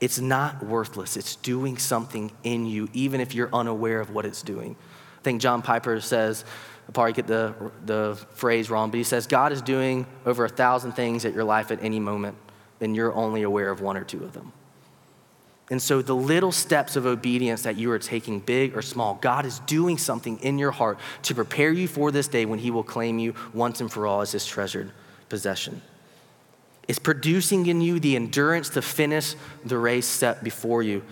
It's 0.00 0.18
not 0.18 0.64
worthless. 0.64 1.14
It's 1.14 1.36
doing 1.36 1.76
something 1.76 2.32
in 2.42 2.64
you, 2.64 2.88
even 2.94 3.20
if 3.20 3.34
you're 3.34 3.50
unaware 3.52 4.00
of 4.00 4.08
what 4.08 4.24
it's 4.24 4.40
doing. 4.40 4.76
I 5.18 5.22
think 5.24 5.42
John 5.42 5.60
Piper 5.60 6.00
says, 6.00 6.46
I 6.88 6.92
probably 6.92 7.12
get 7.12 7.26
the, 7.26 7.54
the 7.84 8.18
phrase 8.34 8.70
wrong, 8.70 8.90
but 8.90 8.96
he 8.96 9.04
says, 9.04 9.26
God 9.26 9.52
is 9.52 9.60
doing 9.60 10.06
over 10.24 10.46
a 10.46 10.48
thousand 10.48 10.92
things 10.92 11.26
at 11.26 11.34
your 11.34 11.44
life 11.44 11.70
at 11.70 11.82
any 11.82 12.00
moment, 12.00 12.36
and 12.80 12.96
you're 12.96 13.12
only 13.12 13.42
aware 13.42 13.70
of 13.70 13.82
one 13.82 13.96
or 13.96 14.04
two 14.04 14.24
of 14.24 14.32
them. 14.32 14.52
And 15.70 15.82
so, 15.82 16.00
the 16.00 16.16
little 16.16 16.50
steps 16.50 16.96
of 16.96 17.04
obedience 17.04 17.62
that 17.62 17.76
you 17.76 17.90
are 17.90 17.98
taking, 17.98 18.40
big 18.40 18.74
or 18.74 18.80
small, 18.80 19.18
God 19.20 19.44
is 19.44 19.58
doing 19.60 19.98
something 19.98 20.38
in 20.38 20.58
your 20.58 20.70
heart 20.70 20.98
to 21.24 21.34
prepare 21.34 21.70
you 21.70 21.86
for 21.86 22.10
this 22.10 22.26
day 22.26 22.46
when 22.46 22.58
He 22.58 22.70
will 22.70 22.82
claim 22.82 23.18
you 23.18 23.34
once 23.52 23.82
and 23.82 23.92
for 23.92 24.06
all 24.06 24.22
as 24.22 24.32
His 24.32 24.46
treasured 24.46 24.90
possession. 25.28 25.82
It's 26.88 26.98
producing 26.98 27.66
in 27.66 27.82
you 27.82 28.00
the 28.00 28.16
endurance 28.16 28.70
to 28.70 28.80
finish 28.80 29.34
the 29.62 29.76
race 29.76 30.06
set 30.06 30.42
before 30.42 30.82
you. 30.82 31.02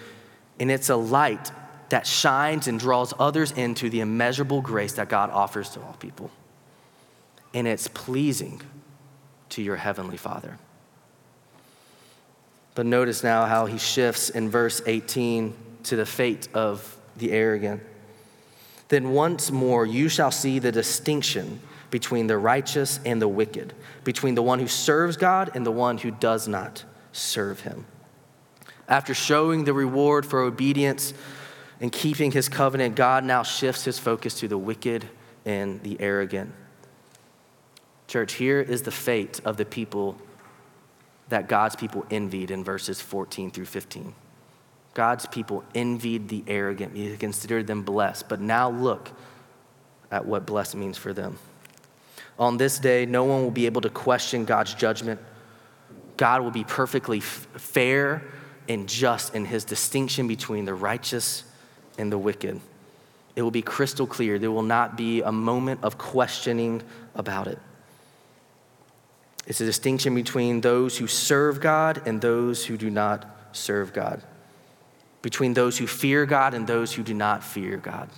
And 0.59 0.71
it's 0.71 0.89
a 0.89 0.97
light 0.97 1.53
that 1.89 2.07
shines 2.07 2.69
and 2.69 2.79
draws 2.79 3.15
others 3.19 3.53
into 3.53 3.89
the 3.89 4.01
immeasurable 4.01 4.61
grace 4.61 4.95
that 4.95 5.09
God 5.09 5.31
offers 5.31 5.71
to 5.71 5.81
all 5.81 5.97
people. 5.99 6.31
And 7.55 7.67
it's 7.67 7.89
pleasing 7.89 8.61
to 9.51 9.63
your 9.63 9.77
heavenly 9.77 10.17
Father. 10.17 10.59
But 12.75 12.87
notice 12.87 13.23
now 13.23 13.47
how 13.47 13.67
he 13.67 13.79
shifts 13.79 14.29
in 14.29 14.51
verse 14.51 14.83
18 14.85 15.55
to 15.85 15.97
the 15.97 16.05
fate 16.05 16.49
of 16.53 16.97
the 17.17 17.33
arrogant. 17.33 17.83
Then 18.89 19.11
once 19.11 19.51
more 19.51 19.87
you 19.87 20.09
shall 20.09 20.31
see 20.31 20.59
the 20.59 20.73
distinction 20.73 21.61
between 21.91 22.27
the 22.27 22.37
righteous 22.37 23.01
and 23.05 23.23
the 23.23 23.29
wicked, 23.29 23.73
between 24.05 24.35
the 24.35 24.43
one 24.43 24.59
who 24.59 24.69
serves 24.69 25.17
God 25.17 25.51
and 25.55 25.65
the 25.65 25.73
one 25.73 25.99
who 25.99 26.11
does 26.11 26.47
not 26.47 26.85
serve 27.13 27.61
him. 27.61 27.87
After 28.89 29.15
showing 29.15 29.65
the 29.65 29.73
reward 29.73 30.27
for 30.27 30.43
obedience 30.43 31.15
and 31.81 31.93
keeping 31.93 32.33
his 32.33 32.49
covenant, 32.49 32.95
God 32.95 33.25
now 33.25 33.43
shifts 33.43 33.85
his 33.85 33.99
focus 33.99 34.39
to 34.41 34.49
the 34.49 34.59
wicked 34.59 35.09
and 35.45 35.83
the 35.83 35.97
arrogant. 36.01 36.53
Church, 38.09 38.35
here 38.35 38.61
is 38.61 38.83
the 38.83 38.91
fate 38.91 39.41
of 39.45 39.57
the 39.57 39.65
people 39.65 40.17
that 41.29 41.49
God's 41.49 41.77
people 41.77 42.07
envied 42.11 42.51
in 42.51 42.63
verses 42.63 43.01
14 43.01 43.51
through 43.51 43.67
15. 43.67 44.15
God's 44.95 45.27
people 45.27 45.65
envied 45.75 46.29
the 46.29 46.45
arrogant. 46.47 46.97
He 46.97 47.17
considered 47.17 47.67
them 47.67 47.83
blessed. 47.83 48.29
But 48.29 48.41
now 48.41 48.71
look 48.71 49.11
at 50.11 50.25
what 50.25 50.47
blessed 50.47 50.77
means 50.77 50.97
for 50.97 51.13
them. 51.13 51.39
On 52.39 52.57
this 52.57 52.79
day, 52.79 53.07
no 53.07 53.25
one 53.25 53.43
will 53.43 53.51
be 53.51 53.67
able 53.67 53.81
to 53.83 53.91
question 53.91 54.45
God's 54.45 54.73
judgment. 54.75 55.21
God 56.17 56.43
will 56.43 56.51
be 56.51 56.65
perfectly 56.65 57.19
f- 57.19 57.49
fair 57.57 58.23
and 58.69 58.89
just 58.89 59.35
in 59.35 59.45
his 59.45 59.65
distinction 59.65 60.29
between 60.29 60.65
the 60.65 60.75
righteous 60.75 61.45
and 61.99 62.11
the 62.11 62.19
wicked. 62.19 62.61
It 63.35 63.43
will 63.43 63.51
be 63.51 63.63
crystal 63.63 64.07
clear. 64.07 64.39
There 64.39 64.51
will 64.51 64.63
not 64.63 64.97
be 64.97 65.23
a 65.23 65.33
moment 65.33 65.81
of 65.83 65.99
questioning 65.99 66.83
about 67.15 67.47
it. 67.47 67.59
It's 69.47 69.61
a 69.61 69.65
distinction 69.65 70.15
between 70.15 70.61
those 70.61 70.97
who 70.99 71.07
serve 71.07 71.61
God 71.61 72.03
and 72.07 72.21
those 72.21 72.65
who 72.65 72.77
do 72.77 72.91
not 72.91 73.25
serve 73.53 73.93
God, 73.93 74.23
between 75.23 75.55
those 75.55 75.79
who 75.79 75.87
fear 75.87 76.27
God 76.27 76.55
and 76.55 76.67
those 76.67 76.93
who 76.95 77.03
do 77.03 77.15
not 77.15 77.45
fear 77.45 77.77
God. 77.77 78.09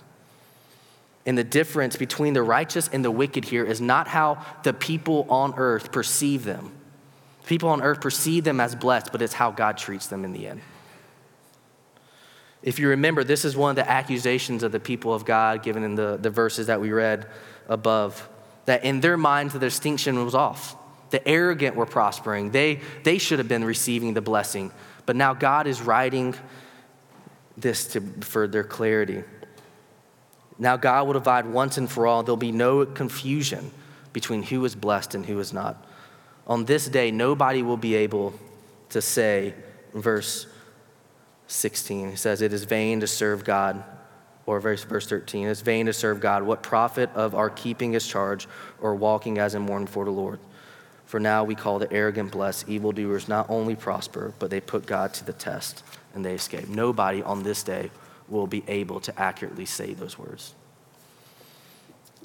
And 1.27 1.37
the 1.37 1.45
difference 1.45 1.97
between 1.97 2.33
the 2.33 2.43
righteous 2.43 2.89
and 2.89 3.05
the 3.05 3.11
wicked 3.11 3.45
here 3.45 3.65
is 3.65 3.81
not 3.81 4.09
how 4.09 4.43
the 4.63 4.73
people 4.73 5.27
on 5.29 5.53
earth 5.59 5.93
perceive 5.93 6.45
them. 6.45 6.73
People 7.45 7.69
on 7.69 7.83
earth 7.83 8.01
perceive 8.01 8.45
them 8.45 8.61
as 8.61 8.75
blessed, 8.75 9.13
but 9.13 9.21
it's 9.21 9.35
how 9.35 9.51
God 9.51 9.77
treats 9.77 10.07
them 10.07 10.25
in 10.25 10.33
the 10.33 10.47
end. 10.47 10.63
If 12.63 12.79
you 12.79 12.89
remember, 12.89 13.23
this 13.25 13.45
is 13.45 13.57
one 13.57 13.71
of 13.71 13.77
the 13.77 13.89
accusations 13.89 14.63
of 14.63 14.73
the 14.73 14.81
people 14.81 15.15
of 15.15 15.25
God 15.25 15.63
given 15.63 15.85
in 15.85 15.95
the, 15.95 16.19
the 16.21 16.31
verses 16.31 16.67
that 16.67 16.81
we 16.81 16.91
read 16.91 17.27
above, 17.69 18.29
that 18.65 18.85
in 18.85 19.01
their 19.01 19.17
minds 19.17 19.53
the 19.53 19.61
distinction 19.61 20.25
was 20.25 20.35
off. 20.35 20.77
The 21.11 21.27
arrogant 21.27 21.77
were 21.77 21.87
prospering, 21.87 22.51
they, 22.51 22.81
they 23.05 23.19
should 23.19 23.39
have 23.39 23.49
been 23.49 23.65
receiving 23.65 24.15
the 24.15 24.21
blessing. 24.21 24.73
But 25.07 25.17
now 25.17 25.33
God 25.33 25.67
is 25.67 25.81
writing 25.81 26.35
this 27.57 27.87
to, 27.89 28.01
for 28.21 28.47
their 28.47 28.65
clarity. 28.65 29.25
Now 30.59 30.77
God 30.77 31.07
will 31.07 31.15
divide 31.15 31.47
once 31.47 31.79
and 31.79 31.91
for 31.91 32.07
all. 32.07 32.23
There'll 32.23 32.37
be 32.37 32.53
no 32.53 32.85
confusion 32.85 33.71
between 34.13 34.43
who 34.43 34.65
is 34.65 34.75
blessed 34.75 35.15
and 35.15 35.25
who 35.25 35.39
is 35.39 35.53
not. 35.53 35.87
On 36.47 36.65
this 36.65 36.89
day, 36.89 37.11
nobody 37.11 37.63
will 37.63 37.77
be 37.77 37.95
able 37.95 38.35
to 38.91 39.01
say, 39.01 39.55
verse 39.95 40.47
16, 41.49 42.11
he 42.11 42.17
says, 42.17 42.41
It 42.41 42.53
is 42.53 42.65
vain 42.65 43.01
to 43.01 43.07
serve 43.07 43.45
God. 43.45 43.83
Or 44.47 44.61
verse, 44.61 44.83
verse 44.85 45.07
13, 45.07 45.49
it's 45.49 45.61
vain 45.61 45.87
to 45.87 45.93
serve 45.93 46.21
God. 46.21 46.43
What 46.43 46.63
profit 46.63 47.11
of 47.15 47.35
our 47.35 47.51
keeping 47.51 47.93
his 47.93 48.07
charge 48.07 48.49
or 48.81 48.95
walking 48.95 49.39
as 49.39 49.55
in 49.55 49.63
mourning 49.63 49.89
for 49.89 50.07
the 50.07 50.11
Lord? 50.11 50.39
For 51.05 51.21
now 51.21 51.45
we 51.45 51.55
call 51.55 51.79
the 51.79 51.93
arrogant 51.93 52.33
blessed. 52.33 52.69
Evildoers 52.69 53.29
not 53.29 53.51
only 53.51 53.77
prosper, 53.77 54.33
but 54.39 54.51
they 54.51 54.61
put 54.61 54.87
God 54.87 55.13
to 55.15 55.25
the 55.25 55.35
test 55.35 55.83
and 56.15 56.25
they 56.25 56.35
escape. 56.35 56.69
Nobody 56.69 57.23
on 57.23 57.43
this 57.43 57.63
day 57.63 57.91
will 58.29 58.47
be 58.47 58.63
able 58.69 59.01
to 59.01 59.21
accurately 59.21 59.67
say 59.67 59.93
those 59.93 60.19
words. 60.19 60.55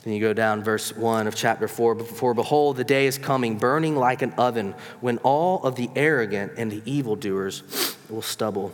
Then 0.03 0.13
you 0.13 0.19
go 0.19 0.34
down, 0.34 0.63
verse 0.63 0.95
1 0.95 1.28
of 1.28 1.36
chapter 1.36 1.67
4. 1.67 1.99
For 2.03 2.34
behold, 2.34 2.76
the 2.76 2.84
day 2.84 3.07
is 3.07 3.17
coming, 3.17 3.57
burning 3.57 3.95
like 3.95 4.21
an 4.21 4.34
oven, 4.34 4.76
when 4.99 5.17
all 5.19 5.63
of 5.63 5.76
the 5.76 5.89
arrogant 5.95 6.53
and 6.57 6.69
the 6.71 6.82
evildoers 6.86 7.63
will 8.09 8.21
stubble. 8.21 8.74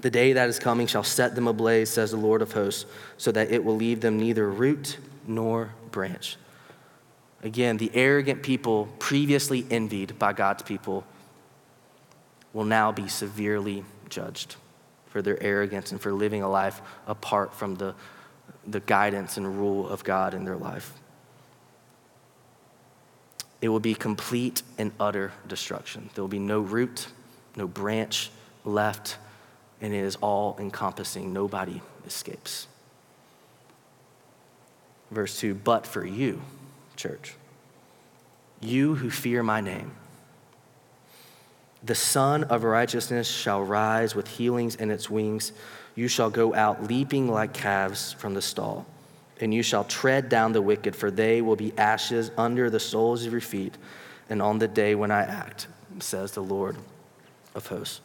The 0.00 0.10
day 0.10 0.32
that 0.32 0.48
is 0.48 0.58
coming 0.58 0.86
shall 0.86 1.04
set 1.04 1.34
them 1.34 1.46
ablaze, 1.46 1.90
says 1.90 2.10
the 2.10 2.16
Lord 2.16 2.42
of 2.42 2.52
hosts, 2.52 2.86
so 3.16 3.30
that 3.32 3.50
it 3.50 3.64
will 3.64 3.76
leave 3.76 4.00
them 4.00 4.18
neither 4.18 4.50
root 4.50 4.98
nor 5.26 5.70
branch. 5.90 6.36
Again, 7.42 7.76
the 7.76 7.90
arrogant 7.94 8.42
people 8.42 8.88
previously 8.98 9.66
envied 9.70 10.18
by 10.18 10.32
God's 10.32 10.62
people 10.62 11.04
will 12.52 12.64
now 12.64 12.90
be 12.90 13.08
severely 13.08 13.84
judged 14.08 14.56
for 15.06 15.22
their 15.22 15.40
arrogance 15.42 15.92
and 15.92 16.00
for 16.00 16.12
living 16.12 16.42
a 16.42 16.48
life 16.48 16.80
apart 17.06 17.54
from 17.54 17.76
the, 17.76 17.94
the 18.66 18.80
guidance 18.80 19.36
and 19.36 19.58
rule 19.58 19.88
of 19.88 20.02
God 20.02 20.34
in 20.34 20.44
their 20.44 20.56
life. 20.56 20.92
It 23.60 23.68
will 23.68 23.80
be 23.80 23.94
complete 23.94 24.62
and 24.76 24.92
utter 24.98 25.32
destruction. 25.46 26.10
There 26.14 26.22
will 26.22 26.28
be 26.28 26.38
no 26.38 26.60
root, 26.60 27.06
no 27.56 27.68
branch 27.68 28.30
left, 28.64 29.18
and 29.84 29.92
it 29.92 29.98
is 29.98 30.16
all 30.16 30.56
encompassing. 30.58 31.34
Nobody 31.34 31.82
escapes. 32.06 32.68
Verse 35.10 35.38
2 35.38 35.54
But 35.54 35.86
for 35.86 36.06
you, 36.06 36.40
church, 36.96 37.34
you 38.62 38.94
who 38.94 39.10
fear 39.10 39.42
my 39.42 39.60
name, 39.60 39.92
the 41.82 41.94
Sun 41.94 42.44
of 42.44 42.64
righteousness 42.64 43.28
shall 43.28 43.62
rise 43.62 44.14
with 44.14 44.26
healings 44.26 44.74
in 44.74 44.90
its 44.90 45.10
wings. 45.10 45.52
You 45.94 46.08
shall 46.08 46.30
go 46.30 46.54
out 46.54 46.84
leaping 46.84 47.30
like 47.30 47.52
calves 47.52 48.14
from 48.14 48.32
the 48.32 48.40
stall, 48.40 48.86
and 49.42 49.52
you 49.52 49.62
shall 49.62 49.84
tread 49.84 50.30
down 50.30 50.52
the 50.52 50.62
wicked, 50.62 50.96
for 50.96 51.10
they 51.10 51.42
will 51.42 51.56
be 51.56 51.76
ashes 51.76 52.30
under 52.38 52.70
the 52.70 52.80
soles 52.80 53.26
of 53.26 53.32
your 53.32 53.42
feet, 53.42 53.76
and 54.30 54.40
on 54.40 54.58
the 54.58 54.66
day 54.66 54.94
when 54.94 55.10
I 55.10 55.24
act, 55.24 55.66
says 55.98 56.32
the 56.32 56.42
Lord 56.42 56.78
of 57.54 57.66
hosts. 57.66 58.00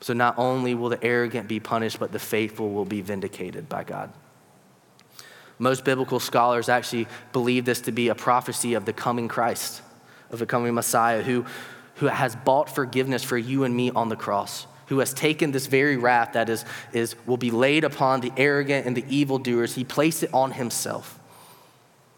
So 0.00 0.12
not 0.12 0.38
only 0.38 0.74
will 0.74 0.88
the 0.88 1.02
arrogant 1.02 1.48
be 1.48 1.60
punished, 1.60 1.98
but 1.98 2.12
the 2.12 2.18
faithful 2.18 2.70
will 2.72 2.84
be 2.84 3.00
vindicated 3.00 3.68
by 3.68 3.84
God. 3.84 4.12
Most 5.58 5.84
biblical 5.84 6.20
scholars 6.20 6.68
actually 6.68 7.06
believe 7.32 7.64
this 7.64 7.80
to 7.82 7.92
be 7.92 8.08
a 8.08 8.14
prophecy 8.14 8.74
of 8.74 8.84
the 8.84 8.92
coming 8.92 9.26
Christ, 9.26 9.80
of 10.30 10.38
the 10.38 10.46
coming 10.46 10.74
Messiah, 10.74 11.22
who 11.22 11.46
who 11.96 12.06
has 12.06 12.36
bought 12.36 12.74
forgiveness 12.74 13.22
for 13.22 13.38
you 13.38 13.64
and 13.64 13.74
me 13.74 13.90
on 13.90 14.08
the 14.08 14.16
cross, 14.16 14.66
who 14.86 14.98
has 14.98 15.12
taken 15.12 15.50
this 15.50 15.66
very 15.66 15.96
wrath 15.96 16.34
that 16.34 16.48
is, 16.48 16.64
is, 16.92 17.16
will 17.26 17.36
be 17.36 17.50
laid 17.50 17.84
upon 17.84 18.20
the 18.20 18.32
arrogant 18.36 18.86
and 18.86 18.96
the 18.96 19.04
evildoers, 19.08 19.74
he 19.74 19.84
placed 19.84 20.22
it 20.22 20.30
on 20.32 20.52
himself 20.52 21.18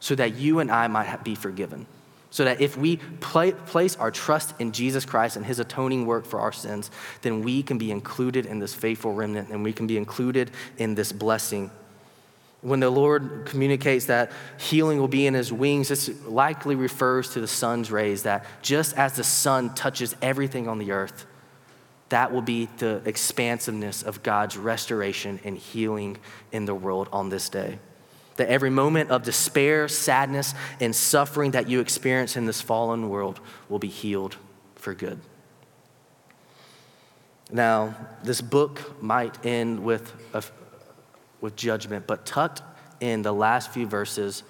so 0.00 0.14
that 0.14 0.34
you 0.34 0.58
and 0.58 0.70
I 0.70 0.88
might 0.88 1.24
be 1.24 1.34
forgiven. 1.34 1.86
So 2.30 2.44
that 2.44 2.60
if 2.60 2.76
we 2.76 2.96
play, 2.96 3.52
place 3.52 3.96
our 3.96 4.10
trust 4.10 4.54
in 4.58 4.72
Jesus 4.72 5.04
Christ 5.04 5.36
and 5.36 5.46
his 5.46 5.58
atoning 5.58 6.06
work 6.06 6.26
for 6.26 6.40
our 6.40 6.52
sins, 6.52 6.90
then 7.22 7.42
we 7.42 7.62
can 7.62 7.78
be 7.78 7.90
included 7.90 8.44
in 8.44 8.58
this 8.58 8.74
faithful 8.74 9.14
remnant 9.14 9.48
and 9.48 9.64
we 9.64 9.72
can 9.72 9.86
be 9.86 9.96
included 9.96 10.50
in 10.76 10.94
this 10.94 11.10
blessing 11.10 11.70
when 12.60 12.80
the 12.80 12.90
Lord 12.90 13.44
communicates 13.46 14.06
that 14.06 14.32
healing 14.58 14.98
will 14.98 15.08
be 15.08 15.26
in 15.26 15.34
his 15.34 15.52
wings, 15.52 15.88
this 15.88 16.10
likely 16.24 16.74
refers 16.74 17.30
to 17.30 17.40
the 17.40 17.46
sun's 17.46 17.90
rays, 17.90 18.24
that 18.24 18.44
just 18.62 18.96
as 18.96 19.14
the 19.14 19.24
sun 19.24 19.74
touches 19.74 20.16
everything 20.20 20.66
on 20.66 20.78
the 20.78 20.90
earth, 20.90 21.26
that 22.08 22.32
will 22.32 22.42
be 22.42 22.68
the 22.78 23.00
expansiveness 23.04 24.02
of 24.02 24.22
God's 24.22 24.56
restoration 24.56 25.38
and 25.44 25.56
healing 25.56 26.16
in 26.50 26.64
the 26.64 26.74
world 26.74 27.08
on 27.12 27.28
this 27.28 27.48
day. 27.48 27.78
That 28.38 28.48
every 28.48 28.70
moment 28.70 29.10
of 29.10 29.22
despair, 29.22 29.86
sadness, 29.86 30.54
and 30.80 30.96
suffering 30.96 31.52
that 31.52 31.68
you 31.68 31.80
experience 31.80 32.36
in 32.36 32.46
this 32.46 32.60
fallen 32.60 33.08
world 33.08 33.38
will 33.68 33.78
be 33.78 33.88
healed 33.88 34.36
for 34.74 34.94
good. 34.94 35.20
Now, 37.50 37.94
this 38.22 38.40
book 38.40 39.02
might 39.02 39.44
end 39.44 39.82
with, 39.82 40.12
a, 40.34 40.42
with 41.40 41.56
judgment, 41.56 42.06
but 42.06 42.26
tucked 42.26 42.62
in 43.00 43.22
the 43.22 43.32
last 43.32 43.70
few 43.72 43.86
verses 43.86 44.42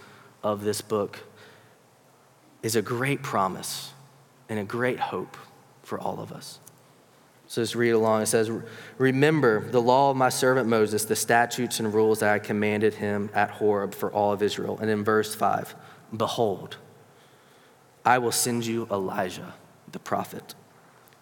of 0.43 0.65
this 0.65 0.81
book 0.81 1.21
is 2.63 2.77
a 2.77 2.83
great 2.83 3.23
promise 3.23 3.93
and 4.49 4.59
a 4.59 4.65
great 4.65 4.99
hope 4.99 5.37
for 5.83 6.01
all 6.01 6.21
of 6.21 6.33
us. 6.33 6.59
So 7.49 7.63
just 7.63 7.75
read 7.75 7.93
along. 7.93 8.23
It 8.23 8.27
says, 8.27 8.51
Remember 8.99 9.69
the 9.69 9.81
law 9.81 10.11
of 10.11 10.19
my 10.19 10.29
servant 10.29 10.69
Moses, 10.69 11.07
the 11.07 11.17
statutes 11.17 11.81
and 11.81 11.93
rules 11.93 12.21
that 12.21 12.33
I 12.33 12.39
commanded 12.39 12.95
him 12.95 13.31
at 13.33 13.51
Horeb 13.51 13.95
for 13.95 14.13
all 14.13 14.33
of 14.33 14.43
Israel. 14.43 14.79
And 14.81 14.91
in 14.91 15.03
verse 15.03 15.35
5, 15.35 15.75
Behold, 16.15 16.77
I 18.05 18.19
will 18.19 18.33
send 18.33 18.67
you 18.67 18.87
Elijah, 18.91 19.55
the 19.91 19.99
prophet, 19.99 20.55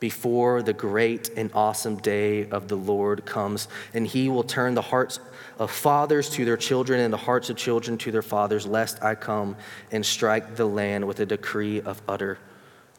before 0.01 0.63
the 0.63 0.73
great 0.73 1.31
and 1.37 1.49
awesome 1.55 1.97
day 1.99 2.49
of 2.51 2.67
the 2.67 2.77
Lord 2.77 3.25
comes, 3.25 3.69
and 3.95 4.05
he 4.05 4.29
will 4.29 4.43
turn 4.43 4.75
the 4.75 4.83
hearts 4.83 5.21
of 5.61 5.71
fathers 5.71 6.29
to 6.31 6.45
their 6.45 6.57
children 6.57 7.01
and 7.01 7.13
the 7.13 7.19
hearts 7.19 7.51
of 7.51 7.57
children 7.57 7.97
to 7.99 8.11
their 8.11 8.21
fathers, 8.21 8.67
lest 8.67 9.03
I 9.03 9.15
come 9.15 9.57
and 9.93 10.05
strike 10.05 10.57
the 10.57 10.67
land 10.67 11.07
with 11.07 11.21
a 11.21 11.27
decree 11.27 11.81
of 11.81 12.03
utter 12.09 12.39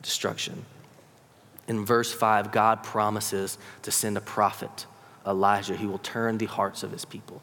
destruction. 0.01 0.65
In 1.67 1.85
verse 1.85 2.13
5, 2.13 2.51
God 2.51 2.83
promises 2.83 3.57
to 3.81 3.91
send 3.91 4.17
a 4.17 4.21
prophet, 4.21 4.85
Elijah, 5.25 5.75
who 5.75 5.89
will 5.89 5.97
turn 5.97 6.37
the 6.37 6.45
hearts 6.45 6.83
of 6.83 6.91
his 6.91 7.05
people. 7.05 7.41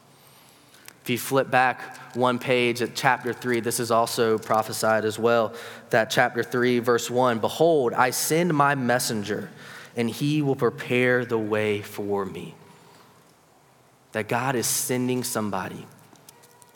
If 1.03 1.09
you 1.11 1.19
flip 1.19 1.51
back 1.51 2.15
one 2.15 2.39
page 2.39 2.81
at 2.81 2.95
chapter 2.95 3.31
3, 3.31 3.59
this 3.59 3.79
is 3.79 3.91
also 3.91 4.39
prophesied 4.39 5.05
as 5.05 5.19
well. 5.19 5.53
That 5.91 6.09
chapter 6.09 6.41
3, 6.41 6.79
verse 6.79 7.11
1 7.11 7.37
Behold, 7.37 7.93
I 7.93 8.09
send 8.09 8.51
my 8.55 8.73
messenger, 8.73 9.51
and 9.95 10.09
he 10.09 10.41
will 10.41 10.55
prepare 10.55 11.23
the 11.23 11.37
way 11.37 11.83
for 11.83 12.25
me. 12.25 12.55
That 14.13 14.27
God 14.27 14.55
is 14.55 14.65
sending 14.65 15.23
somebody 15.23 15.85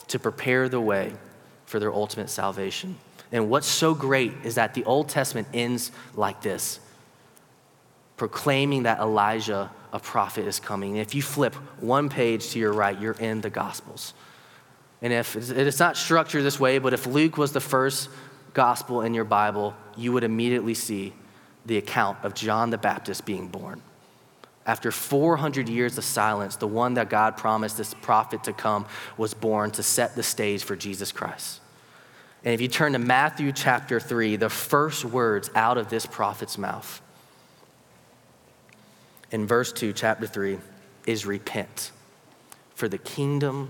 to 0.06 0.20
prepare 0.20 0.68
the 0.68 0.80
way 0.80 1.12
for 1.66 1.80
their 1.80 1.92
ultimate 1.92 2.30
salvation. 2.30 2.98
And 3.32 3.50
what's 3.50 3.66
so 3.66 3.94
great 3.94 4.32
is 4.44 4.54
that 4.54 4.74
the 4.74 4.84
Old 4.84 5.08
Testament 5.08 5.48
ends 5.52 5.90
like 6.14 6.40
this 6.42 6.78
proclaiming 8.20 8.82
that 8.82 8.98
Elijah, 8.98 9.70
a 9.94 9.98
prophet, 9.98 10.46
is 10.46 10.60
coming. 10.60 10.90
And 10.90 11.00
if 11.00 11.14
you 11.14 11.22
flip 11.22 11.54
one 11.80 12.10
page 12.10 12.50
to 12.50 12.58
your 12.58 12.70
right, 12.70 13.00
you're 13.00 13.14
in 13.14 13.40
the 13.40 13.48
Gospels. 13.48 14.12
And 15.00 15.10
if 15.10 15.36
it's 15.36 15.78
not 15.78 15.96
structured 15.96 16.44
this 16.44 16.60
way, 16.60 16.76
but 16.76 16.92
if 16.92 17.06
Luke 17.06 17.38
was 17.38 17.52
the 17.52 17.62
first 17.62 18.10
gospel 18.52 19.00
in 19.00 19.14
your 19.14 19.24
Bible, 19.24 19.74
you 19.96 20.12
would 20.12 20.22
immediately 20.22 20.74
see 20.74 21.14
the 21.64 21.78
account 21.78 22.18
of 22.22 22.34
John 22.34 22.68
the 22.68 22.76
Baptist 22.76 23.24
being 23.24 23.48
born. 23.48 23.80
After 24.66 24.92
400 24.92 25.70
years 25.70 25.96
of 25.96 26.04
silence, 26.04 26.56
the 26.56 26.68
one 26.68 26.92
that 26.94 27.08
God 27.08 27.38
promised 27.38 27.78
this 27.78 27.94
prophet 27.94 28.44
to 28.44 28.52
come 28.52 28.84
was 29.16 29.32
born 29.32 29.70
to 29.70 29.82
set 29.82 30.14
the 30.14 30.22
stage 30.22 30.62
for 30.62 30.76
Jesus 30.76 31.10
Christ. 31.10 31.62
And 32.44 32.52
if 32.52 32.60
you 32.60 32.68
turn 32.68 32.92
to 32.92 32.98
Matthew 32.98 33.50
chapter 33.50 33.98
3, 33.98 34.36
the 34.36 34.50
first 34.50 35.06
words 35.06 35.48
out 35.54 35.78
of 35.78 35.88
this 35.88 36.04
prophet's 36.04 36.58
mouth 36.58 37.00
in 39.30 39.46
verse 39.46 39.72
2, 39.72 39.92
chapter 39.92 40.26
3, 40.26 40.58
is 41.06 41.26
repent, 41.26 41.92
for 42.74 42.88
the 42.88 42.98
kingdom 42.98 43.68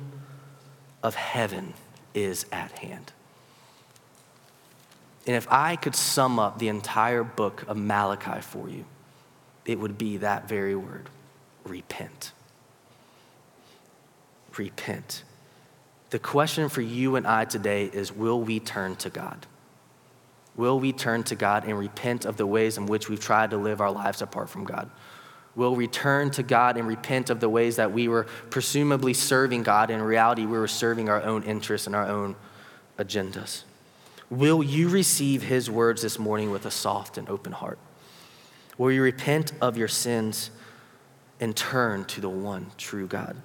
of 1.03 1.15
heaven 1.15 1.75
is 2.15 2.47
at 2.53 2.73
hand. 2.73 3.13
And 5.27 5.37
if 5.37 5.47
I 5.51 5.77
could 5.77 5.95
sum 5.95 6.39
up 6.39 6.59
the 6.59 6.69
entire 6.69 7.23
book 7.23 7.65
of 7.69 7.77
Malachi 7.77 8.41
for 8.41 8.69
you, 8.69 8.85
it 9.65 9.79
would 9.79 9.99
be 9.99 10.17
that 10.19 10.49
very 10.49 10.75
word 10.75 11.09
repent. 11.65 12.33
Repent. 14.57 15.23
The 16.11 16.19
question 16.19 16.69
for 16.69 16.81
you 16.81 17.17
and 17.17 17.27
I 17.27 17.45
today 17.45 17.85
is 17.85 18.11
will 18.13 18.41
we 18.41 18.59
turn 18.59 18.97
to 18.97 19.11
God? 19.11 19.47
Will 20.57 20.81
we 20.81 20.93
turn 20.93 21.23
to 21.25 21.37
God 21.37 21.65
and 21.65 21.79
repent 21.79 22.25
of 22.25 22.37
the 22.37 22.47
ways 22.47 22.77
in 22.77 22.87
which 22.87 23.09
we've 23.09 23.21
tried 23.21 23.51
to 23.51 23.57
live 23.57 23.81
our 23.81 23.93
lives 23.93 24.21
apart 24.21 24.51
from 24.51 24.65
God? 24.65 24.91
Will 25.55 25.77
return 25.77 26.31
to 26.33 26.43
God 26.43 26.77
and 26.77 26.87
repent 26.87 27.31
of 27.31 27.41
the 27.41 27.49
ways 27.49 27.77
that 27.77 27.93
we 27.93 28.09
were 28.09 28.25
presumably 28.51 29.15
serving 29.15 29.63
God. 29.63 29.91
In 29.91 30.01
reality, 30.01 30.47
we 30.47 30.59
were 30.59 30.69
serving 30.69 31.09
our 31.09 31.23
own 31.23 31.43
interests 31.43 31.87
and 31.87 31.97
our 31.97 32.07
own 32.07 32.37
agendas. 32.99 33.65
Will 34.31 34.63
you 34.63 34.89
receive 34.89 35.43
his 35.43 35.69
words 35.69 36.03
this 36.03 36.19
morning 36.19 36.51
with 36.51 36.67
a 36.67 36.71
soft 36.71 37.19
and 37.19 37.29
open 37.29 37.53
heart? 37.53 37.79
Will 38.79 38.93
you 38.93 39.03
repent 39.03 39.53
of 39.61 39.77
your 39.77 39.89
sins 39.89 40.51
and 41.41 41.57
turn 41.57 42.05
to 42.07 42.21
the 42.21 42.29
one 42.29 42.71
true 42.79 43.07
God? 43.07 43.37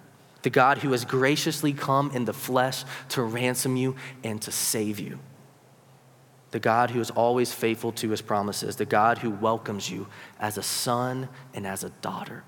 The 0.43 0.51
God 0.51 0.77
who 0.77 0.91
has 0.91 1.05
graciously 1.05 1.73
come 1.73 2.11
in 2.11 2.25
the 2.25 2.33
flesh 2.33 2.83
to 3.09 3.23
ransom 3.23 3.77
you 3.77 3.95
and 4.23 4.39
to 4.43 4.51
save 4.51 4.99
you 4.99 5.17
the 6.55 6.59
God 6.59 6.89
who 6.89 7.01
is 7.01 7.11
always 7.11 7.51
faithful 7.51 7.91
to 7.91 8.11
his 8.11 8.21
promises, 8.21 8.77
the 8.77 8.85
God 8.85 9.17
who 9.17 9.29
welcomes 9.29 9.89
you 9.89 10.07
as 10.39 10.57
a 10.57 10.63
son 10.63 11.27
and 11.53 11.67
as 11.67 11.83
a 11.83 11.89
daughter, 11.89 12.45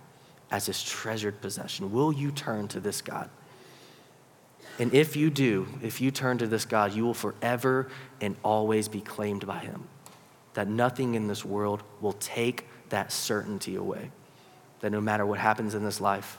as 0.49 0.67
his 0.67 0.81
treasured 0.81 1.41
possession. 1.41 1.91
Will 1.91 2.13
you 2.13 2.31
turn 2.31 2.69
to 2.69 2.79
this 2.79 3.01
God? 3.01 3.29
And 4.79 4.93
if 4.93 5.17
you 5.17 5.29
do, 5.29 5.67
if 5.83 5.99
you 5.99 6.09
turn 6.09 6.37
to 6.37 6.47
this 6.47 6.63
God, 6.63 6.93
you 6.93 7.03
will 7.03 7.13
forever 7.13 7.89
and 8.21 8.37
always 8.45 8.87
be 8.87 9.01
claimed 9.01 9.45
by 9.45 9.59
him. 9.59 9.89
That 10.53 10.69
nothing 10.69 11.15
in 11.15 11.27
this 11.27 11.43
world 11.43 11.83
will 11.99 12.13
take 12.13 12.65
that 12.87 13.11
certainty 13.11 13.75
away. 13.75 14.11
That 14.79 14.93
no 14.93 15.01
matter 15.01 15.25
what 15.25 15.39
happens 15.39 15.75
in 15.75 15.83
this 15.83 15.99
life, 15.99 16.37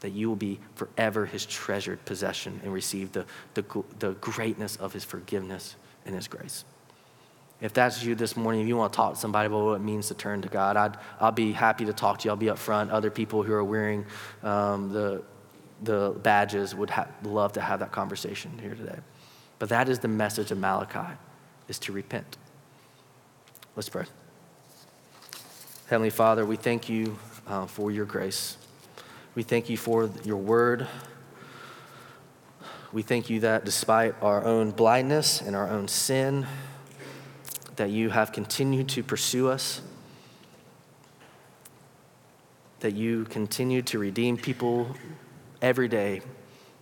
that 0.00 0.12
you 0.12 0.30
will 0.30 0.34
be 0.36 0.60
forever 0.76 1.26
his 1.26 1.44
treasured 1.44 2.02
possession 2.06 2.58
and 2.64 2.72
receive 2.72 3.12
the, 3.12 3.26
the, 3.52 3.64
the 3.98 4.12
greatness 4.12 4.76
of 4.76 4.94
his 4.94 5.04
forgiveness 5.04 5.76
in 6.06 6.14
His 6.14 6.28
grace. 6.28 6.64
If 7.60 7.72
that's 7.72 8.02
you 8.02 8.14
this 8.14 8.36
morning, 8.36 8.62
if 8.62 8.68
you 8.68 8.76
want 8.76 8.92
to 8.92 8.96
talk 8.96 9.14
to 9.14 9.18
somebody 9.18 9.46
about 9.46 9.64
what 9.64 9.74
it 9.74 9.80
means 9.82 10.08
to 10.08 10.14
turn 10.14 10.42
to 10.42 10.48
God, 10.48 10.76
I'd, 10.76 10.96
I'll 11.20 11.32
be 11.32 11.52
happy 11.52 11.84
to 11.86 11.92
talk 11.92 12.18
to 12.18 12.24
you. 12.24 12.30
I'll 12.30 12.36
be 12.36 12.50
up 12.50 12.58
front. 12.58 12.90
Other 12.90 13.10
people 13.10 13.42
who 13.42 13.52
are 13.54 13.64
wearing 13.64 14.04
um, 14.42 14.92
the, 14.92 15.22
the 15.82 16.14
badges 16.22 16.74
would 16.74 16.90
ha- 16.90 17.08
love 17.22 17.52
to 17.52 17.60
have 17.60 17.80
that 17.80 17.92
conversation 17.92 18.58
here 18.58 18.74
today. 18.74 18.98
But 19.58 19.68
that 19.68 19.88
is 19.88 20.00
the 20.00 20.08
message 20.08 20.50
of 20.50 20.58
Malachi, 20.58 21.14
is 21.68 21.78
to 21.80 21.92
repent. 21.92 22.36
Let's 23.76 23.88
pray. 23.88 24.04
Heavenly 25.86 26.10
Father, 26.10 26.44
we 26.44 26.56
thank 26.56 26.88
you 26.88 27.16
uh, 27.46 27.66
for 27.66 27.90
your 27.90 28.04
grace. 28.04 28.56
We 29.34 29.42
thank 29.42 29.70
you 29.70 29.76
for 29.76 30.10
your 30.24 30.36
word. 30.36 30.86
We 32.94 33.02
thank 33.02 33.28
you 33.28 33.40
that 33.40 33.64
despite 33.64 34.14
our 34.22 34.44
own 34.44 34.70
blindness 34.70 35.40
and 35.40 35.56
our 35.56 35.68
own 35.68 35.88
sin, 35.88 36.46
that 37.74 37.90
you 37.90 38.10
have 38.10 38.30
continued 38.30 38.88
to 38.90 39.02
pursue 39.02 39.48
us, 39.48 39.82
that 42.78 42.94
you 42.94 43.24
continue 43.24 43.82
to 43.82 43.98
redeem 43.98 44.36
people 44.36 44.94
every 45.60 45.88
day 45.88 46.22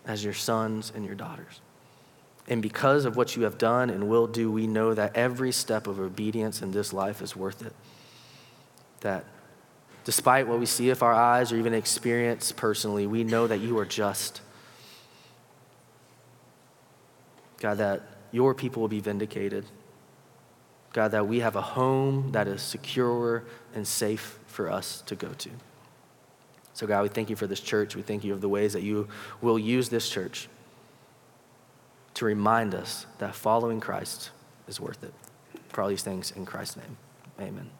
as 0.04 0.22
your 0.22 0.34
sons 0.34 0.92
and 0.94 1.06
your 1.06 1.14
daughters. 1.14 1.62
And 2.46 2.60
because 2.60 3.06
of 3.06 3.16
what 3.16 3.34
you 3.34 3.44
have 3.44 3.56
done 3.56 3.88
and 3.88 4.10
will 4.10 4.26
do, 4.26 4.52
we 4.52 4.66
know 4.66 4.92
that 4.92 5.16
every 5.16 5.50
step 5.50 5.86
of 5.86 5.98
obedience 5.98 6.60
in 6.60 6.72
this 6.72 6.92
life 6.92 7.22
is 7.22 7.34
worth 7.34 7.64
it. 7.64 7.72
That 9.00 9.24
despite 10.04 10.46
what 10.46 10.60
we 10.60 10.66
see 10.66 10.90
with 10.90 11.02
our 11.02 11.14
eyes 11.14 11.52
or 11.52 11.56
even 11.56 11.72
experience 11.72 12.52
personally, 12.52 13.06
we 13.06 13.24
know 13.24 13.46
that 13.46 13.60
you 13.60 13.78
are 13.78 13.86
just 13.86 14.42
God, 17.62 17.78
that 17.78 18.02
your 18.32 18.54
people 18.54 18.80
will 18.80 18.88
be 18.88 18.98
vindicated. 18.98 19.64
God, 20.92 21.12
that 21.12 21.28
we 21.28 21.40
have 21.40 21.54
a 21.54 21.62
home 21.62 22.32
that 22.32 22.48
is 22.48 22.60
secure 22.60 23.44
and 23.72 23.86
safe 23.86 24.40
for 24.46 24.68
us 24.68 25.02
to 25.06 25.14
go 25.14 25.28
to. 25.38 25.50
So, 26.74 26.86
God, 26.88 27.02
we 27.02 27.08
thank 27.08 27.30
you 27.30 27.36
for 27.36 27.46
this 27.46 27.60
church. 27.60 27.94
We 27.94 28.02
thank 28.02 28.24
you 28.24 28.32
of 28.32 28.40
the 28.40 28.48
ways 28.48 28.72
that 28.72 28.82
you 28.82 29.06
will 29.40 29.58
use 29.58 29.90
this 29.90 30.10
church 30.10 30.48
to 32.14 32.24
remind 32.24 32.74
us 32.74 33.06
that 33.18 33.34
following 33.34 33.78
Christ 33.78 34.30
is 34.66 34.80
worth 34.80 35.04
it. 35.04 35.14
For 35.68 35.82
all 35.82 35.88
these 35.88 36.02
things 36.02 36.32
in 36.32 36.44
Christ's 36.44 36.78
name, 36.78 36.96
amen. 37.40 37.70